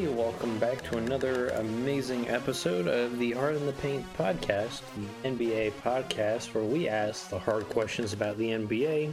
everybody. 0.00 0.22
Welcome 0.22 0.58
back 0.58 0.82
to 0.84 0.96
another 0.96 1.48
amazing 1.48 2.28
episode 2.28 2.86
of 2.86 3.18
the 3.18 3.32
Hard 3.32 3.56
in 3.56 3.66
the 3.66 3.72
Paint 3.74 4.04
podcast, 4.16 4.80
the 4.96 5.28
NBA 5.28 5.72
podcast, 5.82 6.54
where 6.54 6.64
we 6.64 6.88
ask 6.88 7.28
the 7.28 7.38
hard 7.38 7.68
questions 7.68 8.12
about 8.12 8.38
the 8.38 8.48
NBA, 8.48 9.12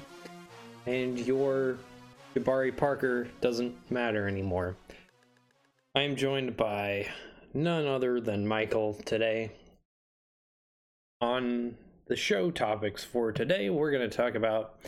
and 0.86 1.20
your 1.20 1.78
Jabari 2.36 2.76
Parker 2.76 3.28
doesn't 3.42 3.76
matter 3.92 4.28
anymore. 4.28 4.78
I 5.96 6.02
am 6.02 6.16
joined 6.16 6.56
by 6.56 7.08
none 7.54 7.86
other 7.86 8.22
than 8.22 8.48
Michael 8.48 8.94
today. 9.06 9.52
On 11.20 11.76
the 12.08 12.16
show 12.16 12.50
topics 12.52 13.04
for 13.04 13.32
today, 13.34 13.70
we're 13.70 13.92
going 13.92 14.10
to 14.10 14.16
talk 14.16 14.36
about 14.36 14.80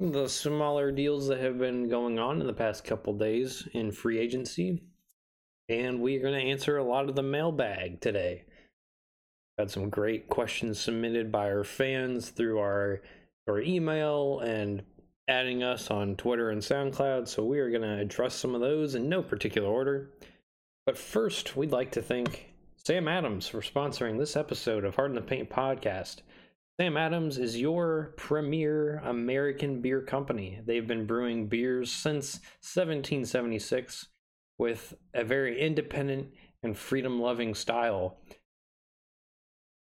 the 0.00 0.28
smaller 0.28 0.90
deals 0.90 1.28
that 1.28 1.40
have 1.40 1.58
been 1.58 1.88
going 1.88 2.18
on 2.18 2.40
in 2.40 2.46
the 2.46 2.52
past 2.52 2.84
couple 2.84 3.12
days 3.12 3.68
in 3.72 3.92
free 3.92 4.18
agency. 4.18 4.82
And 5.68 6.00
we're 6.00 6.22
going 6.22 6.34
to 6.34 6.50
answer 6.50 6.78
a 6.78 6.84
lot 6.84 7.08
of 7.08 7.14
the 7.14 7.22
mailbag 7.22 8.00
today. 8.00 8.44
Had 9.58 9.70
some 9.70 9.90
great 9.90 10.28
questions 10.28 10.78
submitted 10.78 11.30
by 11.30 11.50
our 11.50 11.64
fans 11.64 12.30
through 12.30 12.58
our, 12.58 13.02
our 13.48 13.60
email 13.60 14.40
and 14.40 14.82
adding 15.28 15.62
us 15.62 15.90
on 15.90 16.16
Twitter 16.16 16.50
and 16.50 16.62
SoundCloud. 16.62 17.28
So 17.28 17.44
we 17.44 17.58
are 17.58 17.70
going 17.70 17.82
to 17.82 17.98
address 17.98 18.34
some 18.34 18.54
of 18.54 18.60
those 18.60 18.94
in 18.94 19.08
no 19.08 19.22
particular 19.22 19.68
order. 19.68 20.10
But 20.86 20.96
first, 20.96 21.54
we'd 21.56 21.72
like 21.72 21.92
to 21.92 22.02
thank 22.02 22.46
Sam 22.76 23.08
Adams 23.08 23.46
for 23.46 23.60
sponsoring 23.60 24.18
this 24.18 24.36
episode 24.36 24.84
of 24.84 24.94
Hard 24.94 25.10
in 25.10 25.16
the 25.16 25.20
Paint 25.20 25.50
podcast. 25.50 26.22
Sam 26.80 26.96
Adams 26.96 27.36
is 27.36 27.60
your 27.60 28.14
premier 28.16 29.02
American 29.04 29.82
beer 29.82 30.00
company. 30.00 30.60
They've 30.64 30.86
been 30.86 31.04
brewing 31.04 31.48
beers 31.48 31.90
since 31.92 32.36
1776 32.62 34.06
with 34.58 34.94
a 35.14 35.24
very 35.24 35.60
independent 35.60 36.28
and 36.62 36.76
freedom 36.76 37.20
loving 37.20 37.54
style. 37.54 38.16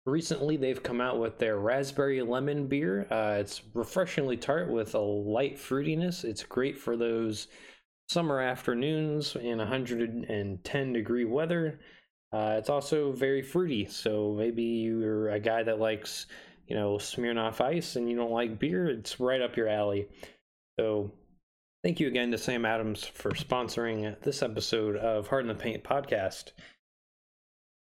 Recently, 0.05 0.57
they've 0.57 0.83
come 0.83 1.01
out 1.01 1.19
with 1.19 1.39
their 1.39 1.59
raspberry 1.59 2.23
lemon 2.23 2.67
beer. 2.67 3.07
Uh, 3.11 3.39
it's 3.41 3.63
refreshingly 3.75 4.37
tart 4.37 4.71
with 4.71 4.95
a 4.95 5.01
light 5.01 5.57
fruitiness. 5.57 6.25
It's 6.25 6.45
great 6.45 6.79
for 6.79 6.97
those 6.97 7.49
summer 8.09 8.41
afternoons 8.41 9.35
in 9.35 9.59
110 9.59 10.93
degree 10.93 11.25
weather. 11.25 11.81
Uh, 12.33 12.57
it's 12.59 12.71
also 12.71 13.13
very 13.13 13.43
fruity, 13.43 13.87
so 13.87 14.35
maybe 14.37 14.63
you're 14.63 15.31
a 15.31 15.41
guy 15.41 15.63
that 15.63 15.81
likes 15.81 16.27
you 16.67 16.75
know, 16.75 16.95
Smirnoff 16.97 17.61
Ice 17.61 17.97
and 17.97 18.11
you 18.11 18.17
don't 18.17 18.33
like 18.33 18.59
beer, 18.59 18.87
it's 18.87 19.21
right 19.21 19.41
up 19.41 19.57
your 19.57 19.69
alley. 19.69 20.09
So, 20.79 21.13
thank 21.87 22.01
you 22.01 22.09
again 22.09 22.33
to 22.33 22.37
Sam 22.37 22.65
Adams 22.65 23.05
for 23.05 23.31
sponsoring 23.31 24.21
this 24.23 24.43
episode 24.43 24.97
of 24.97 25.29
Hard 25.29 25.43
in 25.43 25.47
the 25.47 25.55
Paint 25.55 25.85
podcast. 25.85 26.51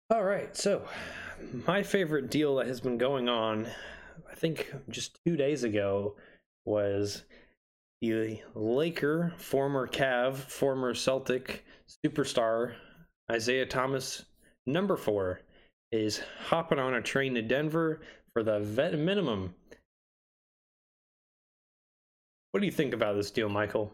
All 0.08 0.24
right, 0.24 0.56
so 0.56 0.88
my 1.66 1.82
favorite 1.82 2.30
deal 2.30 2.56
that 2.56 2.68
has 2.68 2.80
been 2.80 2.96
going 2.96 3.28
on, 3.28 3.66
I 4.30 4.34
think 4.34 4.74
just 4.88 5.18
two 5.26 5.36
days 5.36 5.62
ago, 5.62 6.16
was 6.64 7.24
the 8.00 8.40
Laker, 8.54 9.34
former 9.36 9.86
Cav, 9.86 10.36
former 10.36 10.94
Celtic 10.94 11.62
superstar 12.02 12.72
Isaiah 13.30 13.66
Thomas, 13.66 14.24
number 14.66 14.96
four, 14.96 15.42
is 15.90 16.22
hopping 16.46 16.78
on 16.78 16.94
a 16.94 17.02
train 17.02 17.34
to 17.34 17.42
Denver 17.42 18.00
for 18.32 18.42
the 18.42 18.58
vet 18.60 18.98
minimum. 18.98 19.54
What 22.53 22.61
do 22.61 22.67
you 22.67 22.72
think 22.72 22.92
about 22.92 23.17
this 23.17 23.31
deal, 23.31 23.48
Michael? 23.48 23.90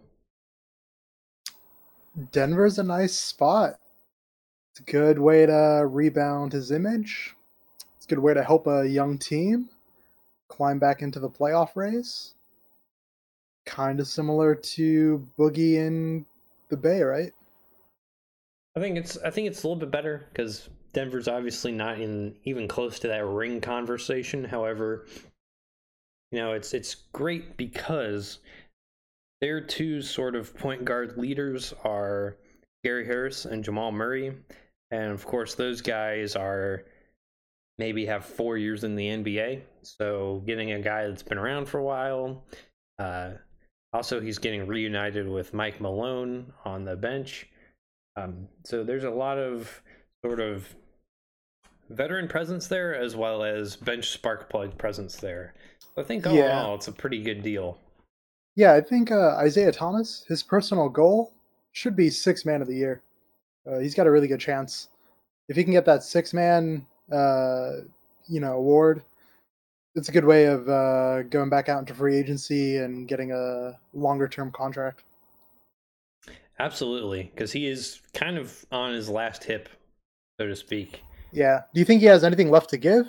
Denver's 2.32 2.80
a 2.80 2.82
nice 2.82 3.14
spot. 3.14 3.78
It's 4.72 4.80
a 4.80 4.90
good 4.90 5.20
way 5.20 5.46
to 5.46 5.86
rebound 5.88 6.52
his 6.52 6.72
image. 6.72 7.34
It's 7.96 8.06
a 8.06 8.08
good 8.08 8.18
way 8.18 8.34
to 8.34 8.42
help 8.42 8.66
a 8.66 8.88
young 8.88 9.16
team 9.16 9.68
climb 10.48 10.80
back 10.80 11.02
into 11.02 11.20
the 11.20 11.30
playoff 11.30 11.76
race. 11.76 12.34
Kind 13.64 14.00
of 14.00 14.08
similar 14.08 14.56
to 14.56 15.24
Boogie 15.38 15.74
in 15.74 16.26
the 16.68 16.76
Bay, 16.76 17.02
right? 17.02 17.32
I 18.74 18.80
think 18.80 18.98
it's 18.98 19.16
I 19.18 19.30
think 19.30 19.46
it's 19.46 19.62
a 19.62 19.68
little 19.68 19.78
bit 19.78 19.92
better 19.92 20.26
because 20.32 20.68
Denver's 20.92 21.28
obviously 21.28 21.70
not 21.70 22.00
in 22.00 22.34
even 22.44 22.66
close 22.66 22.98
to 23.00 23.08
that 23.08 23.24
ring 23.24 23.60
conversation. 23.60 24.44
However, 24.44 25.06
you 26.32 26.38
know, 26.38 26.52
it's 26.52 26.74
it's 26.74 26.94
great 27.12 27.56
because 27.56 28.38
their 29.40 29.60
two 29.60 30.02
sort 30.02 30.34
of 30.34 30.56
point 30.56 30.84
guard 30.84 31.16
leaders 31.16 31.72
are 31.84 32.36
Gary 32.84 33.06
Harris 33.06 33.44
and 33.44 33.64
Jamal 33.64 33.92
Murray. 33.92 34.36
And 34.90 35.12
of 35.12 35.24
course, 35.26 35.54
those 35.54 35.80
guys 35.80 36.36
are 36.36 36.84
maybe 37.78 38.06
have 38.06 38.24
four 38.24 38.56
years 38.56 38.84
in 38.84 38.96
the 38.96 39.06
NBA. 39.06 39.62
So 39.82 40.42
getting 40.46 40.72
a 40.72 40.80
guy 40.80 41.06
that's 41.06 41.22
been 41.22 41.38
around 41.38 41.66
for 41.66 41.78
a 41.78 41.84
while. 41.84 42.44
Uh, 42.98 43.32
also, 43.92 44.20
he's 44.20 44.38
getting 44.38 44.66
reunited 44.66 45.28
with 45.28 45.54
Mike 45.54 45.80
Malone 45.80 46.52
on 46.64 46.84
the 46.84 46.96
bench. 46.96 47.48
Um, 48.16 48.48
so 48.64 48.84
there's 48.84 49.04
a 49.04 49.10
lot 49.10 49.38
of 49.38 49.82
sort 50.24 50.40
of 50.40 50.74
veteran 51.88 52.28
presence 52.28 52.66
there 52.66 52.94
as 52.94 53.16
well 53.16 53.42
as 53.42 53.76
bench 53.76 54.10
spark 54.10 54.50
plug 54.50 54.76
presence 54.76 55.16
there. 55.16 55.54
I 55.98 56.02
think 56.02 56.26
overall 56.26 56.70
yeah. 56.70 56.74
it's 56.74 56.88
a 56.88 56.92
pretty 56.92 57.22
good 57.22 57.42
deal. 57.42 57.78
Yeah, 58.54 58.74
I 58.74 58.80
think 58.80 59.10
uh, 59.10 59.36
Isaiah 59.36 59.72
Thomas, 59.72 60.24
his 60.28 60.42
personal 60.42 60.88
goal 60.88 61.32
should 61.72 61.96
be 61.96 62.10
six 62.10 62.44
man 62.44 62.62
of 62.62 62.68
the 62.68 62.74
year. 62.74 63.02
Uh, 63.66 63.78
he's 63.78 63.94
got 63.94 64.06
a 64.06 64.10
really 64.10 64.28
good 64.28 64.40
chance 64.40 64.88
if 65.48 65.56
he 65.56 65.64
can 65.64 65.72
get 65.72 65.84
that 65.86 66.02
six 66.02 66.32
man, 66.32 66.86
uh, 67.12 67.72
you 68.26 68.40
know, 68.40 68.54
award. 68.54 69.02
It's 69.94 70.08
a 70.08 70.12
good 70.12 70.24
way 70.24 70.44
of 70.44 70.68
uh, 70.68 71.22
going 71.24 71.50
back 71.50 71.68
out 71.68 71.80
into 71.80 71.94
free 71.94 72.16
agency 72.16 72.76
and 72.76 73.08
getting 73.08 73.32
a 73.32 73.78
longer 73.94 74.28
term 74.28 74.52
contract. 74.52 75.04
Absolutely, 76.60 77.30
because 77.34 77.52
he 77.52 77.66
is 77.66 78.00
kind 78.14 78.36
of 78.36 78.64
on 78.70 78.92
his 78.92 79.08
last 79.08 79.44
hip, 79.44 79.68
so 80.38 80.46
to 80.46 80.56
speak. 80.56 81.02
Yeah. 81.32 81.62
Do 81.74 81.80
you 81.80 81.84
think 81.84 82.00
he 82.00 82.06
has 82.06 82.24
anything 82.24 82.50
left 82.50 82.70
to 82.70 82.76
give? 82.76 83.06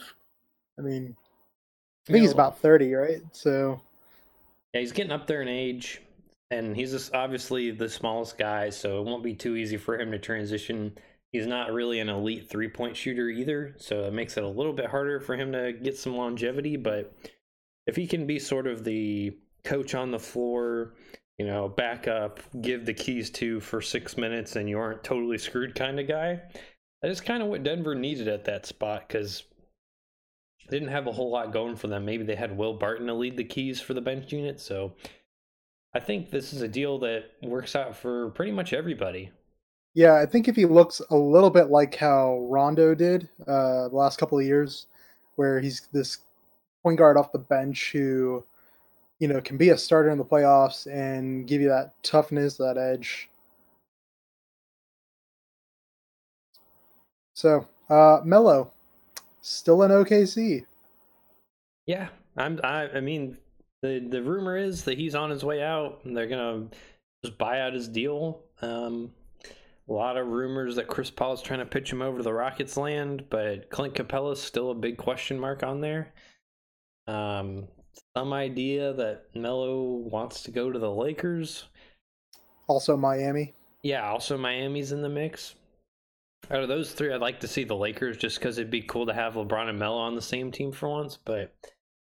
I 0.78 0.82
mean, 0.82 1.16
I 2.08 2.12
think 2.12 2.22
he's 2.22 2.32
about 2.32 2.60
30, 2.60 2.94
right? 2.94 3.22
So. 3.32 3.82
Yeah, 4.74 4.82
he's 4.82 4.92
getting 4.92 5.12
up 5.12 5.28
there 5.28 5.42
in 5.42 5.48
age, 5.48 6.02
and 6.52 6.76
he's 6.76 6.92
just 6.92 7.14
obviously 7.16 7.72
the 7.72 7.90
smallest 7.90 8.38
guy, 8.38 8.70
so 8.70 9.00
it 9.00 9.06
won't 9.06 9.24
be 9.24 9.34
too 9.34 9.56
easy 9.56 9.78
for 9.78 10.00
him 10.00 10.12
to 10.12 10.20
transition. 10.20 10.96
He's 11.32 11.48
not 11.48 11.74
really 11.74 12.00
an 12.00 12.10
elite 12.10 12.50
three 12.50 12.70
point 12.70 12.96
shooter 12.96 13.30
either, 13.30 13.76
so 13.78 14.04
it 14.04 14.14
makes 14.14 14.38
it 14.38 14.44
a 14.44 14.48
little 14.48 14.74
bit 14.74 14.88
harder 14.88 15.20
for 15.20 15.36
him 15.36 15.52
to 15.54 15.74
get 15.74 15.98
some 15.98 16.16
longevity. 16.16 16.78
But 16.78 17.14
if 17.88 17.96
he 17.96 18.08
can 18.08 18.28
be 18.28 18.40
sort 18.40 18.68
of 18.68 18.84
the 18.84 19.38
coach 19.64 19.96
on 19.96 20.12
the 20.12 20.20
floor, 20.20 20.94
you 21.38 21.46
know, 21.46 21.68
back 21.68 22.08
up, 22.08 22.40
give 22.62 22.86
the 22.86 22.94
keys 22.94 23.30
to 23.32 23.60
for 23.60 23.82
six 23.82 24.18
minutes, 24.18 24.56
and 24.56 24.70
you 24.70 24.78
aren't 24.78 25.04
totally 25.04 25.38
screwed 25.38 25.74
kind 25.74 26.00
of 26.00 26.08
guy, 26.08 26.42
that 27.02 27.10
is 27.10 27.22
kind 27.22 27.42
of 27.42 27.50
what 27.50 27.64
Denver 27.64 27.96
needed 27.96 28.28
at 28.28 28.46
that 28.46 28.66
spot 28.66 29.08
because 29.08 29.44
they 30.70 30.80
didn't 30.80 30.92
have 30.92 31.08
a 31.08 31.12
whole 31.12 31.30
lot 31.30 31.52
going 31.52 31.76
for 31.76 31.88
them. 31.88 32.06
Maybe 32.06 32.24
they 32.24 32.36
had 32.36 32.56
Will 32.56 32.74
Barton 32.74 33.08
to 33.08 33.14
lead 33.14 33.38
the 33.38 33.44
keys 33.44 33.82
for 33.82 33.94
the 33.94 34.02
bench 34.02 34.32
unit. 34.32 34.60
So 34.60 34.94
I 35.94 36.00
think 36.00 36.30
this 36.30 36.54
is 36.54 36.62
a 36.62 36.68
deal 36.68 37.00
that 37.00 37.32
works 37.42 37.76
out 37.76 37.96
for 37.96 38.30
pretty 38.32 38.52
much 38.52 38.74
everybody. 38.74 39.32
Yeah, 39.96 40.16
I 40.16 40.26
think 40.26 40.48
if 40.48 40.56
he 40.56 40.66
looks 40.66 41.02
a 41.10 41.16
little 41.16 41.50
bit 41.50 41.70
like 41.70 41.96
how 41.96 42.46
Rondo 42.50 42.94
did 42.94 43.28
uh, 43.48 43.90
the 43.90 43.96
last 43.96 44.20
couple 44.20 44.38
of 44.38 44.46
years, 44.46 44.86
where 45.36 45.60
he's 45.60 45.88
this 45.92 46.20
point 46.84 46.98
guard 46.98 47.18
off 47.18 47.32
the 47.32 47.40
bench 47.40 47.92
who, 47.92 48.46
you 49.18 49.28
know, 49.28 49.42
can 49.42 49.58
be 49.58 49.70
a 49.70 49.78
starter 49.78 50.10
in 50.10 50.18
the 50.18 50.26
playoffs 50.26 50.86
and 50.86 51.48
give 51.48 51.60
you 51.60 51.70
that 51.70 51.94
toughness, 52.04 52.56
that 52.58 52.78
edge. 52.78 53.30
So, 57.34 57.68
uh, 57.90 58.20
Melo, 58.24 58.72
still 59.50 59.84
in 59.84 59.92
OKC. 59.92 60.66
Yeah, 61.86 62.10
I'm. 62.38 62.60
I, 62.64 62.90
I 62.90 63.00
mean, 63.02 63.38
the 63.82 64.06
the 64.10 64.22
rumor 64.22 64.58
is 64.58 64.84
that 64.84 64.98
he's 64.98 65.16
on 65.16 65.30
his 65.30 65.44
way 65.44 65.64
out, 65.64 66.02
and 66.04 66.16
they're 66.16 66.28
gonna 66.28 66.68
just 67.24 67.38
buy 67.38 67.62
out 67.62 67.74
his 67.74 67.88
deal. 67.88 68.42
Um, 68.62 69.12
a 69.90 69.94
lot 69.94 70.18
of 70.18 70.28
rumors 70.28 70.76
that 70.76 70.88
Chris 70.88 71.10
Paul 71.10 71.34
is 71.34 71.42
trying 71.42 71.60
to 71.60 71.66
pitch 71.66 71.92
him 71.92 72.02
over 72.02 72.18
to 72.18 72.24
the 72.24 72.34
Rockets 72.34 72.78
land, 72.78 73.26
but 73.30 73.70
Clint 73.72 73.96
Capela 73.96 74.34
is 74.34 74.42
still 74.42 74.70
a 74.70 74.76
big 74.76 74.98
question 74.98 75.40
mark 75.40 75.64
on 75.64 75.82
there. 75.82 76.14
Um, 77.08 77.68
some 78.16 78.34
idea 78.34 78.94
that 78.94 79.24
Melo 79.34 79.84
wants 79.84 80.44
to 80.44 80.52
go 80.52 80.72
to 80.72 80.78
the 80.78 80.92
Lakers. 80.92 81.66
Also 82.68 82.96
Miami. 82.96 83.56
Yeah, 83.82 84.08
also 84.08 84.38
Miami's 84.38 84.92
in 84.92 85.02
the 85.02 85.10
mix. 85.10 85.56
Out 86.52 86.64
of 86.64 86.70
those 86.70 86.92
three, 86.92 87.14
I'd 87.14 87.22
like 87.22 87.40
to 87.42 87.48
see 87.48 87.64
the 87.64 87.76
Lakers 87.76 88.18
just 88.18 88.40
because 88.40 88.58
it'd 88.58 88.72
be 88.72 88.82
cool 88.82 89.06
to 89.06 89.14
have 89.14 89.36
LeBron 89.36 89.70
and 89.70 89.78
Melo 89.78 89.98
on 89.98 90.16
the 90.16 90.22
same 90.22 90.52
team 90.52 90.72
for 90.72 90.90
once. 90.90 91.18
But 91.24 91.54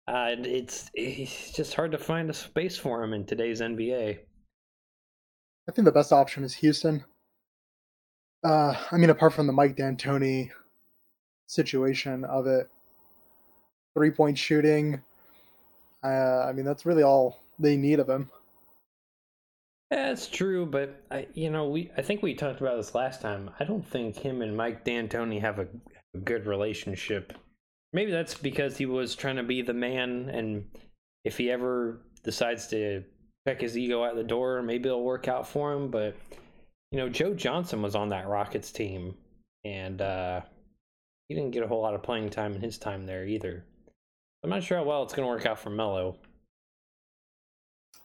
uh, 0.08 0.36
it's 0.40 0.90
it's 0.94 1.52
just 1.52 1.74
hard 1.74 1.92
to 1.92 1.98
find 1.98 2.30
a 2.30 2.34
space 2.34 2.78
for 2.78 3.04
him 3.04 3.14
in 3.14 3.26
today's 3.26 3.62
NBA. 3.62 4.20
I 5.68 5.72
think 5.72 5.86
the 5.86 5.92
best 5.92 6.14
option 6.14 6.44
is 6.44 6.56
Houston. 6.56 7.04
Uh, 8.44 8.74
I 8.92 8.98
mean, 8.98 9.10
apart 9.10 9.34
from 9.34 9.46
the 9.46 9.54
Mike 9.54 9.76
D'Antoni 9.76 10.50
situation 11.48 12.24
of 12.24 12.48
it, 12.48 12.70
three 13.94 14.12
point 14.12 14.38
shooting. 14.38 15.04
Uh, 16.04 16.46
I 16.46 16.54
mean, 16.54 16.66
that's 16.66 16.86
really 16.86 17.04
all 17.04 17.42
they 17.60 17.76
need 17.76 18.00
of 18.00 18.10
him. 18.10 18.32
That's 19.90 20.28
true, 20.28 20.68
but 20.68 21.04
I, 21.10 21.28
you 21.34 21.50
know, 21.50 21.68
we 21.68 21.92
I 21.98 22.04
think 22.04 22.22
we 22.22 22.36
talked 22.36 22.62
about 22.62 22.78
this 22.78 22.94
last 22.94 23.22
time. 23.22 23.50
I 23.60 23.64
don't 23.64 23.86
think 23.86 24.18
him 24.18 24.42
and 24.42 24.56
Mike 24.56 24.86
D'Antoni 24.86 25.42
have 25.42 25.58
a, 25.58 25.68
a 26.14 26.20
good 26.20 26.46
relationship. 26.46 27.34
Maybe 27.92 28.12
that's 28.12 28.36
because 28.36 28.78
he 28.78 28.86
was 28.86 29.16
trying 29.16 29.38
to 29.38 29.44
be 29.44 29.64
the 29.64 29.74
man, 29.74 30.30
and 30.30 30.66
if 31.26 31.38
he 31.38 31.50
ever 31.50 32.02
decides 32.24 32.68
to 32.68 33.04
check 33.48 33.62
his 33.62 33.78
ego 33.78 34.06
at 34.06 34.16
the 34.16 34.24
door, 34.24 34.62
maybe 34.62 34.90
it'll 34.90 35.04
work 35.04 35.28
out 35.28 35.48
for 35.48 35.74
him. 35.74 35.90
But 35.90 36.16
you 36.92 37.00
know, 37.00 37.10
Joe 37.10 37.34
Johnson 37.34 37.82
was 37.82 37.96
on 37.96 38.10
that 38.10 38.28
Rockets 38.28 38.72
team, 38.72 39.16
and 39.66 40.02
uh, 40.02 40.42
he 41.28 41.36
didn't 41.36 41.52
get 41.52 41.64
a 41.64 41.68
whole 41.68 41.82
lot 41.82 41.96
of 41.96 42.04
playing 42.04 42.30
time 42.30 42.54
in 42.54 42.62
his 42.62 42.78
time 42.78 43.08
there 43.08 43.26
either. 43.26 43.66
I'm 44.44 44.52
not 44.52 44.64
sure 44.64 44.78
how 44.78 44.84
well 44.84 45.02
it's 45.02 45.14
going 45.16 45.28
to 45.28 45.34
work 45.34 45.48
out 45.48 45.60
for 45.60 45.72
Melo. 45.72 46.16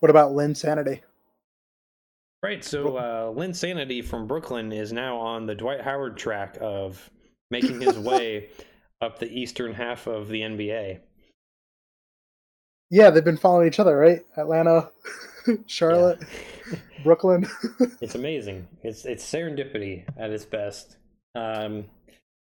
What 0.01 0.11
about 0.11 0.33
Linsanity? 0.33 1.03
Right, 2.45 2.63
so 2.63 2.99
uh, 2.99 3.33
Linsanity 3.33 4.05
from 4.05 4.27
Brooklyn 4.27 4.71
is 4.71 4.93
now 4.93 5.17
on 5.17 5.47
the 5.47 5.55
Dwight 5.55 5.81
Howard 5.81 6.19
track 6.19 6.59
of 6.61 7.11
making 7.51 7.81
his 7.81 7.99
way 7.99 8.51
up 9.01 9.19
the 9.19 9.33
eastern 9.33 9.73
half 9.73 10.07
of 10.07 10.29
the 10.29 10.43
NBA. 10.43 11.01
Yeah, 12.91 13.09
they've 13.09 13.25
been 13.25 13.39
following 13.39 13.67
each 13.67 13.81
other, 13.81 13.97
right? 13.97 14.21
Atlanta, 14.37 14.91
Charlotte. 15.67 16.23
Brooklyn. 17.03 17.47
it's 18.03 18.15
amazing. 18.15 18.69
It's 18.83 19.07
it's 19.07 19.25
serendipity 19.25 20.05
at 20.19 20.29
its 20.29 20.45
best. 20.45 20.99
Um, 21.35 21.87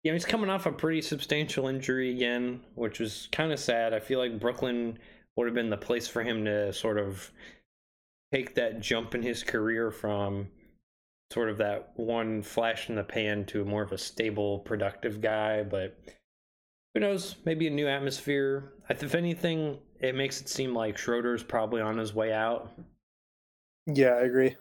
yeah, 0.04 0.12
he's 0.12 0.25
coming 0.25 0.50
off 0.50 0.66
a 0.66 0.72
pretty 0.72 1.02
substantial 1.02 1.66
injury 1.66 2.14
again, 2.14 2.60
which 2.76 3.00
was 3.00 3.28
kind 3.32 3.50
of 3.50 3.58
sad. 3.58 3.92
I 3.92 3.98
feel 3.98 4.20
like 4.20 4.38
Brooklyn 4.38 5.00
would 5.34 5.48
have 5.48 5.54
been 5.54 5.69
the 5.69 5.76
place 5.76 6.06
for 6.06 6.22
him 6.22 6.44
to 6.44 6.72
sort 6.72 6.98
of 6.98 7.32
take 8.32 8.54
that 8.54 8.80
jump 8.80 9.14
in 9.14 9.22
his 9.22 9.42
career 9.42 9.90
from 9.90 10.48
sort 11.32 11.48
of 11.48 11.58
that 11.58 11.92
one 11.96 12.42
flash 12.42 12.88
in 12.88 12.96
the 12.96 13.04
pan 13.04 13.44
to 13.46 13.64
more 13.64 13.82
of 13.82 13.92
a 13.92 13.98
stable, 13.98 14.60
productive 14.60 15.20
guy. 15.20 15.62
But 15.62 15.98
who 16.94 17.00
knows? 17.00 17.36
Maybe 17.44 17.66
a 17.66 17.70
new 17.70 17.88
atmosphere. 17.88 18.72
If 18.88 19.14
anything, 19.14 19.78
it 20.00 20.14
makes 20.14 20.40
it 20.40 20.48
seem 20.48 20.74
like 20.74 20.98
Schroeder's 20.98 21.42
probably 21.42 21.80
on 21.80 21.98
his 21.98 22.14
way 22.14 22.32
out. 22.32 22.72
Yeah, 23.86 24.10
I 24.10 24.22
agree. 24.22 24.56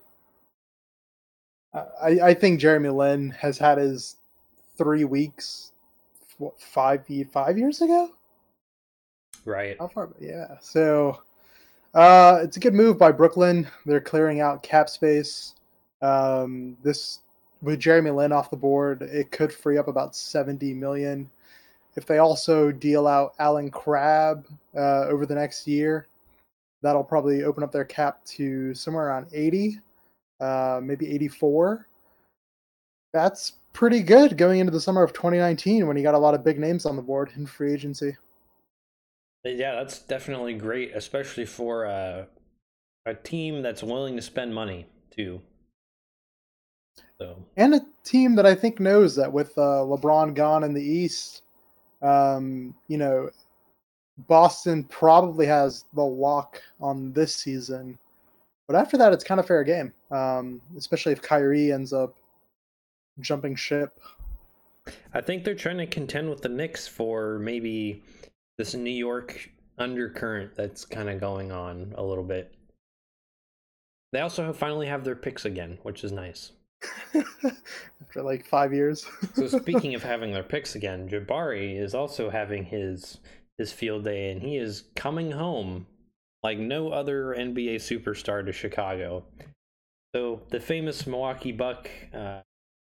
I, 1.74 2.20
I 2.24 2.34
think 2.34 2.60
Jeremy 2.60 2.90
Lin 2.90 3.30
has 3.32 3.58
had 3.58 3.78
his 3.78 4.16
three 4.78 5.04
weeks 5.04 5.72
what, 6.38 6.60
five 6.60 7.06
five 7.32 7.58
years 7.58 7.82
ago. 7.82 8.10
Right. 9.46 9.78
How 9.80 9.88
far? 9.88 10.10
Yeah. 10.20 10.56
So 10.62 11.22
uh, 11.94 12.40
it's 12.44 12.58
a 12.58 12.60
good 12.60 12.74
move 12.74 12.98
by 12.98 13.12
Brooklyn. 13.12 13.68
They're 13.86 14.02
clearing 14.02 14.42
out 14.42 14.64
cap 14.64 14.90
space. 14.90 15.56
Um, 16.02 16.78
this 16.84 17.20
with 17.62 17.80
Jeremy 17.80 18.12
Lin 18.12 18.32
off 18.32 18.52
the 18.52 18.58
board, 18.58 19.02
it 19.02 19.32
could 19.32 19.52
free 19.52 19.78
up 19.78 19.88
about 19.88 20.16
seventy 20.16 20.74
million. 20.74 21.30
If 21.96 22.06
they 22.06 22.20
also 22.20 22.72
deal 22.72 23.08
out 23.08 23.34
Allen 23.40 23.72
Crabbe 23.72 24.46
uh, 24.76 25.06
over 25.08 25.26
the 25.26 25.36
next 25.36 25.68
year, 25.68 26.08
that'll 26.82 27.04
probably 27.04 27.44
open 27.44 27.64
up 27.64 27.72
their 27.72 27.86
cap 27.86 28.24
to 28.26 28.74
somewhere 28.74 29.08
around 29.08 29.28
eighty, 29.34 29.80
uh, 30.40 30.80
maybe 30.82 31.12
eighty-four. 31.12 31.88
That's 33.12 33.54
pretty 33.74 34.02
good 34.02 34.38
going 34.38 34.60
into 34.60 34.72
the 34.72 34.80
summer 34.80 35.04
of 35.04 35.14
2019 35.14 35.88
when 35.88 35.98
you 35.98 36.04
got 36.04 36.14
a 36.14 36.18
lot 36.18 36.36
of 36.36 36.44
big 36.44 36.60
names 36.60 36.86
on 36.86 36.96
the 36.96 37.02
board 37.02 37.32
in 37.36 37.46
free 37.46 37.74
agency. 37.74 38.16
Yeah, 39.44 39.76
that's 39.76 40.00
definitely 40.00 40.54
great, 40.54 40.96
especially 40.96 41.46
for 41.46 41.86
uh, 41.86 42.26
a 43.06 43.14
team 43.16 43.62
that's 43.62 43.82
willing 43.84 44.16
to 44.16 44.22
spend 44.22 44.54
money 44.54 44.86
too. 45.16 45.42
So. 47.18 47.44
And 47.58 47.76
a 47.76 47.82
team 48.04 48.36
that 48.36 48.46
I 48.46 48.56
think 48.56 48.80
knows 48.80 49.16
that 49.16 49.32
with 49.32 49.58
uh, 49.58 49.84
LeBron 49.86 50.34
gone 50.34 50.64
in 50.64 50.74
the 50.74 50.84
East, 50.84 51.44
um, 52.02 52.74
you 52.88 52.98
know, 52.98 53.30
Boston 54.28 54.84
probably 54.86 55.46
has 55.46 55.86
the 55.94 56.04
lock 56.04 56.62
on 56.82 57.14
this 57.14 57.36
season. 57.36 57.98
But 58.68 58.76
after 58.76 58.98
that, 58.98 59.14
it's 59.14 59.24
kind 59.24 59.40
of 59.40 59.48
fair 59.48 59.64
game, 59.64 59.94
um, 60.12 60.62
especially 60.78 61.14
if 61.14 61.22
Kyrie 61.22 61.72
ends 61.72 61.94
up 61.94 62.16
jumping 63.20 63.56
ship. 63.56 64.00
I 65.14 65.22
think 65.22 65.44
they're 65.44 65.56
trying 65.56 65.78
to 65.78 65.88
contend 65.88 66.30
with 66.30 66.42
the 66.42 66.50
Knicks 66.50 66.88
for 66.88 67.40
maybe 67.40 68.04
this 68.60 68.76
New 68.76 68.92
York 68.92 69.50
undercurrent 69.78 70.54
that's 70.54 70.84
kind 70.84 71.10
of 71.10 71.22
going 71.22 71.50
on 71.50 71.94
a 71.98 72.04
little 72.04 72.26
bit. 72.26 72.54
They 74.12 74.20
also 74.20 74.44
have 74.44 74.58
finally 74.58 74.86
have 74.88 75.06
their 75.06 75.16
picks 75.16 75.46
again, 75.46 75.78
which 75.84 76.04
is 76.04 76.12
nice. 76.12 76.52
After 77.16 78.22
like 78.22 78.46
five 78.46 78.74
years. 78.74 79.06
so 79.34 79.48
speaking 79.48 79.96
of 79.96 80.04
having 80.14 80.34
their 80.34 80.44
picks 80.44 80.76
again, 80.76 81.08
Jabari 81.08 81.82
is 81.82 81.96
also 81.96 82.30
having 82.30 82.66
his 82.66 83.20
his 83.58 83.72
field 83.72 84.04
day, 84.04 84.30
and 84.30 84.42
he 84.42 84.58
is 84.58 84.84
coming 84.94 85.32
home 85.32 85.88
like 86.44 86.58
no 86.58 86.90
other 86.90 87.36
NBA 87.38 87.76
superstar 87.76 88.46
to 88.46 88.52
Chicago. 88.52 89.24
So 90.14 90.42
the 90.50 90.60
famous 90.60 91.08
Milwaukee 91.08 91.54
Buck 91.54 91.90
uh, 92.14 92.42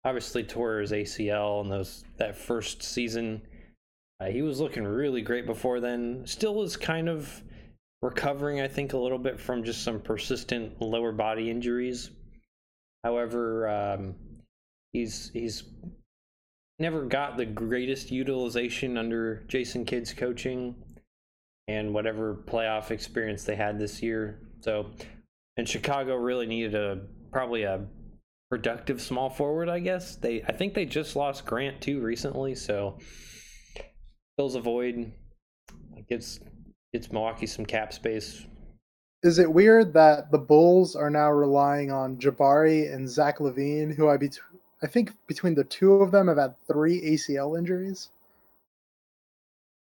obviously 0.04 0.44
tore 0.44 0.80
his 0.80 0.92
ACL 0.92 1.64
in 1.64 1.70
those 1.70 2.04
that 2.18 2.36
first 2.36 2.84
season 2.84 3.42
uh, 4.20 4.26
he 4.26 4.42
was 4.42 4.60
looking 4.60 4.84
really 4.84 5.22
great 5.22 5.46
before 5.46 5.80
then. 5.80 6.24
Still 6.26 6.62
is 6.64 6.78
kind 6.78 7.10
of 7.10 7.42
recovering, 8.02 8.62
I 8.62 8.68
think, 8.68 8.94
a 8.94 8.98
little 8.98 9.18
bit 9.18 9.40
from 9.40 9.64
just 9.64 9.84
some 9.84 10.00
persistent 10.00 10.82
lower 10.82 11.12
body 11.12 11.50
injuries. 11.50 12.12
However, 13.04 13.68
um, 13.68 14.16
he's 14.92 15.30
he's 15.34 15.64
never 16.80 17.04
got 17.06 17.38
the 17.38 17.46
greatest 17.46 18.12
utilization 18.12 18.98
under 18.98 19.44
Jason 19.48 19.86
Kidd's 19.86 20.14
coaching 20.14 20.76
and 21.68 21.94
whatever 21.94 22.36
playoff 22.36 22.92
experience 22.92 23.44
they 23.44 23.56
had 23.56 23.80
this 23.80 24.02
year. 24.02 24.40
So, 24.60 24.88
and 25.58 25.68
Chicago 25.68 26.16
really 26.16 26.46
needed 26.46 26.76
a 26.76 27.02
probably 27.32 27.64
a 27.64 27.86
productive 28.50 29.02
small 29.02 29.30
forward, 29.30 29.70
I 29.70 29.80
guess. 29.80 30.16
They 30.16 30.44
I 30.44 30.52
think 30.52 30.74
they 30.74 30.86
just 30.86 31.16
lost 31.16 31.46
Grant 31.46 31.82
too 31.82 32.02
recently, 32.02 32.56
so 32.56 32.98
fills 34.38 34.56
a 34.56 34.60
void, 34.60 35.12
gives 36.08 36.40
gives 36.92 37.12
Milwaukee 37.12 37.48
some 37.48 37.66
cap 37.66 37.94
space. 37.94 38.46
Is 39.24 39.40
it 39.40 39.52
weird 39.52 39.94
that 39.94 40.32
the 40.32 40.38
Bulls 40.38 40.96
are 40.96 41.10
now 41.10 41.32
relying 41.32 41.92
on 41.92 42.18
Jabari 42.18 42.94
and 42.94 43.10
Zach 43.10 43.40
LaVine, 43.40 43.96
who 43.96 44.10
I 44.10 44.18
be 44.18 44.30
I 44.82 44.88
think 44.88 45.14
between 45.28 45.56
the 45.56 45.64
two 45.64 45.94
of 45.94 46.12
them 46.12 46.28
have 46.28 46.38
had 46.38 46.56
three 46.68 47.02
ACL 47.02 47.58
injuries? 47.58 48.10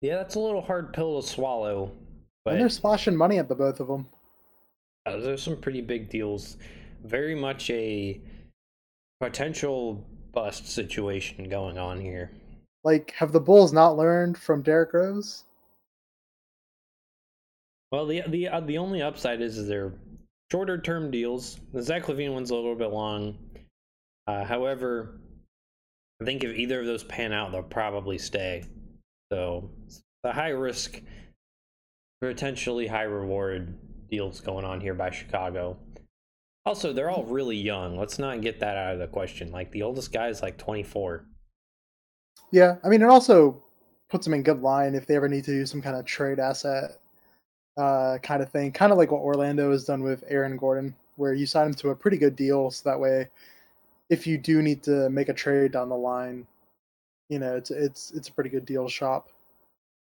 Yeah, 0.00 0.16
that's 0.16 0.36
a 0.36 0.40
little 0.40 0.62
hard 0.62 0.92
pill 0.92 1.20
to 1.20 1.26
swallow. 1.26 1.90
But 2.44 2.52
and 2.52 2.60
they're 2.60 2.68
splashing 2.68 3.16
money 3.16 3.38
at 3.38 3.48
the 3.48 3.56
both 3.56 3.80
of 3.80 3.88
them. 3.88 4.06
Uh, 5.04 5.16
there's 5.16 5.42
some 5.42 5.56
pretty 5.56 5.80
big 5.80 6.08
deals. 6.08 6.56
Very 7.02 7.34
much 7.34 7.68
a 7.70 8.20
potential 9.20 10.04
bust 10.32 10.68
situation 10.68 11.48
going 11.48 11.78
on 11.78 12.00
here. 12.00 12.30
Like, 12.86 13.14
have 13.16 13.32
the 13.32 13.40
Bulls 13.40 13.72
not 13.72 13.96
learned 13.96 14.38
from 14.38 14.62
Derrick 14.62 14.92
Rose? 14.94 15.42
Well, 17.90 18.06
the 18.06 18.22
the 18.28 18.46
uh, 18.46 18.60
the 18.60 18.78
only 18.78 19.02
upside 19.02 19.40
is, 19.40 19.58
is 19.58 19.66
they're 19.66 19.92
shorter 20.52 20.80
term 20.80 21.10
deals. 21.10 21.58
The 21.72 21.82
Zach 21.82 22.04
LaVine 22.04 22.32
one's 22.32 22.50
a 22.50 22.54
little 22.54 22.76
bit 22.76 22.92
long. 22.92 23.38
Uh, 24.28 24.44
however, 24.44 25.18
I 26.22 26.26
think 26.26 26.44
if 26.44 26.56
either 26.56 26.78
of 26.78 26.86
those 26.86 27.02
pan 27.02 27.32
out, 27.32 27.50
they'll 27.50 27.64
probably 27.64 28.18
stay. 28.18 28.64
So 29.32 29.68
the 30.22 30.32
high 30.32 30.50
risk, 30.50 31.02
potentially 32.20 32.86
high 32.86 33.02
reward 33.02 33.76
deals 34.12 34.40
going 34.40 34.64
on 34.64 34.80
here 34.80 34.94
by 34.94 35.10
Chicago. 35.10 35.76
Also, 36.64 36.92
they're 36.92 37.10
all 37.10 37.24
really 37.24 37.56
young. 37.56 37.98
Let's 37.98 38.20
not 38.20 38.42
get 38.42 38.60
that 38.60 38.76
out 38.76 38.92
of 38.92 39.00
the 39.00 39.08
question. 39.08 39.50
Like 39.50 39.72
the 39.72 39.82
oldest 39.82 40.12
guy 40.12 40.28
is 40.28 40.40
like 40.40 40.56
24. 40.56 41.24
Yeah, 42.50 42.76
I 42.84 42.88
mean, 42.88 43.02
it 43.02 43.08
also 43.08 43.62
puts 44.08 44.24
them 44.24 44.34
in 44.34 44.42
good 44.42 44.62
line 44.62 44.94
if 44.94 45.06
they 45.06 45.16
ever 45.16 45.28
need 45.28 45.44
to 45.44 45.50
do 45.50 45.66
some 45.66 45.82
kind 45.82 45.96
of 45.96 46.04
trade 46.04 46.38
asset 46.38 46.98
uh, 47.76 48.18
kind 48.22 48.42
of 48.42 48.50
thing, 48.50 48.72
kind 48.72 48.92
of 48.92 48.98
like 48.98 49.10
what 49.10 49.20
Orlando 49.20 49.70
has 49.70 49.84
done 49.84 50.02
with 50.02 50.24
Aaron 50.28 50.56
Gordon, 50.56 50.94
where 51.16 51.34
you 51.34 51.46
sign 51.46 51.68
him 51.68 51.74
to 51.74 51.90
a 51.90 51.96
pretty 51.96 52.16
good 52.16 52.36
deal, 52.36 52.70
so 52.70 52.88
that 52.88 52.98
way, 52.98 53.28
if 54.08 54.26
you 54.26 54.38
do 54.38 54.62
need 54.62 54.82
to 54.84 55.10
make 55.10 55.28
a 55.28 55.34
trade 55.34 55.72
down 55.72 55.88
the 55.88 55.96
line, 55.96 56.46
you 57.28 57.38
know, 57.38 57.56
it's 57.56 57.70
it's 57.70 58.12
it's 58.12 58.28
a 58.28 58.32
pretty 58.32 58.50
good 58.50 58.64
deal 58.64 58.88
shop. 58.88 59.28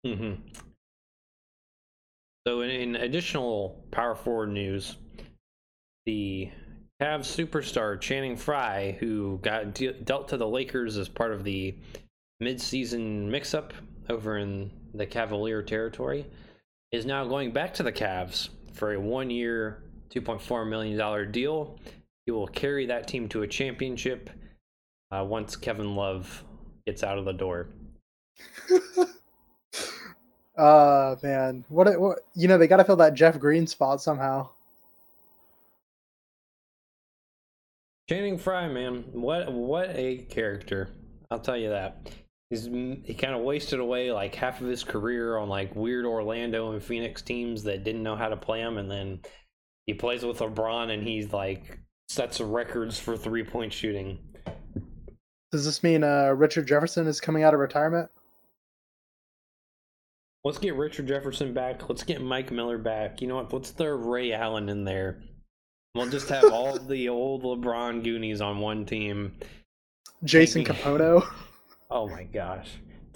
Mm-hmm. 0.07 0.43
So, 2.47 2.61
in, 2.61 2.71
in 2.71 2.97
additional 2.97 3.83
power 3.91 4.15
forward 4.15 4.51
news, 4.51 4.97
the 6.05 6.51
Cavs 7.01 7.25
superstar 7.25 7.99
Channing 7.99 8.37
Frye, 8.37 8.97
who 9.01 9.39
got 9.43 9.75
de- 9.75 9.93
dealt 9.93 10.29
to 10.29 10.37
the 10.37 10.47
Lakers 10.47 10.99
as 10.99 11.09
part 11.09 11.33
of 11.33 11.43
the 11.43 11.77
midseason 12.43 13.29
mix-up 13.29 13.73
over 14.09 14.38
in 14.38 14.71
the 14.93 15.07
Cavalier 15.07 15.62
territory, 15.62 16.26
is 16.93 17.07
now 17.07 17.25
going 17.25 17.53
back 17.53 17.75
to 17.75 17.83
the 17.83 17.93
Cavs 17.93 18.49
for 18.73 18.93
a 18.93 19.00
one-year, 19.00 19.83
$2.4 20.11 20.69
million 20.69 21.33
deal. 21.33 21.79
He 22.26 22.33
will 22.33 22.47
carry 22.47 22.87
that 22.87 23.09
team 23.09 23.29
to 23.31 23.43
a 23.43 23.47
championship 23.47 24.31
uh, 25.11 25.25
once 25.25 25.57
Kevin 25.57 25.95
Love 25.97 26.45
gets 26.87 27.03
out 27.03 27.19
of 27.19 27.25
the 27.25 27.33
door. 27.33 27.69
uh 30.57 31.17
man, 31.23 31.64
what 31.69 32.00
what 32.00 32.21
you 32.35 32.49
know 32.49 32.59
they 32.59 32.67
got 32.67 32.79
to 32.79 32.85
fill 32.85 32.97
that 32.97 33.14
Jeff 33.14 33.38
Green 33.38 33.67
spot 33.67 34.00
somehow. 34.00 34.49
Channing 38.09 38.38
Frye, 38.38 38.69
man, 38.69 39.05
what 39.12 39.53
what 39.53 39.91
a 39.95 40.19
character! 40.29 40.91
I'll 41.31 41.38
tell 41.38 41.57
you 41.57 41.71
that. 41.71 42.11
He's 42.55 42.67
he 42.67 43.15
kind 43.15 43.35
of 43.35 43.43
wasted 43.43 43.81
away 43.81 44.13
like 44.13 44.33
half 44.33 44.61
of 44.61 44.69
his 44.69 44.85
career 44.85 45.39
on 45.39 45.49
like 45.49 45.75
weird 45.75 46.07
Orlando 46.07 46.71
and 46.71 46.81
Phoenix 46.81 47.21
teams 47.21 47.65
that 47.65 47.83
didn't 47.83 48.05
know 48.05 48.15
how 48.15 48.29
to 48.29 48.37
play 48.37 48.61
him, 48.61 48.79
and 48.79 48.89
then 48.89 49.21
he 49.87 49.95
plays 49.95 50.25
with 50.25 50.39
LeBron 50.39 50.93
and 50.93 51.03
he's 51.03 51.33
like 51.33 51.81
sets 52.09 52.41
records 52.41 52.97
for 53.01 53.17
three 53.17 53.43
point 53.43 53.73
shooting. 53.73 54.19
Does 55.51 55.65
this 55.65 55.83
mean 55.83 56.05
uh, 56.05 56.33
Richard 56.37 56.69
Jefferson 56.69 57.09
is 57.09 57.21
coming 57.21 57.43
out 57.43 57.55
of 57.55 57.61
retirement? 57.61 58.09
Let's 60.45 60.59
get 60.59 60.77
Richard 60.77 61.09
Jefferson 61.09 61.53
back. 61.55 61.89
Let's 61.89 62.05
get 62.05 62.23
Mike 62.23 62.53
Miller 62.53 62.79
back. 62.79 63.21
You 63.21 63.27
know 63.27 63.37
what? 63.37 63.53
Let's 63.53 63.71
throw 63.71 63.97
Ray 63.97 64.33
Allen 64.33 64.69
in 64.69 64.85
there. 64.85 65.23
We'll 65.97 66.09
just 66.09 66.29
have 66.29 66.53
all 66.53 66.79
the 66.87 67.09
old 67.09 67.43
LeBron 67.43 68.05
Goonies 68.05 68.41
on 68.41 68.59
one 68.59 68.87
team. 68.87 69.33
Jason 70.23 70.65
Tanking. 70.65 71.23
Oh 71.91 72.09
my 72.09 72.25
gosh. 72.25 72.71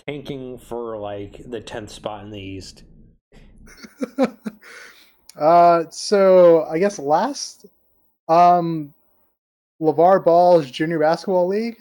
Tanking 0.07 0.59
for 0.59 0.97
like 0.97 1.43
the 1.51 1.61
10th 1.61 1.91
spot 1.91 2.25
in 2.25 2.31
the 2.31 2.41
East. 2.41 2.85
uh, 5.39 5.85
so 5.91 6.65
I 6.65 6.79
guess 6.79 6.99
last, 6.99 7.67
um, 8.29 8.93
LaVar 9.81 10.25
Ball's 10.25 10.71
Junior 10.71 10.99
Basketball 10.99 11.47
League 11.47 11.79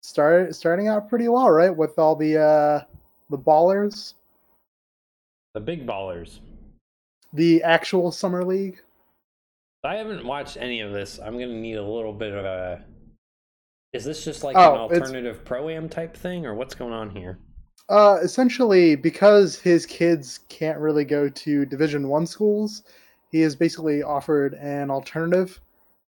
started 0.00 0.54
starting 0.54 0.88
out 0.88 1.08
pretty 1.08 1.28
well, 1.28 1.50
right? 1.50 1.74
With 1.74 1.98
all 1.98 2.16
the 2.16 2.38
uh, 2.38 2.80
the 3.30 3.38
ballers, 3.38 4.14
The 5.54 5.60
big 5.60 5.86
ballers. 5.86 6.38
the 7.32 7.62
actual 7.62 8.12
summer 8.12 8.44
league. 8.44 8.80
I 9.84 9.94
haven't 9.96 10.24
watched 10.26 10.56
any 10.56 10.80
of 10.80 10.92
this. 10.92 11.18
I'm 11.18 11.34
going 11.34 11.48
to 11.48 11.54
need 11.54 11.76
a 11.76 11.82
little 11.82 12.12
bit 12.12 12.32
of 12.32 12.44
a. 12.44 12.84
Is 13.96 14.04
this 14.04 14.22
just 14.22 14.44
like 14.44 14.56
Oh, 14.56 14.74
an 14.74 14.80
alternative 14.80 15.42
pro 15.42 15.70
am 15.70 15.88
type 15.88 16.14
thing, 16.14 16.44
or 16.44 16.54
what's 16.54 16.74
going 16.74 16.92
on 16.92 17.08
here? 17.08 17.38
Uh, 17.88 18.18
essentially, 18.22 18.94
because 18.94 19.58
his 19.58 19.86
kids 19.86 20.40
can't 20.50 20.78
really 20.78 21.04
go 21.04 21.30
to 21.30 21.64
Division 21.64 22.08
One 22.08 22.26
schools, 22.26 22.82
he 23.30 23.40
is 23.40 23.56
basically 23.56 24.02
offered 24.02 24.52
an 24.54 24.90
alternative, 24.90 25.58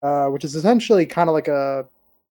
uh, 0.02 0.28
which 0.28 0.46
is 0.46 0.56
essentially 0.56 1.06
kind 1.06 1.30
of 1.30 1.34
like 1.34 1.50
a. 1.50 1.86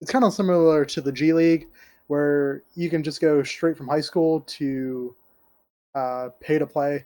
It's 0.01 0.11
kind 0.11 0.25
of 0.25 0.35
similar 0.35 0.85
to 0.85 1.01
the 1.01 1.13
G 1.13 1.33
League, 1.33 1.69
where 2.09 2.65
you 2.75 2.91
can 2.91 3.05
just 3.05 3.21
go 3.21 3.45
straight 3.45 3.77
from 3.77 3.87
high 3.87 4.01
school 4.01 4.41
to 4.41 5.15
uh, 5.95 6.31
pay 6.41 6.59
to 6.59 6.67
play, 6.67 7.05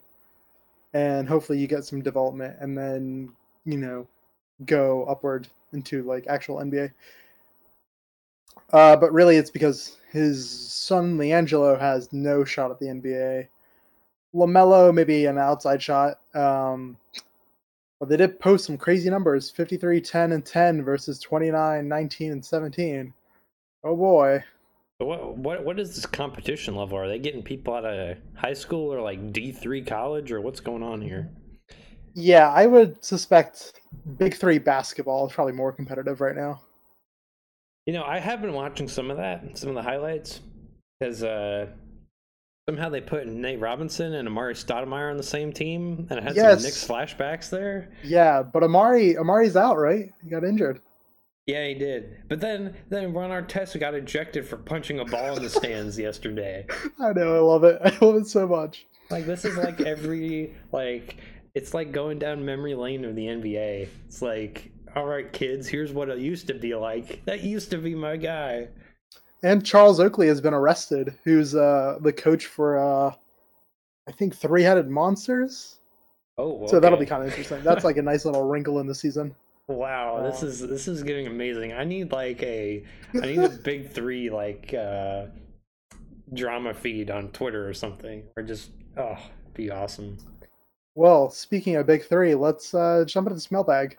and 0.95 1.29
hopefully 1.29 1.59
you 1.59 1.67
get 1.67 1.85
some 1.85 2.01
development, 2.01 2.57
and 2.61 2.77
then 2.77 3.33
you 3.67 3.77
know 3.77 4.07
go 4.65 5.05
upward 5.05 5.47
into 5.75 6.03
like 6.05 6.27
actual 6.27 6.57
NBA. 6.57 6.91
Uh, 8.73 8.97
but 8.97 9.13
really, 9.13 9.37
it's 9.37 9.51
because 9.51 9.97
his 10.11 10.49
son 10.49 11.17
LiAngelo 11.17 11.79
has 11.79 12.13
no 12.13 12.45
shot 12.45 12.71
at 12.71 12.79
the 12.79 12.87
NBA. 12.87 13.49
LaMelo 14.35 14.95
maybe 14.95 15.27
an 15.27 15.39
outside 15.39 15.83
shot. 15.83 16.21
Um, 16.35 16.97
but 17.99 18.09
they 18.09 18.17
did 18.17 18.41
post 18.41 18.65
some 18.65 18.79
crazy 18.79 19.11
numbers: 19.11 19.51
53, 19.51 20.01
10, 20.01 20.33
and 20.33 20.45
10 20.45 20.85
versus 20.85 21.19
29, 21.19 21.87
19, 21.87 22.33
and 22.33 22.45
17. 22.45 23.13
Oh 23.85 23.97
boy. 23.97 24.45
What 24.99 25.39
what 25.39 25.65
what 25.65 25.81
is 25.81 25.95
this 25.95 26.05
competition 26.05 26.77
level? 26.77 26.99
Are 26.99 27.09
they 27.09 27.19
getting 27.19 27.43
people 27.43 27.75
out 27.75 27.87
of 27.87 28.19
high 28.35 28.53
school 28.53 28.93
or 28.93 29.01
like 29.01 29.33
D 29.33 29.51
three 29.51 29.83
college 29.83 30.31
or 30.31 30.43
what's 30.43 30.61
going 30.61 30.83
on 30.83 31.01
here? 31.01 31.31
Yeah, 32.13 32.51
I 32.51 32.67
would 32.67 33.03
suspect 33.03 33.81
Big 34.19 34.35
Three 34.35 34.59
basketball 34.59 35.27
is 35.27 35.33
probably 35.33 35.55
more 35.55 35.73
competitive 35.73 36.21
right 36.21 36.37
now. 36.37 36.61
You 37.87 37.93
know, 37.95 38.05
I 38.05 38.19
have 38.19 38.41
been 38.41 38.53
watching 38.53 38.89
some 38.89 39.11
of 39.11 39.17
that, 39.17 39.59
some 39.59 39.69
of 39.71 39.75
the 39.75 39.83
highlights, 39.83 40.41
because 40.99 41.23
uh, 41.25 41.67
somehow 42.69 42.89
they 42.89 43.01
put 43.01 43.27
Nate 43.27 43.59
Robinson 43.61 44.15
and 44.15 44.29
Amar'e 44.29 44.53
Stoudemire 44.55 45.11
on 45.11 45.17
the 45.17 45.23
same 45.23 45.53
team, 45.53 46.07
and 46.11 46.19
it 46.19 46.23
had 46.23 46.37
Yes. 46.37 46.59
some 46.61 46.63
Knicks 46.63 46.87
flashbacks 46.87 47.51
there. 47.51 47.91
Yeah, 48.05 48.43
but 48.43 48.63
Amar'e 48.63 49.17
Amar'e's 49.17 49.57
out, 49.57 49.79
right? 49.79 50.11
He 50.23 50.29
got 50.31 50.45
injured. 50.45 50.81
Yeah, 51.47 51.67
he 51.67 51.75
did. 51.75 52.19
But 52.29 52.41
then, 52.41 52.77
then 52.91 53.13
Ron 53.13 53.31
Artest 53.31 53.81
got 53.81 53.95
ejected 53.95 54.47
for 54.47 54.57
punching 54.59 55.01
a 55.01 55.05
ball 55.05 55.37
in 55.37 55.43
the 55.43 55.49
stands 55.51 55.99
yesterday. 55.99 56.67
I 57.01 57.13
know, 57.13 57.35
I 57.35 57.41
love 57.41 57.65
it. 57.65 57.81
I 57.85 58.05
love 58.05 58.17
it 58.17 58.27
so 58.27 58.47
much. 58.47 58.87
Like 59.11 59.27
this 59.27 59.45
is 59.45 59.57
like 59.57 59.81
every 59.81 60.55
like 60.71 61.17
it's 61.55 61.75
like 61.75 61.91
going 61.91 62.21
down 62.21 62.45
memory 62.45 62.77
lane 62.77 63.05
of 63.05 63.17
the 63.17 63.27
NBA. 63.27 63.89
It's 64.07 64.23
like, 64.23 64.71
all 64.97 65.07
right, 65.07 65.33
kids, 65.33 65.69
here's 65.69 65.93
what 65.93 66.09
it 66.09 66.19
used 66.19 66.47
to 66.49 66.55
be 66.55 66.75
like. 66.75 67.25
That 67.25 67.43
used 67.43 67.71
to 67.71 67.79
be 67.79 67.95
my 67.95 68.17
guy. 68.17 68.69
And 69.43 69.65
Charles 69.65 70.01
Oakley 70.01 70.27
has 70.27 70.41
been 70.41 70.55
arrested, 70.55 71.15
who's 71.25 71.55
uh, 71.55 71.99
the 72.01 72.13
coach 72.13 72.47
for, 72.47 72.79
uh, 72.79 73.15
I 74.09 74.13
think, 74.13 74.37
Three 74.37 74.63
Headed 74.63 74.89
Monsters. 74.89 75.79
Oh, 76.37 76.67
So 76.67 76.81
that'll 76.81 76.99
be 76.99 77.07
kind 77.07 77.23
of 77.23 77.29
interesting. 77.29 77.61
That's 77.65 77.85
like 77.85 77.97
a 77.97 78.03
nice 78.03 78.25
little 78.25 78.47
wrinkle 78.49 78.81
in 78.81 78.87
the 78.87 78.95
season. 78.95 79.35
Wow, 79.69 80.23
this 80.29 80.43
Uh, 80.43 80.47
is 80.47 80.61
this 80.61 80.89
is 80.89 81.05
getting 81.05 81.29
amazing. 81.29 81.73
I 81.73 81.85
need 81.85 82.11
like 82.11 82.43
a 82.43 82.83
I 83.15 83.27
need 83.27 83.39
a 83.39 83.49
big 83.65 83.89
three 83.93 84.29
like 84.29 84.75
uh 84.75 85.27
drama 86.35 86.75
feed 86.75 87.09
on 87.09 87.29
Twitter 87.29 87.69
or 87.69 87.75
something. 87.75 88.25
Or 88.37 88.43
just 88.43 88.71
oh 88.97 89.17
be 89.55 89.71
awesome. 89.71 90.19
Well, 90.97 91.31
speaking 91.31 91.77
of 91.77 91.87
Big 91.87 92.05
Three, 92.05 92.35
let's 92.35 92.75
uh, 92.75 93.05
jump 93.07 93.29
into 93.29 93.37
this 93.37 93.53
mailbag. 93.53 93.97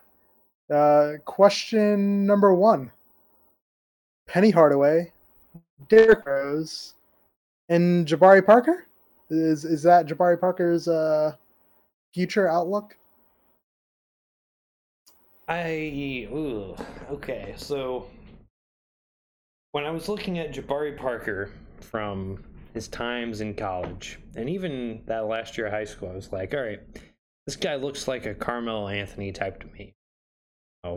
Uh, 0.69 1.13
question 1.25 2.25
number 2.25 2.53
one 2.53 2.91
Penny 4.27 4.51
Hardaway, 4.51 5.11
Derrick 5.89 6.25
Rose, 6.25 6.93
and 7.69 8.07
Jabari 8.07 8.45
Parker? 8.45 8.85
Is, 9.29 9.65
is 9.65 9.83
that 9.83 10.07
Jabari 10.07 10.39
Parker's 10.39 10.87
uh, 10.87 11.33
future 12.13 12.47
outlook? 12.47 12.97
I 15.47 16.29
ooh, 16.31 16.75
okay, 17.09 17.53
so 17.57 18.07
when 19.73 19.85
I 19.85 19.91
was 19.91 20.07
looking 20.07 20.39
at 20.39 20.53
Jabari 20.53 20.97
Parker 20.97 21.51
from 21.81 22.43
his 22.73 22.87
times 22.87 23.41
in 23.41 23.53
college, 23.53 24.19
and 24.35 24.49
even 24.49 25.01
that 25.07 25.25
last 25.25 25.57
year 25.57 25.67
of 25.67 25.73
high 25.73 25.85
school, 25.85 26.09
I 26.09 26.15
was 26.15 26.31
like, 26.31 26.53
all 26.53 26.61
right, 26.61 26.79
this 27.45 27.55
guy 27.55 27.75
looks 27.75 28.07
like 28.07 28.25
a 28.25 28.33
Carmelo 28.33 28.87
Anthony 28.87 29.31
type 29.31 29.59
to 29.61 29.67
me. 29.67 29.93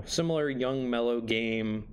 Similar 0.07 0.51
young 0.51 0.89
mellow 0.89 1.21
game, 1.21 1.87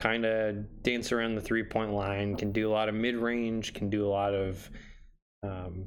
kind 0.00 0.24
of 0.24 0.82
dance 0.82 1.12
around 1.12 1.36
the 1.36 1.40
three 1.40 1.62
point 1.62 1.92
line, 1.92 2.36
can 2.36 2.52
do 2.52 2.68
a 2.68 2.72
lot 2.72 2.88
of 2.88 2.94
mid 2.94 3.16
range, 3.16 3.72
can 3.72 3.88
do 3.88 4.06
a 4.06 4.10
lot 4.10 4.34
of, 4.34 4.68
um, 5.42 5.86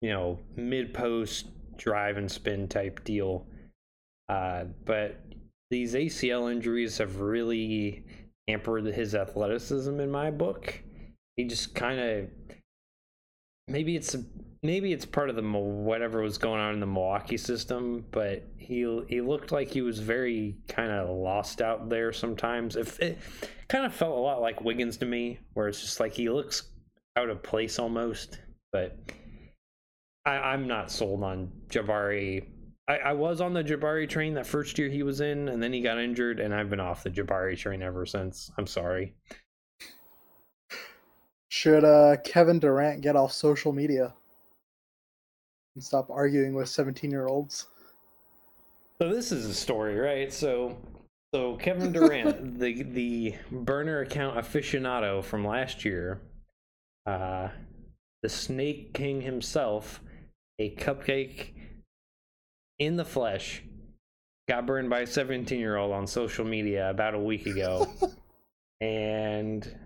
you 0.00 0.10
know, 0.10 0.38
mid 0.54 0.92
post 0.92 1.46
drive 1.76 2.16
and 2.16 2.30
spin 2.30 2.68
type 2.68 3.02
deal. 3.04 3.46
Uh, 4.28 4.64
but 4.84 5.20
these 5.70 5.94
ACL 5.94 6.50
injuries 6.50 6.98
have 6.98 7.20
really 7.20 8.04
hampered 8.48 8.86
his 8.86 9.14
athleticism 9.14 9.98
in 10.00 10.10
my 10.10 10.30
book. 10.30 10.82
He 11.36 11.44
just 11.44 11.74
kind 11.74 11.98
of 11.98 12.28
maybe 13.68 13.96
it's 13.96 14.16
maybe 14.66 14.92
it's 14.92 15.06
part 15.06 15.30
of 15.30 15.36
the 15.36 15.42
whatever 15.42 16.20
was 16.20 16.36
going 16.36 16.60
on 16.60 16.74
in 16.74 16.80
the 16.80 16.86
Milwaukee 16.86 17.36
system, 17.36 18.04
but 18.10 18.44
he 18.58 18.80
he 19.08 19.20
looked 19.20 19.52
like 19.52 19.70
he 19.70 19.80
was 19.80 20.00
very 20.00 20.56
kind 20.68 20.90
of 20.90 21.08
lost 21.08 21.62
out 21.62 21.88
there 21.88 22.12
sometimes. 22.12 22.76
If 22.76 23.00
it 23.00 23.18
kind 23.68 23.86
of 23.86 23.94
felt 23.94 24.16
a 24.16 24.20
lot 24.20 24.40
like 24.40 24.60
Wiggins 24.60 24.96
to 24.98 25.06
me, 25.06 25.38
where 25.54 25.68
it's 25.68 25.80
just 25.80 26.00
like 26.00 26.12
he 26.12 26.28
looks 26.28 26.64
out 27.16 27.30
of 27.30 27.42
place 27.42 27.78
almost. 27.78 28.40
But 28.72 28.98
I, 30.26 30.32
I'm 30.32 30.66
not 30.66 30.90
sold 30.90 31.22
on 31.22 31.50
Jabari. 31.68 32.48
I, 32.88 32.98
I 32.98 33.12
was 33.14 33.40
on 33.40 33.54
the 33.54 33.64
Jabari 33.64 34.08
train 34.08 34.34
that 34.34 34.46
first 34.46 34.78
year 34.78 34.88
he 34.88 35.02
was 35.02 35.20
in, 35.20 35.48
and 35.48 35.62
then 35.62 35.72
he 35.72 35.80
got 35.80 35.98
injured, 35.98 36.40
and 36.40 36.54
I've 36.54 36.70
been 36.70 36.80
off 36.80 37.02
the 37.04 37.10
Jabari 37.10 37.56
train 37.56 37.82
ever 37.82 38.04
since. 38.04 38.50
I'm 38.58 38.66
sorry. 38.66 39.14
Should 41.48 41.84
uh, 41.84 42.16
Kevin 42.24 42.58
Durant 42.58 43.00
get 43.00 43.16
off 43.16 43.32
social 43.32 43.72
media 43.72 44.14
and 45.76 45.84
stop 45.84 46.10
arguing 46.10 46.54
with 46.54 46.68
17 46.68 47.10
year 47.10 47.28
olds? 47.28 47.68
So 49.00 49.10
this 49.10 49.30
is 49.30 49.46
a 49.46 49.54
story, 49.54 49.96
right? 49.96 50.32
So 50.32 50.76
so 51.32 51.56
Kevin 51.56 51.92
Durant, 51.92 52.58
the 52.58 52.82
the 52.82 53.34
burner 53.52 54.00
account 54.00 54.36
aficionado 54.36 55.22
from 55.22 55.46
last 55.46 55.84
year, 55.84 56.20
uh 57.04 57.48
the 58.22 58.28
Snake 58.28 58.94
King 58.94 59.20
himself, 59.20 60.00
a 60.58 60.74
cupcake 60.74 61.52
in 62.78 62.96
the 62.96 63.04
flesh, 63.04 63.62
got 64.48 64.66
burned 64.66 64.88
by 64.88 65.00
a 65.00 65.06
17 65.06 65.60
year 65.60 65.76
old 65.76 65.92
on 65.92 66.06
social 66.06 66.44
media 66.44 66.88
about 66.88 67.14
a 67.14 67.18
week 67.18 67.46
ago. 67.46 67.86
and 68.80 69.78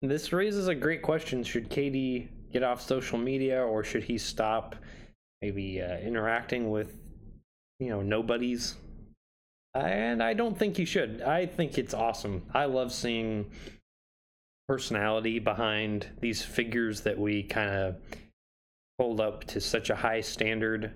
this 0.00 0.32
raises 0.32 0.68
a 0.68 0.74
great 0.76 1.02
question. 1.02 1.42
Should 1.42 1.70
KD 1.70 2.28
get 2.52 2.62
off 2.62 2.80
social 2.80 3.18
media 3.18 3.62
or 3.62 3.82
should 3.82 4.04
he 4.04 4.16
stop 4.16 4.76
maybe 5.42 5.80
uh, 5.82 5.98
interacting 5.98 6.70
with, 6.70 6.96
you 7.78 7.88
know, 7.88 8.02
nobodies? 8.02 8.76
And 9.74 10.22
I 10.22 10.34
don't 10.34 10.58
think 10.58 10.78
you 10.78 10.86
should. 10.86 11.22
I 11.22 11.46
think 11.46 11.78
it's 11.78 11.94
awesome. 11.94 12.44
I 12.52 12.64
love 12.64 12.92
seeing 12.92 13.50
personality 14.66 15.38
behind 15.38 16.06
these 16.20 16.42
figures 16.42 17.02
that 17.02 17.18
we 17.18 17.42
kind 17.42 17.70
of 17.70 17.96
hold 18.98 19.20
up 19.20 19.44
to 19.44 19.60
such 19.60 19.90
a 19.90 19.96
high 19.96 20.20
standard, 20.20 20.92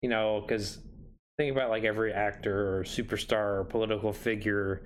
you 0.00 0.08
know, 0.08 0.40
because 0.40 0.78
think 1.38 1.54
about 1.54 1.70
like 1.70 1.84
every 1.84 2.12
actor 2.12 2.78
or 2.78 2.84
superstar 2.84 3.60
or 3.60 3.64
political 3.64 4.12
figure 4.12 4.82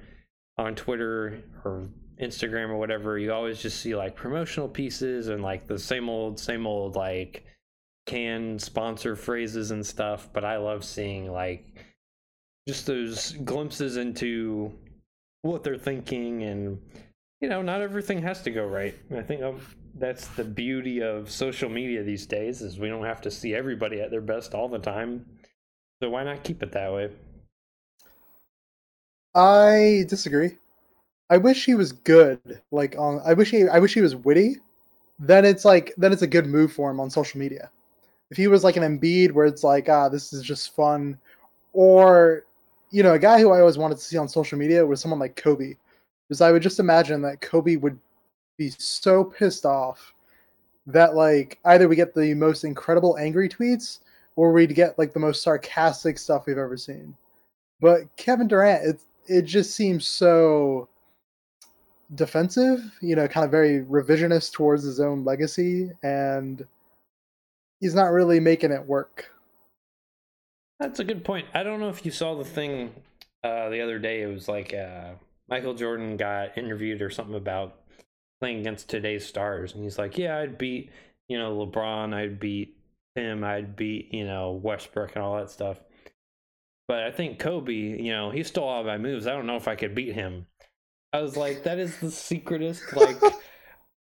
on 0.58 0.74
Twitter 0.74 1.42
or 1.64 1.88
Instagram 2.20 2.70
or 2.70 2.76
whatever, 2.76 3.18
you 3.18 3.32
always 3.32 3.60
just 3.60 3.80
see 3.80 3.94
like 3.94 4.16
promotional 4.16 4.68
pieces 4.68 5.28
and 5.28 5.42
like 5.42 5.66
the 5.66 5.78
same 5.78 6.08
old, 6.08 6.38
same 6.38 6.66
old 6.66 6.96
like 6.96 7.44
canned 8.06 8.62
sponsor 8.62 9.16
phrases 9.16 9.72
and 9.72 9.84
stuff. 9.84 10.28
But 10.32 10.44
I 10.44 10.56
love 10.56 10.84
seeing 10.84 11.30
like 11.30 11.66
just 12.66 12.86
those 12.86 13.32
glimpses 13.44 13.96
into 13.96 14.72
what 15.42 15.62
they're 15.62 15.78
thinking 15.78 16.42
and 16.42 16.80
you 17.40 17.48
know 17.48 17.62
not 17.62 17.80
everything 17.80 18.22
has 18.22 18.42
to 18.42 18.50
go 18.50 18.64
right. 18.66 18.94
I 19.14 19.22
think 19.22 19.42
um, 19.42 19.60
that's 19.94 20.28
the 20.28 20.44
beauty 20.44 21.02
of 21.02 21.30
social 21.30 21.68
media 21.68 22.02
these 22.02 22.26
days 22.26 22.62
is 22.62 22.78
we 22.78 22.88
don't 22.88 23.04
have 23.04 23.20
to 23.22 23.30
see 23.30 23.54
everybody 23.54 24.00
at 24.00 24.10
their 24.10 24.20
best 24.20 24.54
all 24.54 24.68
the 24.68 24.78
time. 24.78 25.26
So 26.02 26.10
why 26.10 26.24
not 26.24 26.44
keep 26.44 26.62
it 26.62 26.72
that 26.72 26.92
way? 26.92 27.10
I 29.34 30.04
disagree. 30.08 30.56
I 31.28 31.36
wish 31.38 31.64
he 31.64 31.74
was 31.74 31.90
good 31.92 32.60
like 32.70 32.96
on 32.96 33.20
i 33.26 33.32
wish 33.32 33.50
he 33.50 33.68
i 33.68 33.78
wish 33.78 33.94
he 33.94 34.00
was 34.00 34.16
witty. 34.16 34.56
Then 35.18 35.44
it's 35.44 35.64
like 35.64 35.94
then 35.96 36.12
it's 36.12 36.22
a 36.22 36.26
good 36.26 36.46
move 36.46 36.72
for 36.72 36.90
him 36.90 37.00
on 37.00 37.10
social 37.10 37.40
media 37.40 37.70
if 38.30 38.36
he 38.36 38.48
was 38.48 38.64
like 38.64 38.76
an 38.76 38.82
Embiid 38.82 39.32
where 39.32 39.46
it's 39.46 39.64
like 39.64 39.88
ah 39.88 40.08
this 40.08 40.32
is 40.32 40.42
just 40.42 40.74
fun 40.74 41.18
or 41.72 42.44
you 42.90 43.02
know, 43.02 43.14
a 43.14 43.18
guy 43.18 43.40
who 43.40 43.50
I 43.50 43.60
always 43.60 43.78
wanted 43.78 43.98
to 43.98 44.04
see 44.04 44.16
on 44.16 44.28
social 44.28 44.58
media 44.58 44.86
was 44.86 45.00
someone 45.00 45.20
like 45.20 45.36
Kobe, 45.36 45.74
because 46.28 46.40
I 46.40 46.52
would 46.52 46.62
just 46.62 46.80
imagine 46.80 47.20
that 47.22 47.40
Kobe 47.40 47.76
would 47.76 47.98
be 48.56 48.70
so 48.70 49.24
pissed 49.24 49.66
off 49.66 50.14
that 50.86 51.14
like 51.14 51.58
either 51.64 51.88
we 51.88 51.96
get 51.96 52.14
the 52.14 52.32
most 52.34 52.64
incredible 52.64 53.18
angry 53.18 53.48
tweets 53.48 53.98
or 54.36 54.52
we'd 54.52 54.74
get 54.74 54.98
like 54.98 55.12
the 55.12 55.20
most 55.20 55.42
sarcastic 55.42 56.18
stuff 56.18 56.46
we've 56.46 56.58
ever 56.58 56.76
seen. 56.76 57.14
But 57.80 58.04
Kevin 58.16 58.48
Durant, 58.48 58.86
it 58.86 59.00
it 59.26 59.42
just 59.42 59.74
seems 59.74 60.06
so 60.06 60.88
defensive, 62.14 62.80
you 63.02 63.16
know, 63.16 63.26
kind 63.26 63.44
of 63.44 63.50
very 63.50 63.84
revisionist 63.84 64.52
towards 64.52 64.84
his 64.84 65.00
own 65.00 65.24
legacy, 65.24 65.90
and 66.04 66.64
he's 67.80 67.94
not 67.94 68.12
really 68.12 68.40
making 68.40 68.72
it 68.72 68.86
work. 68.86 69.30
That's 70.78 71.00
a 71.00 71.04
good 71.04 71.24
point. 71.24 71.46
I 71.54 71.62
don't 71.62 71.80
know 71.80 71.88
if 71.88 72.04
you 72.04 72.12
saw 72.12 72.36
the 72.36 72.44
thing 72.44 72.92
uh, 73.42 73.70
the 73.70 73.80
other 73.80 73.98
day. 73.98 74.22
It 74.22 74.26
was 74.26 74.48
like 74.48 74.74
uh, 74.74 75.12
Michael 75.48 75.74
Jordan 75.74 76.16
got 76.16 76.58
interviewed 76.58 77.00
or 77.00 77.10
something 77.10 77.34
about 77.34 77.80
playing 78.40 78.60
against 78.60 78.88
today's 78.88 79.26
stars, 79.26 79.74
and 79.74 79.82
he's 79.82 79.98
like, 79.98 80.18
"Yeah, 80.18 80.38
I'd 80.38 80.58
beat 80.58 80.90
you 81.28 81.38
know 81.38 81.56
LeBron, 81.56 82.14
I'd 82.14 82.38
beat 82.38 82.76
him, 83.14 83.42
I'd 83.42 83.74
beat 83.76 84.12
you 84.12 84.26
know 84.26 84.52
Westbrook 84.52 85.14
and 85.14 85.24
all 85.24 85.36
that 85.36 85.50
stuff." 85.50 85.78
But 86.88 87.02
I 87.02 87.10
think 87.10 87.38
Kobe, 87.38 87.72
you 87.72 88.12
know, 88.12 88.30
he 88.30 88.42
stole 88.44 88.68
all 88.68 88.84
my 88.84 88.98
moves. 88.98 89.26
I 89.26 89.32
don't 89.32 89.46
know 89.46 89.56
if 89.56 89.66
I 89.66 89.74
could 89.74 89.94
beat 89.94 90.14
him. 90.14 90.46
I 91.12 91.20
was 91.20 91.36
like, 91.36 91.64
that 91.64 91.78
is 91.78 91.98
the 91.98 92.10
secretest, 92.10 92.94
like, 92.94 93.16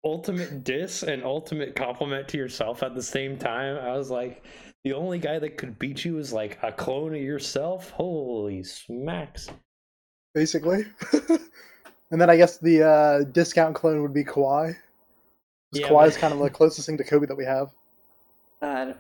ultimate 0.04 0.64
diss 0.64 1.04
and 1.04 1.24
ultimate 1.24 1.76
compliment 1.76 2.28
to 2.30 2.38
yourself 2.38 2.84
at 2.84 2.96
the 2.96 3.04
same 3.04 3.38
time. 3.38 3.78
I 3.78 3.96
was 3.98 4.10
like, 4.10 4.44
the 4.84 4.94
only 4.94 5.20
guy 5.20 5.40
that 5.40 5.58
could 5.58 5.80
beat 5.80 6.04
you 6.04 6.18
is 6.18 6.34
like 6.34 6.60
a 6.62 6.72
clone 6.72 7.16
of 7.16 7.22
yourself. 7.22 7.92
Holy 7.92 8.64
smacks! 8.64 9.50
Basically, 10.34 10.86
and 12.12 12.20
then 12.20 12.30
I 12.30 12.38
guess 12.38 12.58
the 12.58 12.84
uh, 12.84 13.24
discount 13.32 13.76
clone 13.76 14.02
would 14.02 14.14
be 14.14 14.26
Kawhi. 14.26 14.76
Yeah, 15.72 15.88
Kawhi 15.88 16.08
is 16.08 16.18
kind 16.18 16.34
of 16.34 16.40
the 16.40 16.50
closest 16.50 16.88
thing 16.88 16.98
to 16.98 17.04
Kobe 17.04 17.28
that 17.28 17.38
we 17.38 17.46
have. 17.46 17.70
Uh, 18.62 18.94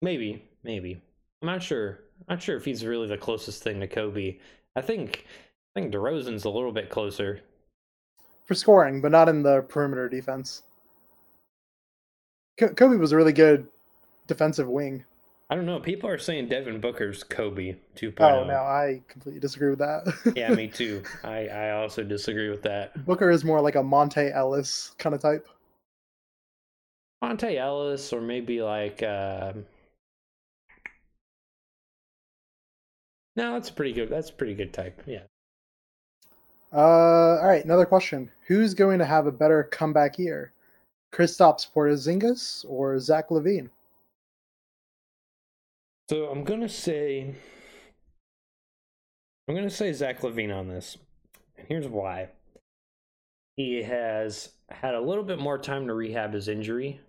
maybe, 0.00 0.44
maybe. 0.62 1.02
I'm 1.42 1.46
not 1.46 1.62
sure. 1.62 2.00
I'm 2.20 2.36
not 2.36 2.42
sure 2.42 2.56
if 2.56 2.64
he's 2.64 2.84
really 2.84 3.08
the 3.08 3.18
closest 3.18 3.62
thing 3.62 3.80
to 3.80 3.86
Kobe. 3.86 4.38
I 4.74 4.80
think 4.80 5.26
I 5.74 5.80
think 5.80 5.92
DeRozan's 5.92 6.44
a 6.44 6.50
little 6.50 6.72
bit 6.72 6.88
closer 6.88 7.42
for 8.46 8.54
scoring, 8.54 9.00
but 9.00 9.12
not 9.12 9.28
in 9.28 9.42
the 9.42 9.62
perimeter 9.62 10.08
defense. 10.08 10.62
Kobe 12.58 12.96
was 12.96 13.12
a 13.12 13.16
really 13.16 13.32
good 13.32 13.66
defensive 14.26 14.68
wing. 14.68 15.04
I 15.48 15.54
don't 15.54 15.66
know. 15.66 15.78
People 15.78 16.10
are 16.10 16.18
saying 16.18 16.48
Devin 16.48 16.80
Booker's 16.80 17.22
Kobe 17.22 17.76
2.0. 17.94 18.14
Oh 18.20 18.44
no, 18.44 18.56
I 18.56 19.00
completely 19.06 19.40
disagree 19.40 19.70
with 19.70 19.78
that. 19.78 20.12
yeah, 20.36 20.52
me 20.52 20.66
too. 20.74 21.02
I 21.22 21.46
I 21.46 21.70
also 21.72 22.02
disagree 22.02 22.50
with 22.50 22.62
that. 22.62 23.04
Booker 23.04 23.30
is 23.30 23.44
more 23.44 23.60
like 23.60 23.76
a 23.76 23.82
Monta 23.82 24.34
Ellis 24.34 24.94
kind 24.98 25.14
of 25.14 25.20
type. 25.20 25.46
Monta 27.22 27.54
Ellis, 27.56 28.12
or 28.12 28.20
maybe 28.20 28.60
like. 28.60 29.02
Uh... 29.02 29.52
No, 33.36 33.52
that's 33.52 33.70
pretty 33.70 33.92
good. 33.92 34.08
That's 34.08 34.30
pretty 34.30 34.54
good 34.54 34.72
type. 34.72 35.00
Yeah. 35.06 35.22
Uh, 36.76 37.38
all 37.40 37.46
right. 37.46 37.64
Another 37.64 37.86
question: 37.86 38.30
Who's 38.48 38.74
going 38.74 38.98
to 38.98 39.06
have 39.06 39.26
a 39.26 39.32
better 39.32 39.64
comeback 39.64 40.18
year, 40.18 40.52
Kristaps 41.10 41.66
Porzingis 41.74 42.66
or 42.68 43.00
Zach 43.00 43.30
LaVine? 43.30 43.70
So 46.10 46.26
I'm 46.26 46.44
gonna 46.44 46.68
say 46.68 47.34
I'm 49.48 49.54
gonna 49.54 49.70
say 49.70 49.92
Zach 49.92 50.20
LaVine 50.20 50.54
on 50.54 50.68
this. 50.68 50.98
And 51.56 51.66
here's 51.66 51.88
why. 51.88 52.28
He 53.56 53.82
has 53.82 54.50
had 54.68 54.94
a 54.94 55.00
little 55.00 55.24
bit 55.24 55.38
more 55.38 55.56
time 55.58 55.86
to 55.86 55.94
rehab 55.94 56.34
his 56.34 56.46
injury. 56.46 57.00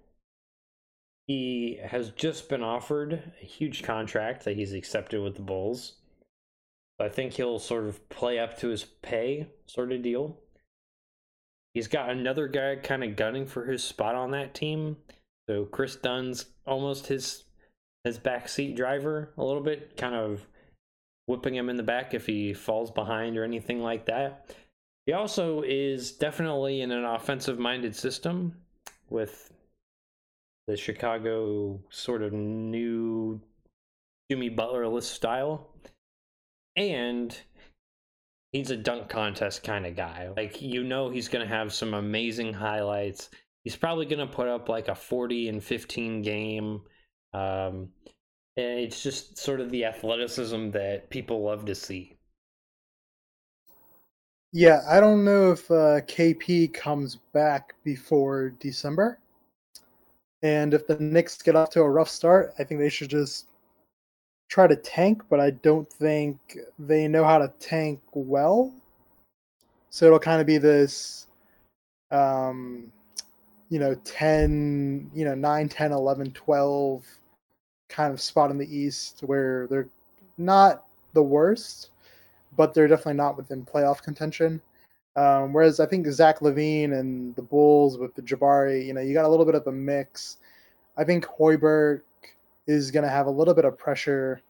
He 1.28 1.78
has 1.84 2.12
just 2.12 2.48
been 2.48 2.64
offered 2.64 3.34
a 3.42 3.46
huge 3.46 3.84
contract 3.84 4.46
that 4.46 4.56
he's 4.56 4.72
accepted 4.72 5.22
with 5.22 5.36
the 5.36 5.42
Bulls. 5.42 5.96
I 7.00 7.10
think 7.10 7.34
he'll 7.34 7.60
sort 7.60 7.86
of 7.86 8.08
play 8.10 8.40
up 8.40 8.58
to 8.60 8.70
his 8.70 8.84
pay 8.84 9.48
sort 9.68 9.92
of 9.92 10.02
deal. 10.02 10.40
He's 11.74 11.88
got 11.88 12.10
another 12.10 12.48
guy 12.48 12.76
kind 12.78 13.04
of 13.04 13.16
gunning 13.16 13.46
for 13.46 13.66
his 13.66 13.84
spot 13.84 14.16
on 14.16 14.32
that 14.32 14.56
team. 14.56 14.98
So 15.48 15.66
Kris 15.66 15.96
Dunn's 15.96 16.46
almost 16.66 17.08
his 17.08 17.44
his 18.04 18.18
backseat 18.18 18.76
driver 18.76 19.32
a 19.38 19.44
little 19.44 19.62
bit, 19.62 19.96
kind 19.98 20.16
of 20.16 20.48
whipping 21.28 21.56
him 21.56 21.70
in 21.70 21.76
the 21.76 21.84
back 21.84 22.14
if 22.14 22.26
he 22.26 22.54
falls 22.54 22.90
behind 22.90 23.38
or 23.38 23.44
anything 23.44 23.82
like 23.82 24.06
that. 24.06 24.56
He 25.06 25.14
also 25.14 25.62
is 25.62 26.12
definitely 26.14 26.82
in 26.82 26.92
an 26.92 27.06
offensive 27.06 27.60
minded 27.60 27.96
system 27.96 28.56
with 29.10 29.52
the 30.68 30.76
Chicago 30.76 31.80
sort 31.90 32.22
of 32.22 32.34
new 32.34 33.40
Jimmy 34.30 34.50
Butler 34.50 34.88
list 34.88 35.12
style. 35.12 35.70
And 36.78 37.38
he's 38.54 38.72
a 38.72 38.78
dunk 38.78 39.10
contest 39.10 39.64
kind 39.64 39.86
of 39.86 39.98
guy. 39.98 40.30
Like, 40.38 40.62
you 40.62 40.84
know, 40.84 41.10
he's 41.10 41.28
going 41.28 41.46
to 41.46 41.54
have 41.54 41.74
some 41.74 41.94
amazing 41.94 42.54
highlights. 42.54 43.30
He's 43.66 43.76
probably 43.76 44.06
going 44.06 44.26
to 44.26 44.34
put 44.34 44.48
up 44.48 44.70
like 44.70 44.88
a 44.88 44.96
40 44.96 45.50
and 45.50 45.62
15 45.62 46.22
game 46.22 46.82
um, 47.34 47.90
and 48.56 48.80
it's 48.80 49.04
just 49.04 49.38
sort 49.38 49.60
of 49.60 49.70
the 49.70 49.86
athleticism 49.86 50.72
that 50.72 51.10
people 51.10 51.44
love 51.44 51.66
to 51.66 51.76
see. 51.76 52.18
Yeah, 54.52 54.82
I 54.90 55.00
don't 55.00 55.24
know 55.24 55.52
if 55.52 55.70
uh, 55.70 56.02
KP 56.02 56.74
comes 56.74 57.18
back 57.34 57.76
before 57.84 58.50
December. 58.60 59.20
And 60.42 60.74
if 60.74 60.88
the 60.88 60.98
Knicks 61.00 61.42
get 61.42 61.56
off 61.56 61.70
to 61.72 61.82
a 61.82 61.90
rough 61.90 62.10
start, 62.10 62.54
I 62.58 62.64
think 62.64 62.80
they 62.80 62.90
should 62.90 63.10
just 63.10 63.48
try 64.48 64.68
to 64.68 64.76
tank, 64.76 65.24
but 65.30 65.40
I 65.40 65.52
don't 65.52 65.92
think 65.92 66.58
they 66.80 67.08
know 67.08 67.24
how 67.24 67.38
to 67.38 67.52
tank 67.60 68.00
well. 68.14 68.74
So 69.90 70.06
it'll 70.06 70.20
kind 70.20 70.42
of 70.42 70.48
be 70.48 70.58
this 70.58 71.28
um, 72.12 72.92
you 73.70 73.80
know 73.80 73.96
10 74.06 75.12
you 75.14 75.26
know 75.26 75.36
9 75.36 75.70
10 75.70 75.92
11 75.92 76.32
12 76.32 77.06
kind 77.90 78.14
of 78.14 78.22
spot 78.22 78.52
in 78.52 78.58
the 78.58 78.78
east 78.78 79.22
where 79.26 79.68
they're 79.68 79.90
not 80.38 80.86
the 81.14 81.24
worst, 81.24 81.90
but 82.56 82.74
they're 82.74 82.88
definitely 82.88 83.14
not 83.14 83.38
within 83.38 83.66
playoff 83.66 84.02
contention. 84.02 84.62
Um, 85.16 85.52
whereas 85.52 85.80
I 85.80 85.88
think 85.88 86.06
Zach 86.08 86.42
LaVine 86.42 86.94
and 86.94 87.36
the 87.36 87.42
Bulls 87.42 87.98
with 87.98 88.14
the 88.14 88.22
Jabari, 88.22 88.86
you 88.86 88.94
know, 88.94 89.02
you 89.02 89.16
got 89.16 89.26
a 89.26 89.28
little 89.28 89.46
bit 89.46 89.56
of 89.56 89.66
a 89.66 89.72
mix. 89.72 90.38
I 90.96 91.04
think 91.04 91.26
Hoiberg 91.26 92.02
is 92.68 92.92
going 92.92 93.04
to 93.04 93.10
have 93.10 93.28
a 93.28 93.32
little 93.32 93.54
bit 93.54 93.66
of 93.66 93.78
pressure 93.78 94.42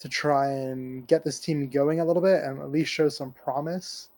to 0.00 0.08
try 0.08 0.50
and 0.50 1.06
get 1.06 1.24
this 1.24 1.38
team 1.38 1.68
going 1.68 2.00
a 2.00 2.04
little 2.04 2.22
bit 2.22 2.42
and 2.42 2.60
at 2.60 2.70
least 2.70 2.92
show 2.92 3.08
some 3.08 3.32
promise. 3.32 4.08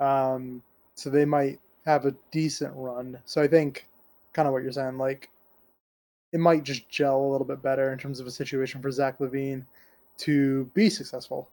Um, 0.00 0.62
so 0.94 1.10
they 1.10 1.24
might 1.24 1.60
have 1.84 2.06
a 2.06 2.14
decent 2.30 2.72
run. 2.74 3.18
So 3.24 3.42
I 3.42 3.46
think 3.46 3.86
kind 4.32 4.46
of 4.48 4.52
what 4.52 4.62
you're 4.62 4.72
saying, 4.72 4.98
like 4.98 5.30
it 6.32 6.40
might 6.40 6.62
just 6.62 6.88
gel 6.88 7.20
a 7.20 7.30
little 7.30 7.46
bit 7.46 7.62
better 7.62 7.92
in 7.92 7.98
terms 7.98 8.20
of 8.20 8.26
a 8.26 8.30
situation 8.30 8.82
for 8.82 8.90
Zach 8.90 9.18
LaVine 9.18 9.64
to 10.18 10.64
be 10.74 10.90
successful. 10.90 11.48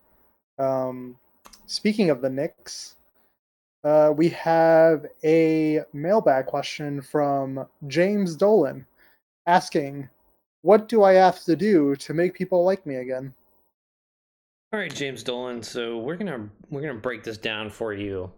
Um, 0.58 1.18
speaking 1.66 2.10
of 2.10 2.22
the 2.22 2.30
Knicks, 2.30 2.96
uh, 3.84 4.12
we 4.16 4.30
have 4.30 5.06
a 5.24 5.82
mailbag 5.94 6.48
question 6.48 7.02
from 7.02 7.66
James 7.88 8.36
Dolan 8.36 8.86
asking, 9.48 10.10
What 10.66 10.90
do 10.90 11.04
I 11.04 11.14
have 11.14 11.44
to 11.44 11.56
do 11.56 11.96
to 11.98 12.14
make 12.16 12.34
people 12.34 12.64
like 12.64 12.88
me 12.88 12.96
again? 12.96 13.36
All 14.74 14.80
right, 14.80 14.92
James 14.92 15.22
Dolan. 15.22 15.62
So 15.62 16.00
we're 16.00 16.16
gonna 16.16 16.50
we're 16.72 16.82
gonna 16.82 16.96
break 16.96 17.24
this 17.24 17.38
down 17.38 17.70
for 17.70 17.94
you. 17.94 18.32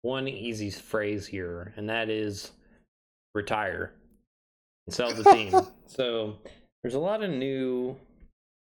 One 0.00 0.26
easy 0.26 0.70
phrase 0.70 1.24
here, 1.24 1.72
and 1.76 1.88
that 1.88 2.10
is 2.10 2.50
retire 3.32 3.92
and 4.88 4.92
sell 4.92 5.14
the 5.14 5.22
team. 5.22 5.54
so 5.86 6.38
there's 6.82 6.96
a 6.96 6.98
lot 6.98 7.22
of 7.22 7.30
new 7.30 7.94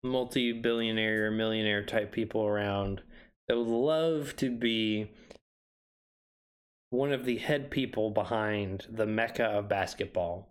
multi-billionaire, 0.02 1.28
or 1.28 1.30
millionaire 1.30 1.86
type 1.86 2.12
people 2.12 2.44
around 2.44 3.00
that 3.48 3.56
would 3.56 3.66
love 3.66 4.36
to 4.36 4.50
be 4.50 5.10
one 6.90 7.12
of 7.12 7.24
the 7.24 7.38
head 7.38 7.70
people 7.70 8.10
behind 8.10 8.88
the 8.90 9.06
mecca 9.06 9.44
of 9.44 9.70
basketball 9.70 10.50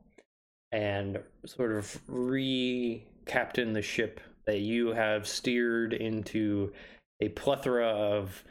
and 0.73 1.19
sort 1.45 1.71
of 1.71 2.01
re-captain 2.07 3.71
the 3.73 3.81
ship 3.81 4.19
that 4.45 4.59
you 4.59 4.87
have 4.87 5.27
steered 5.27 5.93
into 5.93 6.73
a 7.21 7.29
plethora 7.29 7.87
of 7.87 8.43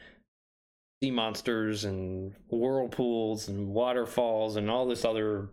sea 1.02 1.10
monsters 1.10 1.84
and 1.84 2.32
whirlpools 2.48 3.48
and 3.48 3.68
waterfalls 3.68 4.56
and 4.56 4.70
all 4.70 4.86
this 4.86 5.04
other 5.04 5.48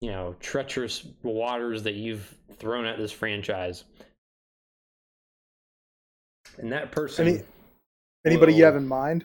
you 0.00 0.10
know 0.10 0.34
treacherous 0.40 1.06
waters 1.22 1.84
that 1.84 1.94
you've 1.94 2.34
thrown 2.58 2.84
at 2.84 2.98
this 2.98 3.12
franchise 3.12 3.84
and 6.58 6.72
that 6.72 6.90
person. 6.90 7.28
Any, 7.28 7.42
anybody 8.26 8.52
will... 8.52 8.58
you 8.58 8.64
have 8.64 8.76
in 8.76 8.86
mind 8.86 9.24